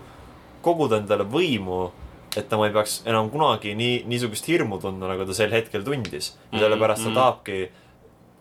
[0.61, 1.91] koguda endale võimu,
[2.37, 6.37] et tema ei peaks enam kunagi nii, niisugust hirmu tundma, nagu ta sel hetkel tundis.
[6.51, 7.15] ja sellepärast ta Mhm.
[7.15, 7.69] tahabki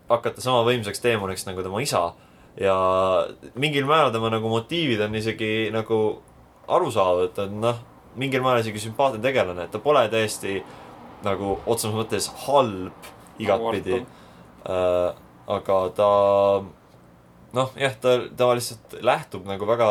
[0.09, 2.13] hakata sama võimsaks teemoniks nagu tema isa.
[2.59, 6.19] ja mingil määral tema nagu motiivid on isegi nagu
[6.67, 7.77] arusaadav, et noh,
[8.17, 10.63] mingil määral isegi sümpaatne tegelane, et ta pole täiesti
[11.23, 12.91] nagu otseses mõttes halb
[13.39, 14.05] igatpidi.
[14.65, 15.13] Äh,
[15.49, 16.09] aga ta
[17.55, 19.89] noh, jah, ta, ta lihtsalt lähtub nagu väga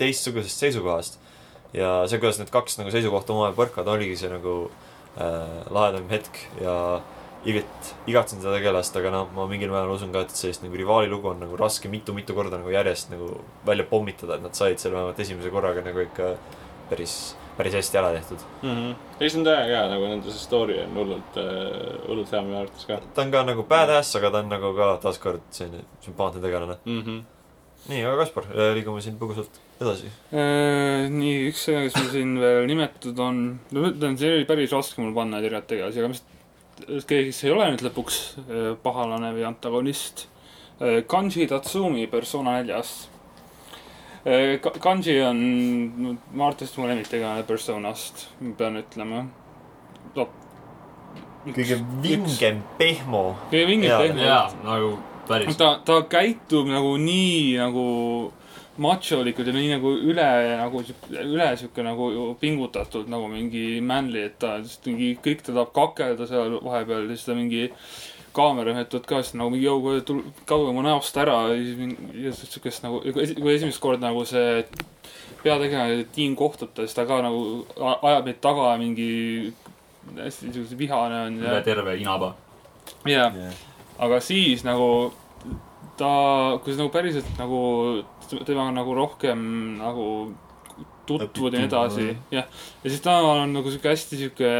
[0.00, 1.18] teistsugusest seisukohast.
[1.72, 4.56] ja see, kuidas need kaks nagu seisukohta omavahel põrkavad, oligi see nagu
[5.16, 6.76] äh, lahedam hetk ja
[7.48, 11.10] igat, igatsen seda tegelast, aga noh, ma mingil määral usun ka, et sellist nagu rivaali
[11.10, 13.34] lugu on nagu raske mitu-mitu korda nagu järjest nagu
[13.66, 16.34] välja pommitada, et nad said selle vähemalt esimese korraga nagu ikka
[16.90, 17.16] päris,
[17.56, 18.44] päris hästi ära tehtud.
[18.62, 21.36] ei, see on täiega hea, nagu nende see story on hullult,
[22.08, 24.94] hullult hea minu arvates ka ta on ka nagu badass, aga ta on nagu ka
[25.04, 26.78] taaskord selline sümpaatne tegelane.
[26.84, 27.02] mm.
[27.02, 27.20] -hmm.
[27.88, 28.48] nii, aga Kaspar,
[28.78, 30.10] liigume siin põgusalt edasi.
[30.32, 34.48] Äh, nii, üks asi, mis mul siin veel nimetatud on, no ma ütlen, see oli
[34.48, 36.22] päris raske mul panna erinevaid tegelasi, aga mis,
[37.08, 40.28] keegi, kes ei ole nüüd lõpuks äh, pahalane või antagonist.
[40.82, 43.11] Kanji Tatsumi Persona neljast.
[44.22, 49.24] Kanji on arvates mu lemmiktegelane Personast, ma pean ütlema.
[50.14, 50.28] no
[51.50, 53.24] kõige vingem pehmo.
[53.50, 53.98] kõige vingem Jaa.
[54.04, 54.92] pehme jaa, nagu
[55.26, 55.56] päris.
[55.58, 57.86] ta, ta käitub nagu nii nagu
[58.82, 64.38] macholikult ja nii nagu üle nagu üle sihuke nagu ju pingutatult nagu mingi manly, et
[64.38, 67.66] ta lihtsalt mingi kõik ta tahab kakelda seal vahepeal ja siis ta mingi
[68.36, 71.38] kaameramehed tulevad ka siis nagu mingi jõu, kauge mu näost ära?
[72.16, 74.62] Ja siukest nagu, kui esimest korda nagu see
[75.42, 79.52] peategelane tiim kohtub ta, siis ta ka nagu ajab neid taga mingi
[80.16, 82.34] hästi siukese vihane on ja üle terve inaba.
[83.06, 83.30] jaa.
[84.02, 85.12] Aga siis nagu
[85.98, 86.12] ta,
[86.62, 87.60] kui sa nagu päriselt nagu
[88.46, 89.44] temaga nagu rohkem
[89.80, 90.08] nagu
[91.06, 92.46] tutvud ja nii edasi, jah.
[92.82, 94.52] ja siis ta on nagu sihuke hästi sihuke,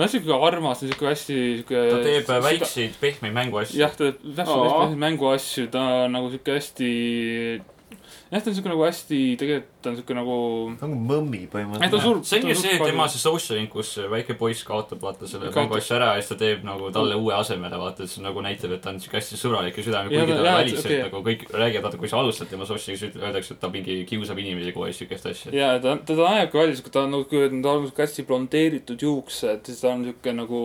[0.00, 1.82] no sihuke armas sihuke hästi sihuke.
[1.92, 3.80] ta teeb väikseid pehmeid mänguasju.
[3.82, 6.90] jah, ta teeb täpselt hästi mänguasju, ta on nagu sihuke hästi,
[8.30, 10.34] jah, ta on sihuke nagu hästi, tegelikult ta on sihuke nagu,
[10.78, 12.28] nagu mõmmi ta põhimõtteliselt.
[12.28, 15.64] see ongi ta see tema see social link, kus väike poiss kaotab vaata selle Kaotab.
[15.64, 18.76] mänguasja ära ja siis ta teeb nagu talle uue asemele, vaata, et see nagu näitab,
[18.76, 21.00] et ta on siuke hästi sõbralik ja südamlik, kuigi ta- ta et väliselt okei.
[21.08, 24.38] nagu kõik räägivad, vaata, kui sa alustad tema social'i, siis öeldakse, et ta mingi kiusab
[24.38, 25.52] inimesi kogu aeg, siukest asja.
[25.56, 29.66] ja ta, ta näebki välja sihuke, ta on nagu, ta on sihuke hästi blondeeritud juuksed,
[29.66, 30.62] siis ta on sihuke nagu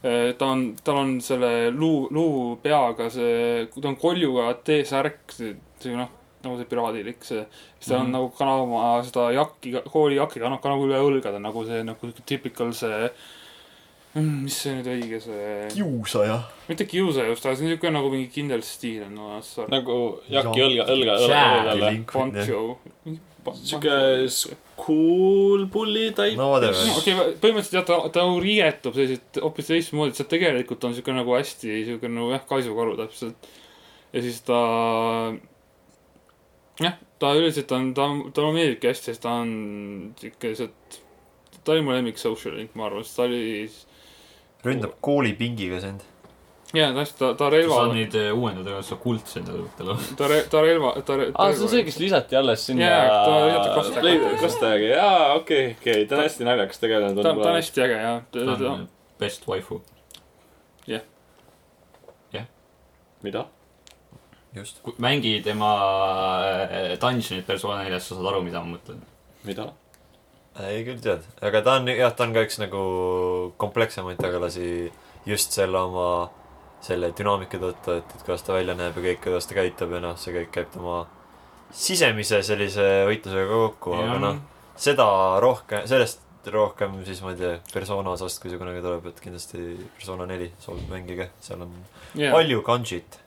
[0.00, 6.08] ta on, tal on selle luu, luu peaga see, ta on koljuga T-särk, see noh,
[6.44, 7.44] nagu see piraadilik see.
[7.80, 8.12] siis ta on Mhm.
[8.12, 12.22] nagu kannab oma seda jakki, koolijakki kannab ka nagu üle õlgade, nagu see nagu sihuke
[12.26, 13.10] typical see,
[14.14, 16.40] mis see nüüd õige see, kiusaja.
[16.68, 19.52] mitte kiusa just, aga see on siuke nagu mingi kindel stiil on olemas.
[19.68, 19.98] nagu
[20.28, 21.74] jakki Ja- õlga, õlga, õlga, Jää.
[21.74, 22.04] õlgale.
[22.12, 22.78] poncho.
[23.54, 24.28] sihuke
[24.76, 26.36] cool bully type.
[26.36, 26.74] no whatever.
[26.98, 30.94] okei okay,, põhimõtteliselt jah, ta, ta nagu riietub selliselt hoopis teistmoodi, et see tegelikult on
[30.96, 33.48] siuke nagu hästi siuke nagu jah, kaisukaru täpselt.
[34.12, 34.58] ja siis ta,
[36.80, 39.50] jah, ta üldiselt on, ta, talle meeldibki hästi, sest ta on
[40.20, 41.00] siuke lihtsalt,
[41.60, 43.66] ta oli mu lemmik social link, ma arvan, sest ta oli,
[44.66, 46.06] ründab koolipingiga sind.
[46.74, 50.10] jaa, ta, ta, ta sa relva saad, neid eh, uuendada, kas sa kuldseid võtad või?
[50.18, 51.30] ta, ta relva, ta, ta.
[51.34, 54.18] aa, see on see, kes lisati alles sinna Jaa, ta lisati Kostagi.
[54.44, 57.56] Kostagi, jaa, okei, okei, ta on hästi naljakas tegelane ta, ta on.
[57.58, 58.86] hästi äge jah, ta, on,
[59.20, 59.82] best waifu.
[63.22, 63.46] mida?
[64.54, 64.80] just.
[64.98, 65.70] mängi tema
[66.70, 69.00] äh, dungeonit Persona neljas, sa saad aru, mida ma mõtlen.
[69.46, 69.70] mida?
[70.66, 72.82] ei küll tead, aga ta on jah, ta on ka üks nagu
[73.60, 74.90] komplekssemaid tegelasi
[75.28, 76.10] just selle oma,
[76.84, 80.02] selle dünaamika tõttu, et, et kuidas ta välja näeb ja kõik, kuidas ta käitub ja
[80.04, 81.04] noh, see kõik käib tema
[81.70, 84.42] sisemise sellise võitlusega ka kokku, aga noh,
[84.80, 85.06] seda
[85.42, 89.64] rohkem, sellest rohkem siis ma ei tea, persona osast, kui see kunagi tuleb, et kindlasti
[89.98, 91.74] persona neli soovib mängige, seal on
[92.16, 93.19] jaa, palju kanjit.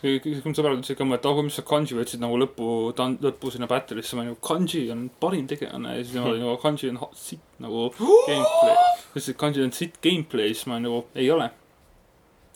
[0.00, 3.50] Kui mu sõbrad ütlesid ka mulle, et oh, mis sa Kanji võtsid nagu lõpu, lõppu
[3.50, 6.92] sinna battle'isse, ma olin nagu Kanji on parim tegelane ja siis tema oli nagu Kanji
[6.92, 8.76] on hot- sitt nagu gameplay.
[8.76, 11.50] ta ütles, et Kanji on sitt gameplay, siis ma olin nagu ei ole.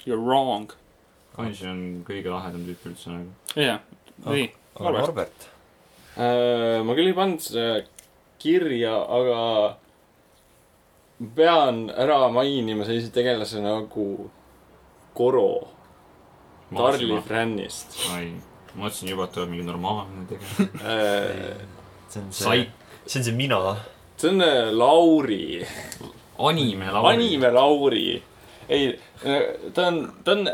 [0.07, 0.71] You are wrong.
[1.37, 3.35] Kanji on kõige lahedam tüüp üldse nagu.
[3.59, 3.81] jah,
[4.27, 4.47] nii,
[4.79, 5.49] aga Norbert.
[6.13, 7.81] Äh, ma küll ei pannud seda
[8.43, 9.41] kirja, aga
[11.23, 14.29] ma pean ära mainima sellise tegelase nagu
[15.15, 15.69] Koro,
[16.77, 17.99] Darli Frannist.
[18.15, 18.33] ai,
[18.75, 21.57] ma mõtlesin juba, et tuleb mingi normaalne tegelane.
[22.13, 22.63] see on see
[23.07, 23.77] see on see mina.
[24.17, 25.67] see on äh, Lauri,
[26.39, 27.07] anime laul.
[27.07, 28.23] anime Lauri.
[28.69, 28.99] ei,
[29.75, 30.45] ta on, ta on,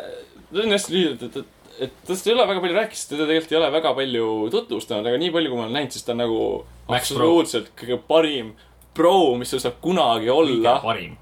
[0.52, 3.28] ta on hästi lühidalt, et, et, et tast ei ole väga palju rääkida, sest teda
[3.28, 6.14] tegelikult ei ole väga palju tutvustanud, aga nii palju, kui ma olen näinud, siis ta
[6.16, 6.42] on nagu
[6.88, 8.54] Max absoluutselt kõige parim
[8.96, 10.78] pro, mis sul saab kunagi kõige olla.
[10.82, 11.18] parim.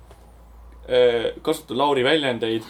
[1.43, 2.69] kasutada Lauri väljendeid,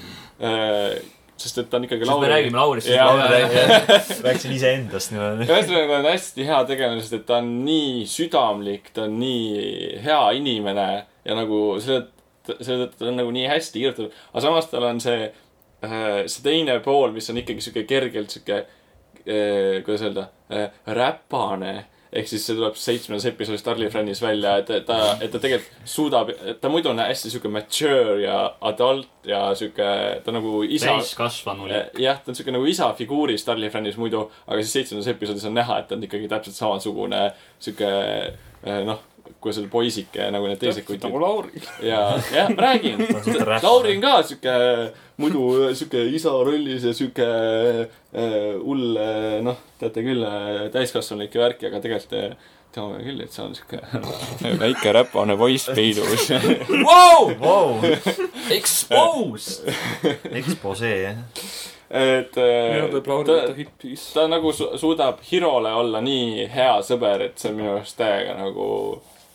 [1.41, 3.15] sest et ta on ikkagi sest me räägime Laurist, siis Jaa.
[3.17, 3.41] Lauri.
[4.27, 5.49] rääkisin iseendast niimoodi.
[5.49, 9.91] ühesõnaga, ta on hästi hea tegelane, sest et ta on nii südamlik, ta on nii
[10.05, 10.87] hea inimene
[11.27, 12.07] ja nagu selle,
[12.61, 15.29] selle tõttu ta on nagu nii hästi kirjutatud, aga samas tal on see,
[15.83, 18.63] see teine pool, mis on ikkagi sihuke kergelt sihuke,
[19.27, 20.31] kuidas öelda,
[20.97, 21.77] räpane
[22.17, 26.33] ehk siis see tuleb seitsmendas episoodis Darli Friendis välja, et ta, et ta tegelikult suudab,
[26.61, 28.39] ta muidu on hästi sihuke mature ja
[28.71, 29.89] adult ja sihuke,
[30.25, 30.95] ta nagu isa.
[30.97, 31.99] täiskasvanulik.
[32.03, 35.57] jah, ta on siuke nagu isa figuuris Starly Friendis muidu, aga siis seitsmendas episoodis on
[35.59, 37.29] näha, et ta on ikkagi täpselt samasugune
[37.59, 37.93] sihuke
[38.87, 39.05] noh,
[39.55, 41.20] öelda, poisike nagu need teised kutid nagu.
[41.23, 41.62] Lauri.
[41.86, 42.01] ja,
[42.35, 43.05] jah, ma räägin.
[43.66, 44.56] Lauri on ka sihuke
[45.23, 48.98] muidu sihuke isa rollis ja sihuke äh, hull,
[49.47, 50.27] noh, teate küll,
[50.74, 53.81] täiskasvanulik ja värki, aga tegelikult äh, teame küll, et see on sihuke
[54.64, 56.27] väike räpane poiss peidus.
[56.86, 57.31] Wow!
[57.40, 57.78] Vau,
[58.52, 59.70] Exposed!
[60.36, 61.16] eksposee jah.
[61.90, 64.12] et äh, ta- hit-piece.
[64.14, 68.35] ta nagu su suudab Hirole olla nii hea sõber, et see on minu arust täiega
[68.39, 68.66] nagu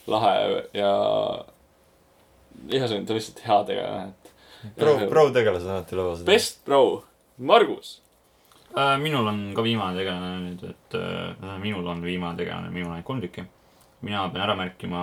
[0.09, 0.33] lahe
[0.73, 0.91] ja
[2.69, 4.13] ühesõnaga ta on lihtsalt hea tegelane,
[4.65, 6.31] et pro, pro-tegelased alati loovad seda.
[6.31, 6.81] best bro,
[7.37, 7.99] Margus.
[8.71, 12.97] Äh, minul on ka viimane tegelane nüüd, et äh, minul on viimane tegelane, minul on
[12.97, 13.47] ainult kolm tükki.
[14.01, 15.01] mina pean ära märkima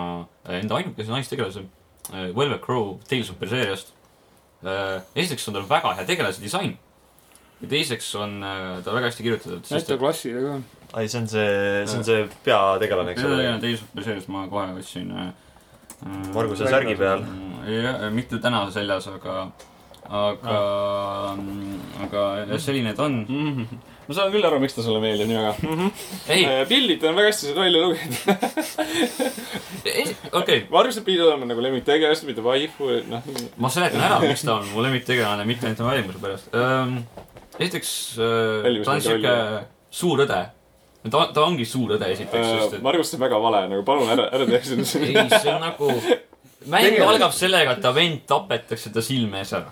[0.49, 1.61] äh, enda ainukese naistegelase
[2.12, 3.93] äh,, Velvet Crow Tales of Berseeriast
[4.65, 5.03] äh,.
[5.15, 6.75] esiteks on tal väga hea tegelase disain
[7.61, 9.70] ja teiseks on äh, ta väga hästi kirjutatud.
[9.70, 10.59] näita klassile ka.
[10.94, 11.48] ai, see on see,
[11.86, 13.43] see on see peategelane, eks ole.
[13.60, 15.28] Tales of Berseeriast ma kohe otsin äh,.
[16.35, 17.24] Marguse särgi peal..
[17.66, 19.51] jah, mitte täna seljas, aga,
[20.06, 21.39] aga ah.,
[22.05, 23.16] aga jah, selline ta on.
[24.06, 25.89] ma saan küll aru, miks ta sulle meeldib nii väga.
[26.35, 28.16] ei, pildid on väga hästi seda välja lugenud.
[30.40, 33.27] okei, Margus pidi olema nagu lemmiktegelast, mitte vaifu, et noh.
[33.59, 37.02] ma seletan ära, miks ta on mu lemmiktegelane, mitte ainult tema välimuse pärast ähm,.
[37.59, 37.90] esiteks
[38.23, 39.35] äh, Välimus ta on siuke
[39.98, 40.40] suur õde.
[41.07, 44.29] ta, ta ongi suur õde esiteks, sest et Margus teeb väga vale, nagu palun ära,
[44.35, 44.87] ära tee seda.
[45.07, 45.91] ei, see on nagu,
[46.75, 49.70] mäng algab sellega, et ta vend tapetakse ta silme ees ära.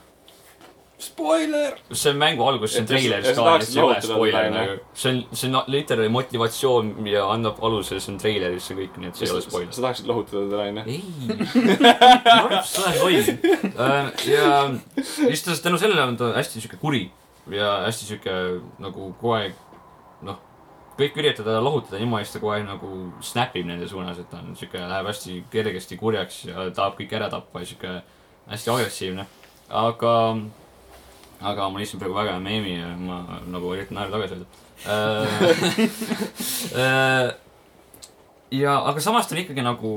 [1.02, 1.74] spoiler.
[1.92, 4.78] see on mängu algus, see on tahaksid see ei ole spoiler nagu.
[4.94, 9.10] see on, see on literaali motivatsioon ja annab aluse, see on treileris see kõik, nii
[9.10, 9.74] et see ei ole spoiler.
[9.74, 10.82] sa tahaksid lohutada teda, onju?
[10.94, 11.02] ei,
[12.70, 13.44] sa oled
[13.74, 14.10] loll.
[14.30, 14.48] ja
[15.26, 17.08] lihtsalt tänu sellele on ta hästi sihuke kuri
[17.50, 18.32] ja hästi sihuke
[18.82, 19.54] nagu kogu aeg,
[20.96, 22.88] kõik üritavad teda lohutada, niimoodi siis ta aeg nagu
[23.24, 27.28] snapib nende suunas, et ta on sihuke, läheb hästi kergesti kurjaks ja tahab kõike ära
[27.32, 27.92] tappa ja sihuke
[28.50, 29.24] hästi agressiivne.
[29.68, 30.12] aga,
[31.40, 33.16] aga mul lihtsalt praegu väga hea meemi ja ma
[33.50, 34.48] nagu üritan naeru tagasi öelda.
[38.62, 39.92] ja, aga samas ta on ikkagi nagu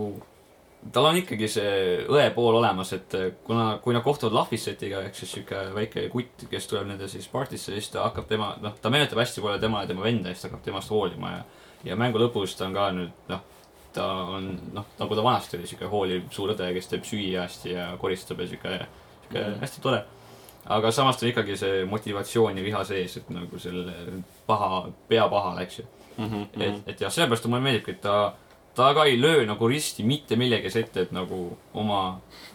[0.93, 1.72] tal on ikkagi see
[2.07, 6.68] õe pool olemas, et kuna, kui nad kohtuvad Lahvissetiga ehk siis sihuke väike kutt, kes
[6.72, 9.88] tuleb nende siis partisse, siis ta hakkab tema, noh, ta meenutab hästi palju tema ja
[9.91, 11.41] tema venda ja siis ta hakkab temast hoolima ja
[11.84, 13.39] ja mängu lõpus ta on ka nüüd, noh,
[13.95, 14.06] ta
[14.38, 17.85] on, noh, nagu ta vanasti oli, sihuke hooliv suur õde, kes teeb süüa hästi ja
[18.01, 18.80] koristab ja sihuke,
[19.23, 19.60] sihuke Mhm.
[19.61, 20.03] hästi tore.
[20.69, 23.93] aga samas ta on ikkagi see motivatsioon ja viha sees, et nagu selle
[24.47, 25.85] paha, pea pahal, eks ju.
[26.18, 28.34] Mhm, et, et jah, sellepärast mulle meeldibki, et ta,
[28.80, 32.01] ta ka ei löö nagu risti mitte millegi ette, et nagu oma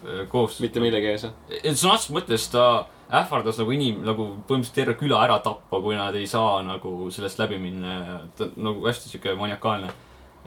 [0.03, 0.65] öö, kohustust.
[0.65, 1.33] mitte millegi ees, jah?
[1.61, 2.65] et sõna otseses mõttes ta
[3.13, 7.39] ähvardas nagu inim-, nagu põhimõtteliselt terve küla ära tappa, kui nad ei saa nagu sellest
[7.41, 9.93] läbi minna ja ta on nagu hästi sihuke maniakaalne.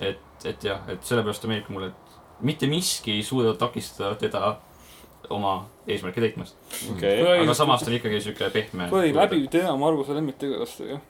[0.00, 4.56] et, et jah, et sellepärast ta meeldib mulle, et mitte miski ei suuda takistada teda
[5.30, 6.56] oma eesmärke täitmast.
[6.92, 7.22] okei.
[7.42, 8.88] aga samas ta on ikkagi sihuke pehme.
[8.90, 11.00] kui läbiv teema Marguse lemmiktegelastega.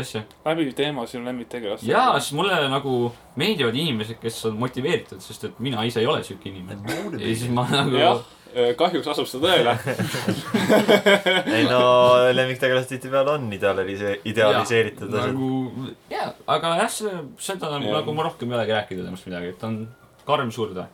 [0.00, 0.22] asja.
[0.44, 1.92] läbiv teema sinu lemmiktegelastega.
[1.92, 6.22] jaa, siis mulle nagu meeldivad inimesed, kes on motiveeritud, sest et mina ise ei ole
[6.24, 7.00] siuke inimene.
[7.18, 8.22] ja siis ma nagu jah,
[8.78, 9.74] kahjuks asub see tõele.
[11.56, 11.82] ei no
[12.32, 15.32] lemmiktegelased tihtipeale on idealise-, idealiseeritud asjad.
[15.32, 17.14] nagu jaa, aga jah, see,
[17.50, 17.98] seda on Jah.
[18.00, 19.82] nagu ma rohkem ei olegi rääkida temast midagi, et ta on
[20.28, 20.88] karm suur ta.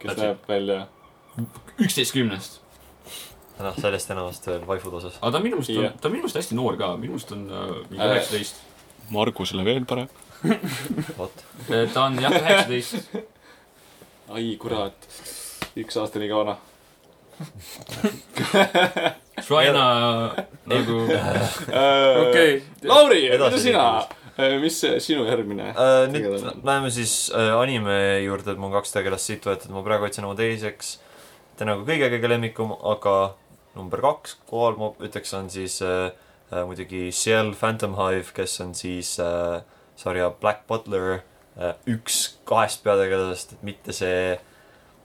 [0.00, 0.86] kes näeb välja.
[1.78, 2.59] üksteist kümnest.
[3.64, 5.18] noh, sellest enamast veel vaifud osas.
[5.20, 7.32] aga ta on minu meelest Jah., ta on minu meelest hästi noor ka, minu meelest
[7.36, 8.14] on äh, mingi Äh.
[8.16, 8.62] üheksateist.
[9.10, 10.08] Margusele veel parem.
[11.20, 11.44] vot.
[11.68, 13.14] ta on jah, üheksateist.
[14.30, 15.08] ai kurat,
[15.76, 16.58] üks aasta nii kaua.
[19.40, 19.84] Švaina
[20.68, 20.96] nagu,
[22.24, 23.84] okei, Lauri, mida sina,
[24.60, 25.70] mis see sinu järgmine?
[25.72, 26.26] Uh, nüüd
[26.66, 27.96] läheme siis uh, anime
[28.26, 30.98] juurde, et mul on kaks tegelast siit võetud, ma praegu otsin oma teiseks.
[31.56, 33.14] ta on nagu kõige-kõige lemmikum, aga
[33.76, 36.10] number kaks kohal ma ütleks, on siis uh,
[36.50, 39.60] uh, muidugi Ciel Phantom Hive, kes on siis uh,
[39.98, 44.38] sarja Black Butler uh, üks kahest peategelasest, et mitte see,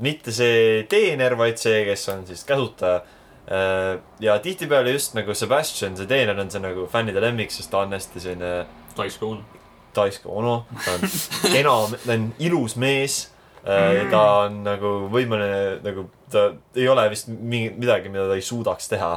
[0.04, 3.04] mitte see teener, vaid see, kes on siis käsutaja
[3.46, 4.00] uh,.
[4.20, 7.94] ja tihtipeale just nagu Sebastian, see teener on see nagu fännide lemmik, sest ta on
[7.94, 8.56] hästi selline
[8.96, 9.36] Taisko
[9.96, 11.06] Taisko Ono, ta on
[11.56, 11.76] kena,
[12.06, 13.35] ta on ilus mees.
[13.66, 18.92] Ta on nagu võimeline nagu, ta ei ole vist mingi, midagi, mida ta ei suudaks
[18.92, 19.16] teha.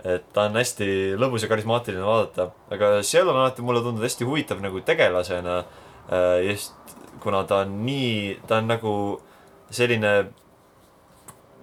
[0.00, 4.24] et ta on hästi lõbus ja karismaatiline vaadata, aga seal on alati mulle tundunud hästi
[4.24, 5.64] huvitav nagu tegelasena.
[6.46, 6.72] just
[7.20, 8.92] kuna ta on nii, ta on nagu
[9.70, 10.12] selline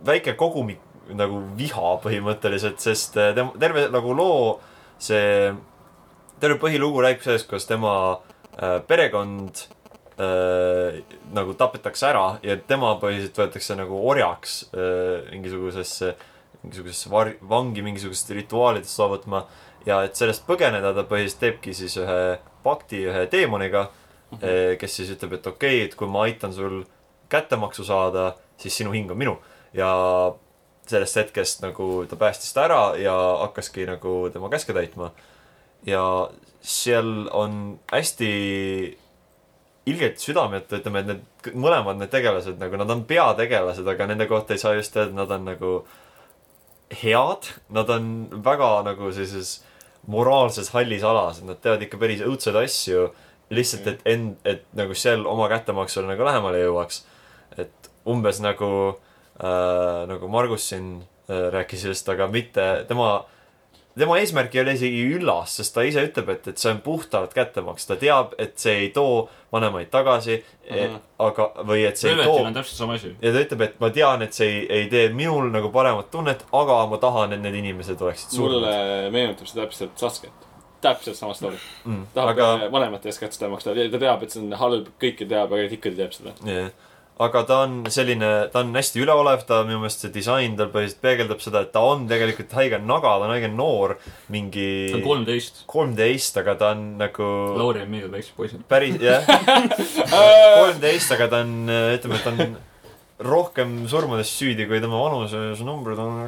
[0.05, 0.83] väike kogumik
[1.17, 4.57] nagu viha põhimõtteliselt, sest äh, tema, terve nagu loo
[4.99, 5.53] see,
[6.41, 9.63] terve põhilugu räägib sellest, kuidas tema äh, perekond
[10.19, 10.99] äh,
[11.33, 16.15] nagu tapetakse ära ja tema põhiliselt võetakse nagu orjaks äh, mingisugusesse,
[16.63, 19.45] mingisugusesse var-, vangi mingisugusest rituaalidest saavutama.
[19.85, 24.75] ja et sellest põgeneda, ta põhiliselt teebki siis ühe pakti ühe teemoniga mm, -hmm.
[24.79, 26.83] kes siis ütleb, et okei okay,, et kui ma aitan sul
[27.29, 29.37] kättemaksu saada, siis sinu hing on minu.
[29.73, 30.33] ja
[30.87, 35.11] sellest hetkest nagu ta päästis ta ära ja hakkaski nagu tema käske täitma.
[35.85, 36.29] ja
[36.61, 38.97] seal on hästi
[39.87, 44.55] ilgelt südametu, ütleme, et need mõlemad need tegelased nagu nad on peategelased, aga nende kohta
[44.55, 45.71] ei saa just öelda, et nad on nagu
[47.01, 48.11] head, nad on
[48.43, 49.61] väga nagu sellises
[50.07, 53.09] moraalses hallis alas, et nad teevad ikka päris õudseid asju.
[53.49, 57.05] lihtsalt, et end, et nagu seal oma kättemaksule nagu lähemale jõuaks.
[57.57, 58.99] et umbes nagu
[59.39, 63.23] äh,, nagu Margus siin äh, rääkis just, aga mitte tema,
[63.97, 67.33] tema eesmärk ei ole isegi üllas, sest ta ise ütleb, et, et see on puhtalt
[67.35, 70.75] kättemaks, ta teab, et see ei too vanemaid tagasi mm.
[70.75, 70.97] -hmm.
[71.27, 73.13] aga, või et see ei Velvetil too on täpselt sama asi.
[73.21, 76.45] ja ta ütleb, et ma tean, et see ei, ei tee minul nagu paremat tunnet,
[76.51, 79.11] aga ma tahan, et need inimesed oleksid mulle surnud.
[79.15, 80.45] meenutab see täpselt Sasket.
[80.81, 81.57] täpselt sama story.
[81.85, 85.53] Mm, tahab aga vanemate eest kätte maksta, ta teab, et see on halb, kõike teab,
[85.53, 86.35] aga ikka ta teeb seda.
[86.45, 86.69] jah,
[87.23, 91.01] aga ta on selline, ta on hästi üleolev, ta minu meelest see disain tal põhiliselt
[91.03, 93.95] peegeldab seda, et ta on tegelikult haige naga, ta on haige noor,
[94.33, 95.63] mingi ta on kolmteist.
[95.69, 98.63] kolmteist, aga ta on nagu Lauri on meeldiv väiksed poisid.
[98.69, 99.25] päris, jah,
[100.61, 101.53] kolmteist, aga ta on,
[101.97, 102.57] ütleme, et ta on
[103.27, 106.19] rohkem surmades süüdi kui tema vanuses numbrid on,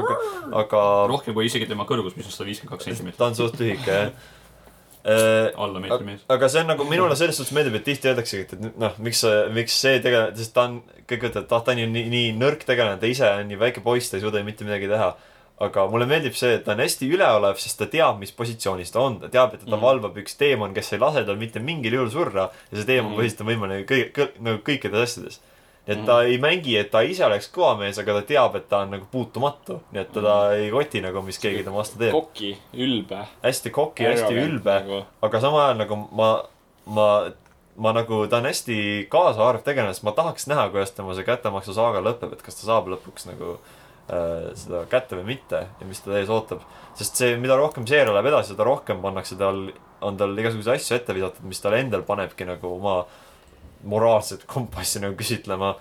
[0.00, 0.20] aga,
[0.62, 3.20] aga rohkem kui isegi tema kõrgus, mis on sada viiskümmend kaks sentimeetrit.
[3.20, 4.30] ta on suht lühike, jah.
[5.04, 6.20] Alla meetri mees.
[6.30, 9.24] aga see on nagu minule selles suhtes meeldib, et tihti öeldaksegi, et, et noh, miks,
[9.52, 10.80] miks see tegelane, sest ta on,
[11.10, 13.58] kõik ütlevad, et ah, ta on ju nii, nii nõrk tegelane, ta ise on nii
[13.58, 15.12] väike poiss, ta ei suuda ju mitte midagi teha.
[15.62, 18.98] aga mulle meeldib see, et ta on hästi üleolev, sest ta teab, mis positsioonis ta
[19.04, 19.82] on, ta teab, et teda Mhm.
[19.84, 23.18] valvab üks teemon, kes ei lase tal mitte mingil juhul surra ja see teemon Mhm.
[23.20, 25.38] põhiliselt on võimalik kõik, kõik, nagu kõikides asjades.
[25.86, 26.06] Et Mhm.
[26.06, 28.90] ta ei mängi, et ta ise oleks kõva mees, aga ta teab, et ta on
[28.90, 32.12] nagu puutumatu, nii et teda ei koti nagu, mis keegi tema vastu teeb.
[32.12, 33.26] koki, ülbe.
[33.42, 36.28] hästi koki, hästi ülbe, aga samal ajal nagu ma,
[36.86, 37.08] ma,
[37.76, 41.74] ma nagu, ta on hästi kaasaarv tegelane, sest ma tahaks näha, kuidas tema see kättemaksu
[41.74, 43.56] saaga lõpeb, et kas ta saab lõpuks nagu
[44.12, 46.60] äh, seda kätte või mitte ja mis teda ees ootab.
[46.94, 49.72] sest see, mida rohkem seeria läheb edasi, seda rohkem pannakse tal,
[50.02, 53.04] on tal igasuguseid asju ette visatud, mis talle endal panebki nagu oma
[53.88, 55.74] moraalset kompassi nagu küsitlema.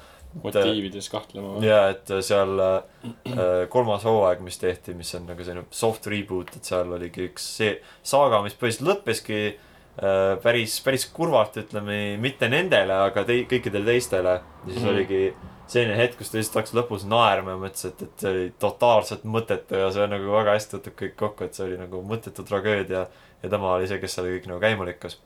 [0.43, 1.57] motiivides kahtlema.
[1.65, 6.63] ja et seal äh, kolmas hooaeg, mis tehti, mis on nagu selline soft reboot, et
[6.63, 7.73] seal oligi üks see
[8.03, 14.37] saaga, mis põhiliselt lõppeski äh, päris, päris kurvalt, ütleme, mitte nendele, aga tei-, kõikidele teistele.
[14.39, 14.93] ja siis mm.
[14.93, 15.23] oligi
[15.71, 19.23] selline hetk, kus ta lihtsalt hakkas lõpus naerma ja mõtles, et, et see oli totaalselt
[19.35, 23.05] mõttetu ja see nagu väga hästi võtab kõik kokku, et see oli nagu mõttetu tragöödia
[23.41, 25.17] ja tema oli see, kes selle kõik nagu käima lükkas.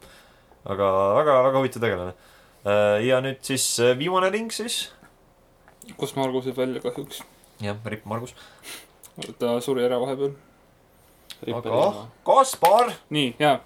[0.66, 2.14] aga väga, väga huvitav tegelane.
[3.06, 4.90] Ja nüüd siis äh, viimane ring siis.
[5.98, 7.22] kus Margus jääb välja kahjuks.
[7.62, 8.36] jah, Ripp Margus.
[9.40, 10.34] ta suri ära vahepeal.
[11.54, 12.94] aga Kaspar.
[13.10, 13.60] nii, jaa.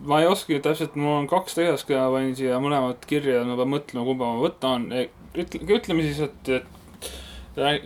[0.00, 3.58] ma ei oskagi täpselt, mul on kaks tegelast, keda panin siia mõlemad kirja ja ma
[3.60, 4.88] pean mõtlema, kumba ma võtan.
[5.36, 6.82] ütle, ütleme siis, et, et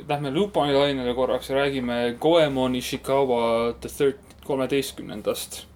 [0.08, 5.66] lähme Lupani lainele korraks ja räägime Goemon Ishikawa The Third, kolmeteistkümnendast.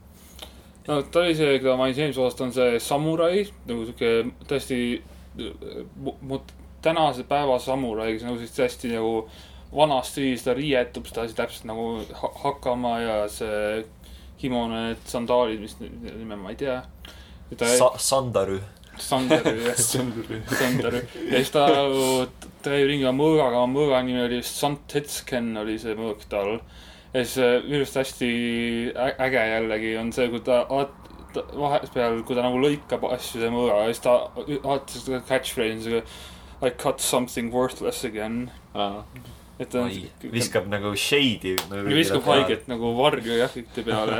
[0.91, 4.11] No ta oli see, keda ma mainisin eelmises osas, ta on see samurai, nagu sihuke
[6.27, 6.43] mu-
[6.83, 9.15] tänase päeva samurai, kes nagu siis hästi nagu
[9.75, 11.87] vanas stiilis ta riietub, seda asi täpselt nagu
[12.23, 13.85] ha- hakkama ja see
[14.41, 16.79] kimone, need sandaalid, mis nime ma ei tea.
[17.57, 18.61] ta Sa-, Sandaru.
[19.01, 19.77] Sandaru, jah,
[20.61, 21.03] Sandaru.
[21.31, 21.67] ja siis ta,
[22.65, 26.59] ta käib ringi oma mõõgaga, oma mõõga nimi oli Sant Hetsken oli see mõõk tal.
[27.15, 28.31] Ja siis äh, minu arust hästi
[29.27, 30.61] äge jällegi on see, kui ta,
[31.35, 36.05] vahepeal, kui ta nagu lõikab asju selle mõõgaga, siis ta alati seda catchphrase on siuke
[36.61, 38.51] I cut something worthless again.
[39.61, 39.91] et ta on
[40.32, 41.89] viskab nagu shade'i nagu.
[41.93, 44.19] viskab haiget nagu varju jahtide peale.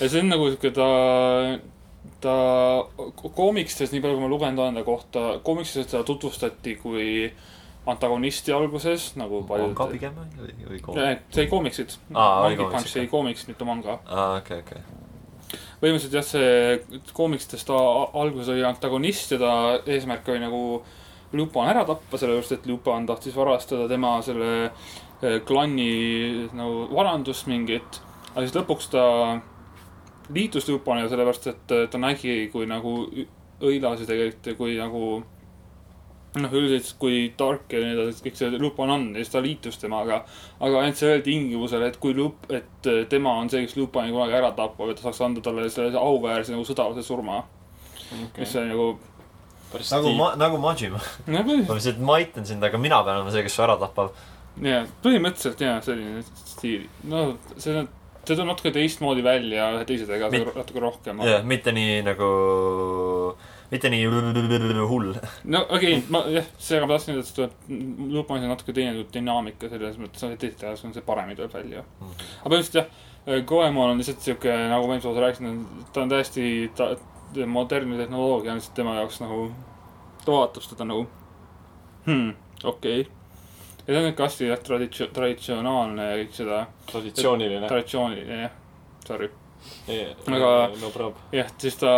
[0.00, 0.88] ja see on nagu siuke ta,
[2.22, 2.34] ta
[2.96, 7.30] ko- koomikstes, nii palju kui ma lugenud olen ta kohta, koomikstes teda tutvustati kui
[7.88, 9.72] antagonisti alguses nagu paljud.
[9.72, 11.00] manga pigem või, või koom-?
[11.32, 11.96] see oli koomiksid.
[12.10, 13.98] Monkey koomiks, Punch oli koomiks, mitte manga.
[14.06, 14.82] aa, okei, okei.
[15.82, 17.78] põhimõtteliselt jah, see koomiksites ta
[18.20, 19.52] alguses oli antagonist ja ta
[19.86, 20.62] eesmärk oli nagu
[21.32, 28.00] Lupin ära tappa, sellepärast et Lupin tahtis varastada tema selle eh, klanni nagu varandust mingit.
[28.32, 29.04] aga siis lõpuks ta
[30.34, 32.94] liitus Lupiniga sellepärast, et eh, ta nägi, kui nagu
[33.58, 35.04] õilas ja tegelikult kui nagu
[36.36, 39.78] noh, üldiselt kui tark ja nii edasi, kõik see Lupin on ja siis ta liitus
[39.80, 40.22] temaga.
[40.60, 44.36] aga ainult sellel tingimusel, et kui Lup-, et eh, tema on see, kes Lupini kunagi
[44.38, 47.42] ära tapab, et ta saaks anda talle selle auväärse nagu sõdalase surma.
[48.38, 48.88] mis on nagu,
[49.90, 51.00] nagu ma, nagu Majima.
[51.26, 54.12] no ma lihtsalt maitan sind, aga mina pean olema see, kes su ära tapab.
[54.64, 56.88] jaa, põhimõtteliselt jaa, selline stiil.
[57.08, 57.88] no see on,
[58.24, 61.20] see tuleb natuke teistmoodi välja ühe teise Mit- tegelasega natuke rohkem.
[61.24, 62.32] jah, mitte nii nagu,
[63.70, 64.06] mitte nii
[64.88, 65.12] hull.
[65.44, 68.74] no okei okay,, ma jah, seega ma tahtsin öelda, et see tuleb, Lupanis on natuke
[68.76, 71.84] teine dünaamika selles mõttes, et teistes tegelastes on see paremini tuleb välja.
[72.00, 75.58] aga põhimõtteliselt jah, Goemon on lihtsalt siuke, nagu ma eelmise osa rääkisin,
[75.92, 76.44] ta on täiesti,
[76.76, 76.94] ta,
[77.46, 79.50] modernne tehnoloogia on lihtsalt tema jaoks nagu,
[80.24, 81.04] ta vaatab seda nagu
[82.06, 82.30] hmm,,
[82.64, 83.12] okei okay..
[83.84, 87.68] ja ta on ikka hästi jah, traditsioon, traditsionaalne ja kõik seda, traditsiooniline.
[87.68, 88.56] traditsiooniline jah,
[89.04, 89.28] sorry.
[89.88, 90.72] Aga- aga.
[90.80, 91.92] no jah, siis ta,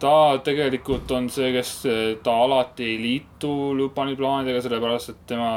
[0.00, 1.70] ta tegelikult on see, kes
[2.24, 5.48] ta alati ei liitu Lupani plaanidega, sellepärast et tema,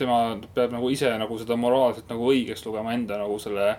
[0.00, 0.18] tema
[0.54, 3.74] peab nagu ise nagu seda moraalselt nagu õigeks lugema enda nagu selle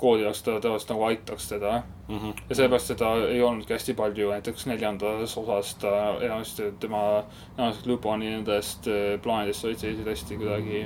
[0.00, 1.82] koodi jaoks, ta tavaliselt nagu aitaks teda.
[2.08, 2.30] Mhm.
[2.48, 7.24] ja seepärast seda ei olnudki hästi palju, näiteks neljandas osas ta enamasti tema,
[7.58, 10.84] enamasti Lupani nendest eh, plaanidest olid sellised hästi kuidagi,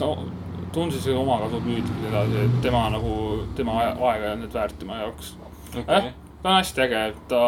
[0.00, 0.12] no
[0.72, 3.12] tundus isegi omakasu püüdlikud ja edasi, et tema nagu,
[3.56, 5.36] tema aega ei olnud väärt tema jaoks.
[5.78, 6.10] jah,
[6.42, 7.42] ta on hästi äge, ta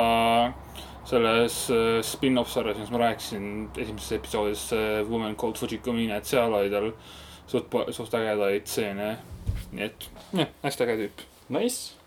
[1.10, 4.66] selles äh, spin-off sarjas, mis ma rääkisin esimeses episoodis,
[5.08, 6.92] Woman Called Fujikomine, et seal oli tal
[7.50, 9.16] suht, suht ägedaid stseene.
[9.70, 11.26] nii et jah, hästi äge tüüp.
[11.50, 12.00] Nice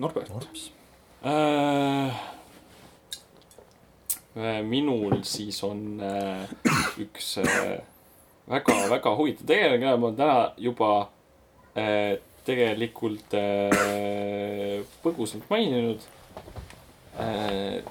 [0.00, 0.30] Norbert.
[1.24, 2.12] äh,.
[4.62, 6.48] minul siis on äh,
[6.98, 7.38] üks
[8.48, 10.90] väga-väga huvitav tegelane, keda ma täna juba
[11.76, 16.04] äh, tegelikult äh, põgusalt maininud
[17.18, 17.82] äh,.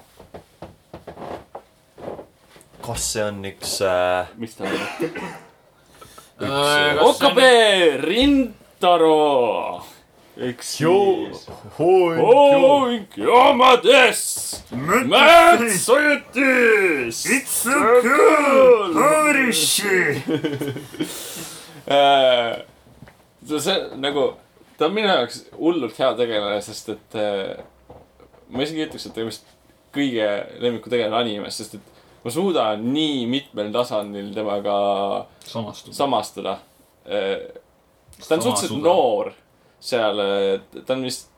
[2.82, 5.30] kas see on üks äh, mis ta on?
[6.40, 7.40] Äh, OKP
[8.00, 9.84] Rintaro.
[10.40, 11.46] üks siis.
[11.76, 14.62] hoing jaamades.
[14.72, 17.26] Märt Sojutis.
[17.28, 20.22] It's a shit.
[21.90, 22.62] Äh,
[23.46, 24.26] see nagu,
[24.78, 27.62] ta on minu jaoks hullult hea tegelane, sest et äh,
[28.50, 29.48] ma isegi ütleks, et ta on vist
[29.94, 30.28] kõige
[30.62, 31.90] lemmiku tegelane animes, sest et
[32.24, 34.76] ma suudan nii mitmel tasandil temaga
[35.46, 35.96] samastuda.
[35.96, 36.56] samastuda.
[37.04, 39.32] ta on suhteliselt noor
[39.80, 40.24] seal,
[40.84, 41.30] ta on vist,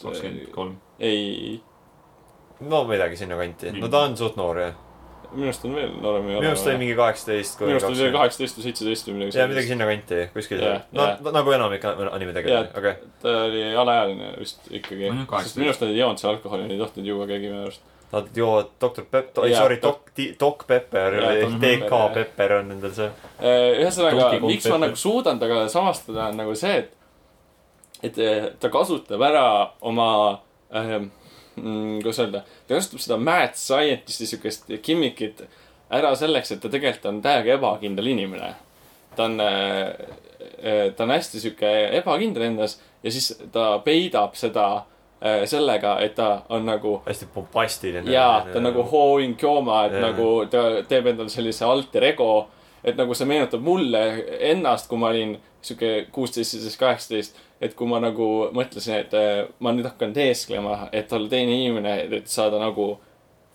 [0.00, 0.76] kakskümmend kolm.
[0.98, 1.60] ei,
[2.60, 4.78] no midagi sinnakanti, no ta on suht noor jah.
[5.34, 6.24] Minu arust on veel noorem.
[6.26, 8.10] minu arust oli mingi kaheksateist minu arust oli see.
[8.14, 9.68] kaheksateist või seitseteist või midagi ja midagi.
[9.72, 10.98] sinnakanti, kuskil Jah, seal.
[10.98, 11.32] no jah.
[11.38, 12.78] nagu enamik anime tegelasi, Jah.
[12.78, 13.12] okei.
[13.22, 17.06] ta oli alaealine vist ikkagi minu arust nad ei joonud seal alkoholi, nad ei tohtinud
[17.14, 17.86] juua keegi minu arust.
[18.10, 21.14] Nad joovad Doktor Pep-, ei sorry, Dok- Doc, Doc Pepper
[21.62, 23.06] DK Pepper, on nendel see.
[23.38, 24.82] ühesõnaga Donkey, Kong miks ma Pepper.
[24.88, 26.90] nagu suudan temaga samastada, on nagu see, et,
[28.02, 29.44] et eh, ta kasutab ära
[29.86, 30.08] oma
[30.74, 31.06] ähm,,
[31.56, 35.42] kuidas öelda, ta kasutab seda mad scientist'i siukest gimmikit
[35.90, 38.54] ära selleks, et ta tegelikult on täiega ebakindel inimene.
[39.16, 39.40] ta on,
[40.96, 46.42] ta on hästi sihuke ebakindel endas ja siis ta peidab seda äh, sellega, et ta
[46.48, 48.12] on nagu hästi bombastiline.
[48.12, 50.10] jaa, ta on nagu Hoing Kyoma, et Jaa.
[50.10, 52.48] nagu ta teeb endale sellise alter ego.
[52.84, 54.00] et nagu see meenutab mulle
[54.40, 57.40] ennast, kui ma olin sihuke kuusteist, seitseteist, kaheksateist.
[57.60, 58.26] Et kui ma nagu
[58.56, 62.94] mõtlesin, et äh, ma nüüd hakkan teesklema, et olla teine inimene, et saada nagu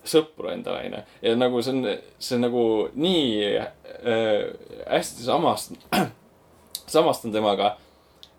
[0.06, 1.00] sõpru endale, onju.
[1.26, 1.88] ja nagu see on,
[2.22, 2.62] see on nagu
[2.94, 3.24] nii
[3.58, 4.44] äh,
[4.86, 5.74] hästi samast,
[6.94, 7.74] samastan temaga,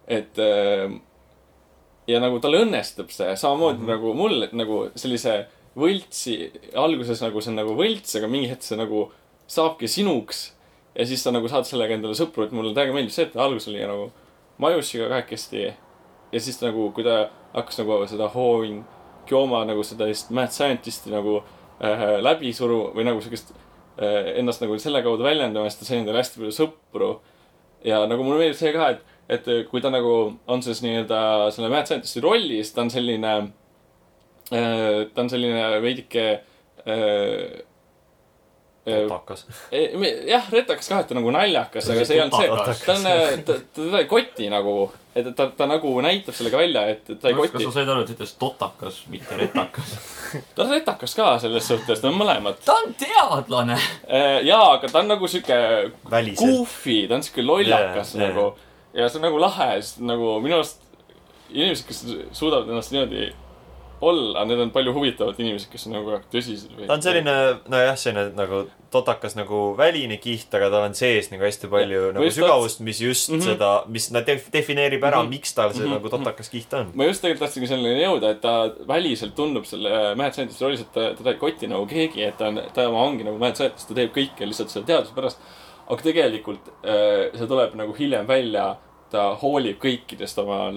[0.08, 0.88] et äh,
[2.08, 3.96] ja nagu tal õnnestub see samamoodi mm -hmm.
[3.96, 6.38] nagu mul, et nagu sellise võltsi,
[6.76, 9.10] alguses nagu see on nagu võlts, aga mingi hetk see nagu
[9.48, 10.54] saabki sinuks.
[10.96, 13.68] ja siis sa nagu saad sellega endale sõpru, et mulle täiega meeldib see, et alguses
[13.68, 14.12] oli nagu
[14.58, 15.74] Majussiga kahekesti.
[16.32, 18.84] ja siis nagu, kui ta hakkas nagu seda Hoing
[19.28, 21.42] Kyoma nagu seda sellist mad scientist'i nagu
[21.84, 23.54] äh, läbi suru või nagu siukest
[24.00, 27.12] äh, ennast nagu selle kaudu väljendama, siis ta sai endale hästi palju sõpru.
[27.86, 30.14] ja nagu mulle meeldib see ka, et, et kui ta nagu
[30.48, 31.22] on selles nii-öelda
[31.56, 33.34] selle Mad Scientist'i rollis, ta on selline,
[34.50, 37.67] ta on selline veidike äh,
[38.88, 39.46] äh, takas.
[40.28, 43.44] jah, retakas ka, et ta on nagu naljakas, aga see ei olnud see, ta on,
[43.48, 44.76] ta, teda ei koti nagu,
[45.18, 47.74] et ta, ta nagu näitab sellega välja, et ta ei kas koti sa.
[47.80, 49.98] said aru, et ütles totakas, mitte retakas?
[50.56, 52.62] ta on retakas ka selles suhtes, ta on mõlemad.
[52.66, 53.80] ta on teadlane.
[54.48, 55.60] jaa, aga ta on nagu sihuke
[56.40, 58.54] goofy, ta on sihuke lollakas yeah, nagu
[58.98, 60.82] ja see on nagu lahe, sest nagu minu arust
[61.50, 62.00] inimesed, kes
[62.36, 63.30] suudavad ennast niimoodi
[64.02, 66.86] olla, need on palju huvitavad inimesed, kes on nagu tõsised või.
[66.90, 67.34] ta on selline,
[67.72, 72.14] nojah, selline nagu totakas nagu väline kiht, aga tal on sees nagu hästi palju Ja,
[72.16, 73.40] nagu sügavust, mis just mm.
[73.40, 73.48] -hmm.
[73.52, 75.28] seda, mis nad def- defineerib ära mm.
[75.28, 75.30] -hmm.
[75.30, 75.88] miks tal see mm.
[75.88, 75.94] -hmm.
[75.98, 76.92] nagu totakas kiht on.
[76.94, 80.92] ma just tegelikult tahtsingi selleni jõuda, et ta väliselt tundub selle Mad Scientist'i rollis, et
[80.94, 83.98] ta, teda ei koti nagu keegi, et ta on, ta ongi nagu Mad Scientist, ta
[83.98, 85.40] teeb kõike lihtsalt selle teaduse pärast.
[85.88, 88.76] aga tegelikult äh, see tuleb nagu hiljem välja,
[89.12, 90.68] ta hoolib kõikidest oma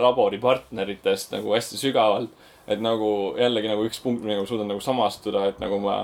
[0.00, 2.30] laboripartneritest nagu hästi sügavalt.
[2.66, 5.96] et nagu jällegi nagu üks punkt, millega ma suudan nagu samastuda, et nagu ma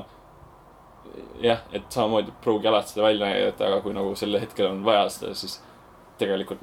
[1.40, 5.06] jah, et samamoodi pruugi alati seda välja näidata, aga kui nagu sel hetkel on vaja
[5.08, 5.56] seda, siis
[6.20, 6.60] tegelikult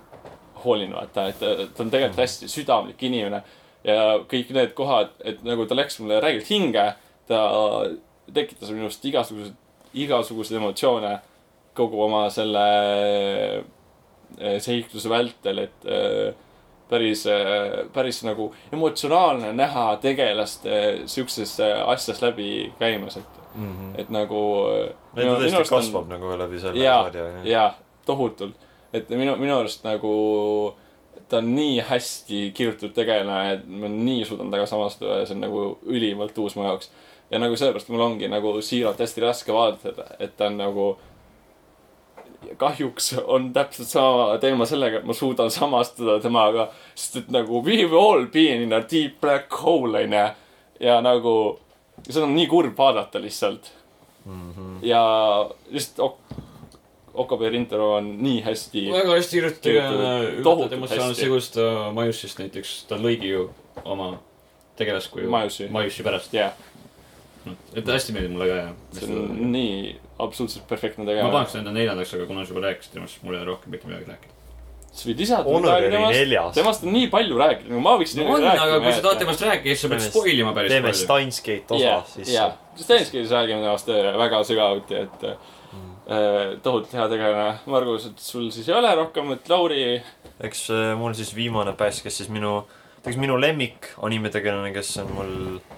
[0.63, 3.41] hoolin vaata, et ta, on tegelikult hästi südamlik inimene.
[3.83, 6.85] ja kõik need kohad, et nagu ta läks mulle räigelt hinge,
[7.29, 7.41] ta
[8.33, 9.55] tekitas minust igasuguseid,
[9.93, 11.13] igasuguseid emotsioone
[11.77, 12.65] kogu oma selle
[14.59, 16.33] seikluse vältel, et eh,
[16.89, 17.25] päris,
[17.93, 23.73] päris nagu emotsionaalne näha tegelast eh, siukses eh, asjas läbi käimas, et, mm.
[23.73, 24.01] -hmm.
[24.01, 24.41] et nagu.
[25.15, 27.43] ta tõesti kasvab nagu läbi selle jaa sarja.
[27.43, 27.71] jaa,
[28.05, 28.55] tohutult.
[28.93, 30.75] et minu, minu arust nagu
[31.29, 35.43] ta on nii hästi kirjutatud tegelane, et ma nii suudan temaga samastuda ja see on
[35.43, 36.91] nagu ülimalt uus mu jaoks.
[37.31, 40.97] ja nagu sellepärast mul ongi nagu siiralt hästi raske vaadata, et ta on nagu.
[42.57, 47.81] Kahjuks on täpselt sama teema sellega, et ma suudan samastuda temaga, sest et nagu we
[47.83, 50.27] have all been in a deep black hole onju.
[50.79, 51.59] ja nagu
[52.09, 53.71] seda on nii kurb vaadata lihtsalt
[54.27, 54.85] Mm -hmm.
[54.85, 55.01] ja
[55.71, 56.35] lihtsalt Ok-
[57.13, 58.91] Okabe Rintaro on nii hästi.
[58.91, 63.49] väga hästi kirjutatud tohutult emotsionaalselt segust ta Majussist näiteks, ta lõigi ju
[63.85, 64.17] oma
[64.75, 65.67] tegelaskuju Majussi.
[65.69, 66.33] Majussi pärast.
[67.53, 68.69] jah, et hästi meeldib mulle ka ja.
[68.97, 69.77] see on nii
[70.19, 71.35] absoluutselt perfektne ma tegevus.
[71.35, 74.09] paneks enda neljandaks, aga kuna sa juba rääkisid temast, mul ei ole rohkem mitte midagi
[74.11, 74.33] rääkida.
[74.97, 76.55] sa võid ise oli neljas.
[76.57, 79.45] temast on nii palju rääkida, nagu ma võiksin no on, aga kui sa tahad temast
[79.45, 81.03] rääkida, siis sa pead Teeme- spoil ima päris teeme palju.
[81.03, 82.33] Steins Gate osa jah, siis.
[82.33, 85.37] jah, siis Steins räägime temast äh, väga sügavuti, et äh,
[86.63, 87.59] tohutult hea tegelane.
[87.69, 89.85] Margus, et sul siis ei ole rohkem, et Lauri,
[90.49, 92.61] eks äh, mul siis viimane pääs, kes siis minu,
[93.03, 95.76] tegelikult minu lemmik animetegelane, kes on mul äh,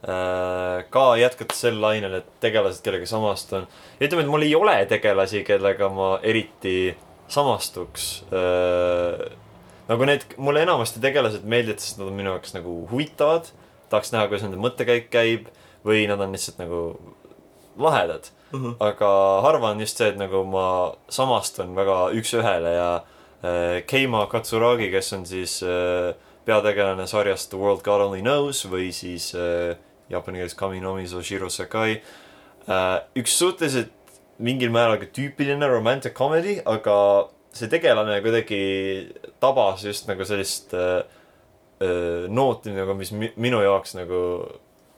[0.00, 3.66] ka jätkates sel lainel, et tegelased, kellega samastun.
[4.00, 6.96] ja ütleme, et mul ei ole tegelasi, kellega ma eriti
[7.28, 9.28] samastuks äh,.
[9.90, 13.52] nagu need, mulle enamasti tegelased meeldivad, sest nad on minu jaoks nagu huvitavad.
[13.92, 15.50] tahaks näha, kuidas nende mõttekäik käib
[15.86, 16.80] või nad on lihtsalt nagu
[17.80, 18.60] lahedad uh.
[18.60, 18.74] -huh.
[18.80, 24.90] aga harva on just see, et nagu ma samastun väga üks-ühele ja äh, Keima Katsuragi,
[24.90, 26.14] kes on siis äh,
[26.44, 29.76] peategelane sarjast The World God Only Knows või siis äh,
[30.10, 32.00] jaapani keeles Kami no Miso Shiro Sakai
[32.66, 33.00] äh,.
[33.16, 33.92] üks suhteliselt
[34.40, 38.60] mingil määral ka tüüpiline romantic comedy, aga see tegelane kuidagi
[39.42, 41.02] tabas just nagu sellist äh,
[41.82, 44.20] äh, nooti nagu, mis mi minu jaoks nagu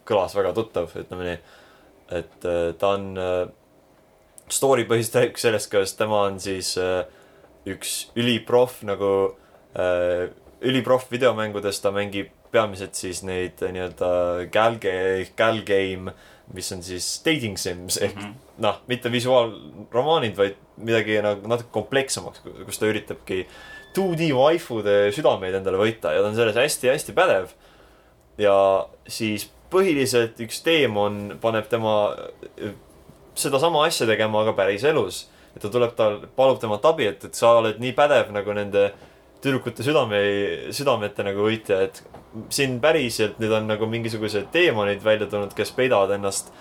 [0.08, 1.40] kõlas väga tuttav, ütleme nii.
[2.18, 3.48] et äh, ta on äh,,
[4.52, 7.02] story põhiliselt räägib sellest, kuidas tema on siis äh,
[7.66, 9.12] üks üliproff nagu
[9.74, 10.28] äh,,
[10.62, 14.12] üliproff videomängudes, ta mängib peamiselt siis neid nii-öelda
[14.52, 14.94] galge,
[15.38, 16.14] galgame,
[16.52, 18.22] mis on siis dating sims ehk mm.
[18.22, 18.58] -hmm.
[18.64, 23.46] noh, mitte visuaalromaanid, vaid midagi nagu natuke komplekssemaks, kus ta üritabki
[23.96, 27.52] 2D waifude südameid endale võita ja ta on selles hästi-hästi pädev.
[28.38, 28.54] ja
[29.08, 32.72] siis põhiliselt üks teemon paneb tema äh,
[33.34, 35.28] sedasama asja tegema, aga päris elus.
[35.56, 38.90] et ta tuleb tal, palub temalt abi, et, et sa oled nii pädev nagu nende
[39.42, 40.20] tüdrukute südame,
[40.74, 42.02] südamete nagu võitja, et
[42.54, 46.52] siin päriselt nüüd on nagu mingisugused teemonid välja tulnud, kes peidavad ennast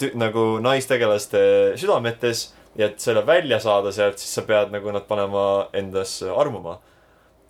[0.00, 1.42] tü- nagu naistegelaste
[1.80, 2.48] südametes
[2.78, 6.78] ja et selle välja saada sealt, siis sa pead nagu nad panema endas armuma.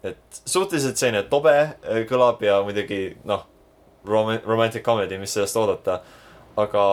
[0.03, 3.45] et suhteliselt selline tobe äh, kõlab ja muidugi noh,
[4.05, 6.01] rom-, romantic comedy, mis sellest oodata.
[6.57, 6.85] aga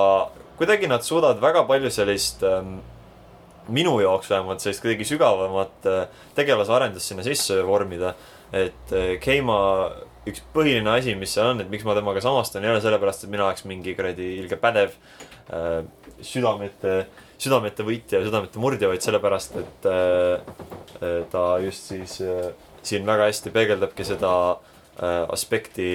[0.57, 2.79] kuidagi nad suudavad väga palju sellist ähm,
[3.73, 6.03] minu jaoks vähemalt sellist kuidagi sügavamat äh,
[6.37, 8.15] tegelase arendust sinna sisse vormida.
[8.53, 9.57] et äh, Keima
[10.29, 13.33] üks põhiline asi, mis seal on, et miks ma temaga samastun, ei ole sellepärast, et
[13.33, 14.95] mina oleks mingi kuradi ilge pädev
[15.53, 15.81] äh,
[16.25, 16.95] südamete,
[17.39, 20.57] südamete võitja, südamete murdja, vaid sellepärast, et äh,
[20.99, 22.51] äh, ta just siis äh,
[22.85, 25.91] siin väga hästi peegeldabki seda äh, aspekti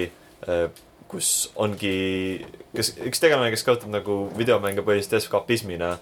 [0.47, 0.67] äh,
[1.11, 2.45] kus ongi,
[2.75, 5.95] kes, üks tegelane, kes kasutab nagu videomänge põhiliselt eskapismina,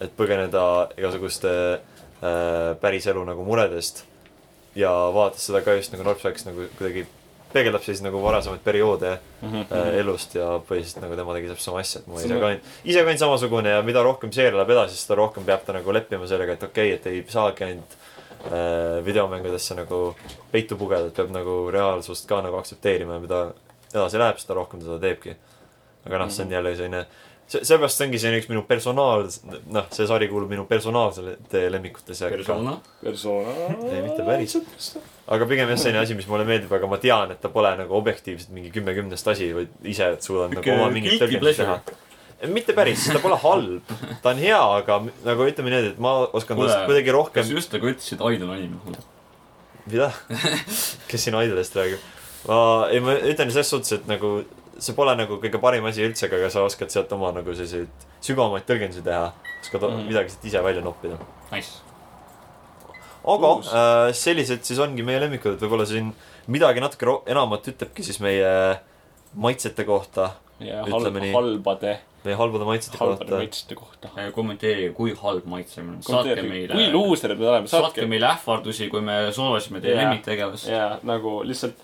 [0.00, 0.64] et põgeneda
[0.98, 4.04] igasuguste äh, päriselu nagu muredest.
[4.78, 7.06] ja vaadates seda ka just nagu Northfax nagu kuidagi
[7.52, 12.02] peegeldab siis nagu varasemaid perioode äh, elust ja põhiliselt nagu tema tegi täpselt sama asja,
[12.02, 14.98] et ma ise ka olin, ise ka olin samasugune ja mida rohkem seeria läheb edasi,
[15.00, 18.98] seda rohkem peab ta nagu leppima sellega, et okei okay,, et ei saagi ainult äh,
[19.06, 20.02] videomängudesse nagu
[20.52, 23.42] peitu pugeda, et peab nagu reaalsust ka nagu aktsepteerima ja mida
[23.94, 25.36] edasi läheb, seda rohkem ta seda teebki.
[26.08, 27.06] aga noh, see on jälle selline,
[27.48, 29.28] see, seepärast ongi selline üks minu personaal,
[29.74, 32.36] noh, see sari kuulub minu personaalsete lemmikute sekka.
[32.36, 32.74] persona.
[33.02, 33.54] persona.
[33.88, 34.58] ei, mitte päris.
[35.28, 37.96] aga pigem jah, selline asi, mis mulle meeldib, aga ma tean, et ta pole nagu
[37.98, 41.78] objektiivselt mingi kümme kümnest asi, vaid ise suudan nagu oma mingit tõlgendust teha.
[42.54, 46.60] mitte päris, ta pole halb, ta on hea, aga nagu ütleme niimoodi, et ma oskan
[46.60, 48.98] tast kuidagi kas rohkem, just nagu ütlesid Idol anime?
[49.88, 50.12] mida,
[51.08, 52.04] kes siin Idolist räägib.
[52.46, 52.60] ma,
[52.92, 54.42] ei ma ütlen selles suhtes, et nagu
[54.78, 58.66] see pole nagu kõige parim asi üldse, aga sa oskad sealt oma nagu selliseid sügavamaid
[58.68, 59.32] tõlgendusi teha.
[59.60, 59.94] oskad mm.
[59.94, 60.08] Mhm.
[60.12, 61.18] midagi sealt ise välja noppida.
[61.52, 61.80] Nice.
[63.28, 63.72] aga Uus.
[63.74, 66.12] äh, sellised siis ongi meie lemmikud, et võib-olla siin
[66.46, 68.52] midagi natuke enamat ütlebki siis meie
[69.34, 71.32] maitsete kohta, ja Ütleme halb, nii.
[71.34, 71.92] halbade,
[72.24, 73.36] meie halbade maitsete halbade kohta.
[73.42, 74.10] maitsete kohta.
[74.34, 76.02] kommenteerige, kui halb maitsemine on.
[76.06, 80.02] saatke meile kui, luuserid me oleme, saatke meile ähvardusime, kui me solvasime teie Jaa.
[80.02, 80.70] lemmiktegelast.
[80.72, 81.78] ja nagu lihtsalt,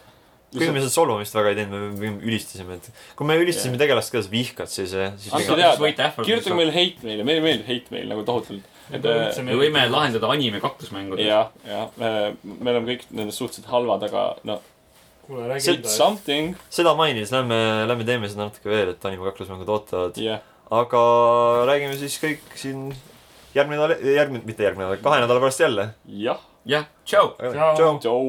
[0.55, 4.27] kuigi me seda solvamist väga ei teinud, me ülistasime, et kui me ülistasime tegelast, keda
[4.27, 8.27] sa vihkad, siis, siis andke teada kirjutage meile hate meile, meile meeldib hate meil nagu
[8.29, 8.71] tohutult.
[8.93, 11.27] et äh, me võime lahendada anime kaklusmängudes.
[11.27, 14.61] jah, jah, me oleme kõik nendest suhteliselt halvad, aga no
[15.27, 15.97] kuule, räägi enda eest.
[15.97, 17.59] something, seda mainis, lähme,
[17.89, 20.21] lähme teeme seda natuke veel, et animekaklusmängud ootavad.
[20.21, 20.43] jah.
[20.71, 21.05] aga
[21.71, 22.91] räägime siis kõik siin
[23.55, 25.89] järgmine nädal, järgmine, mitte järgmine nädal, kahe nädala pärast jälle.
[26.27, 27.33] jah, jah, tšau.
[27.39, 28.21] tšau.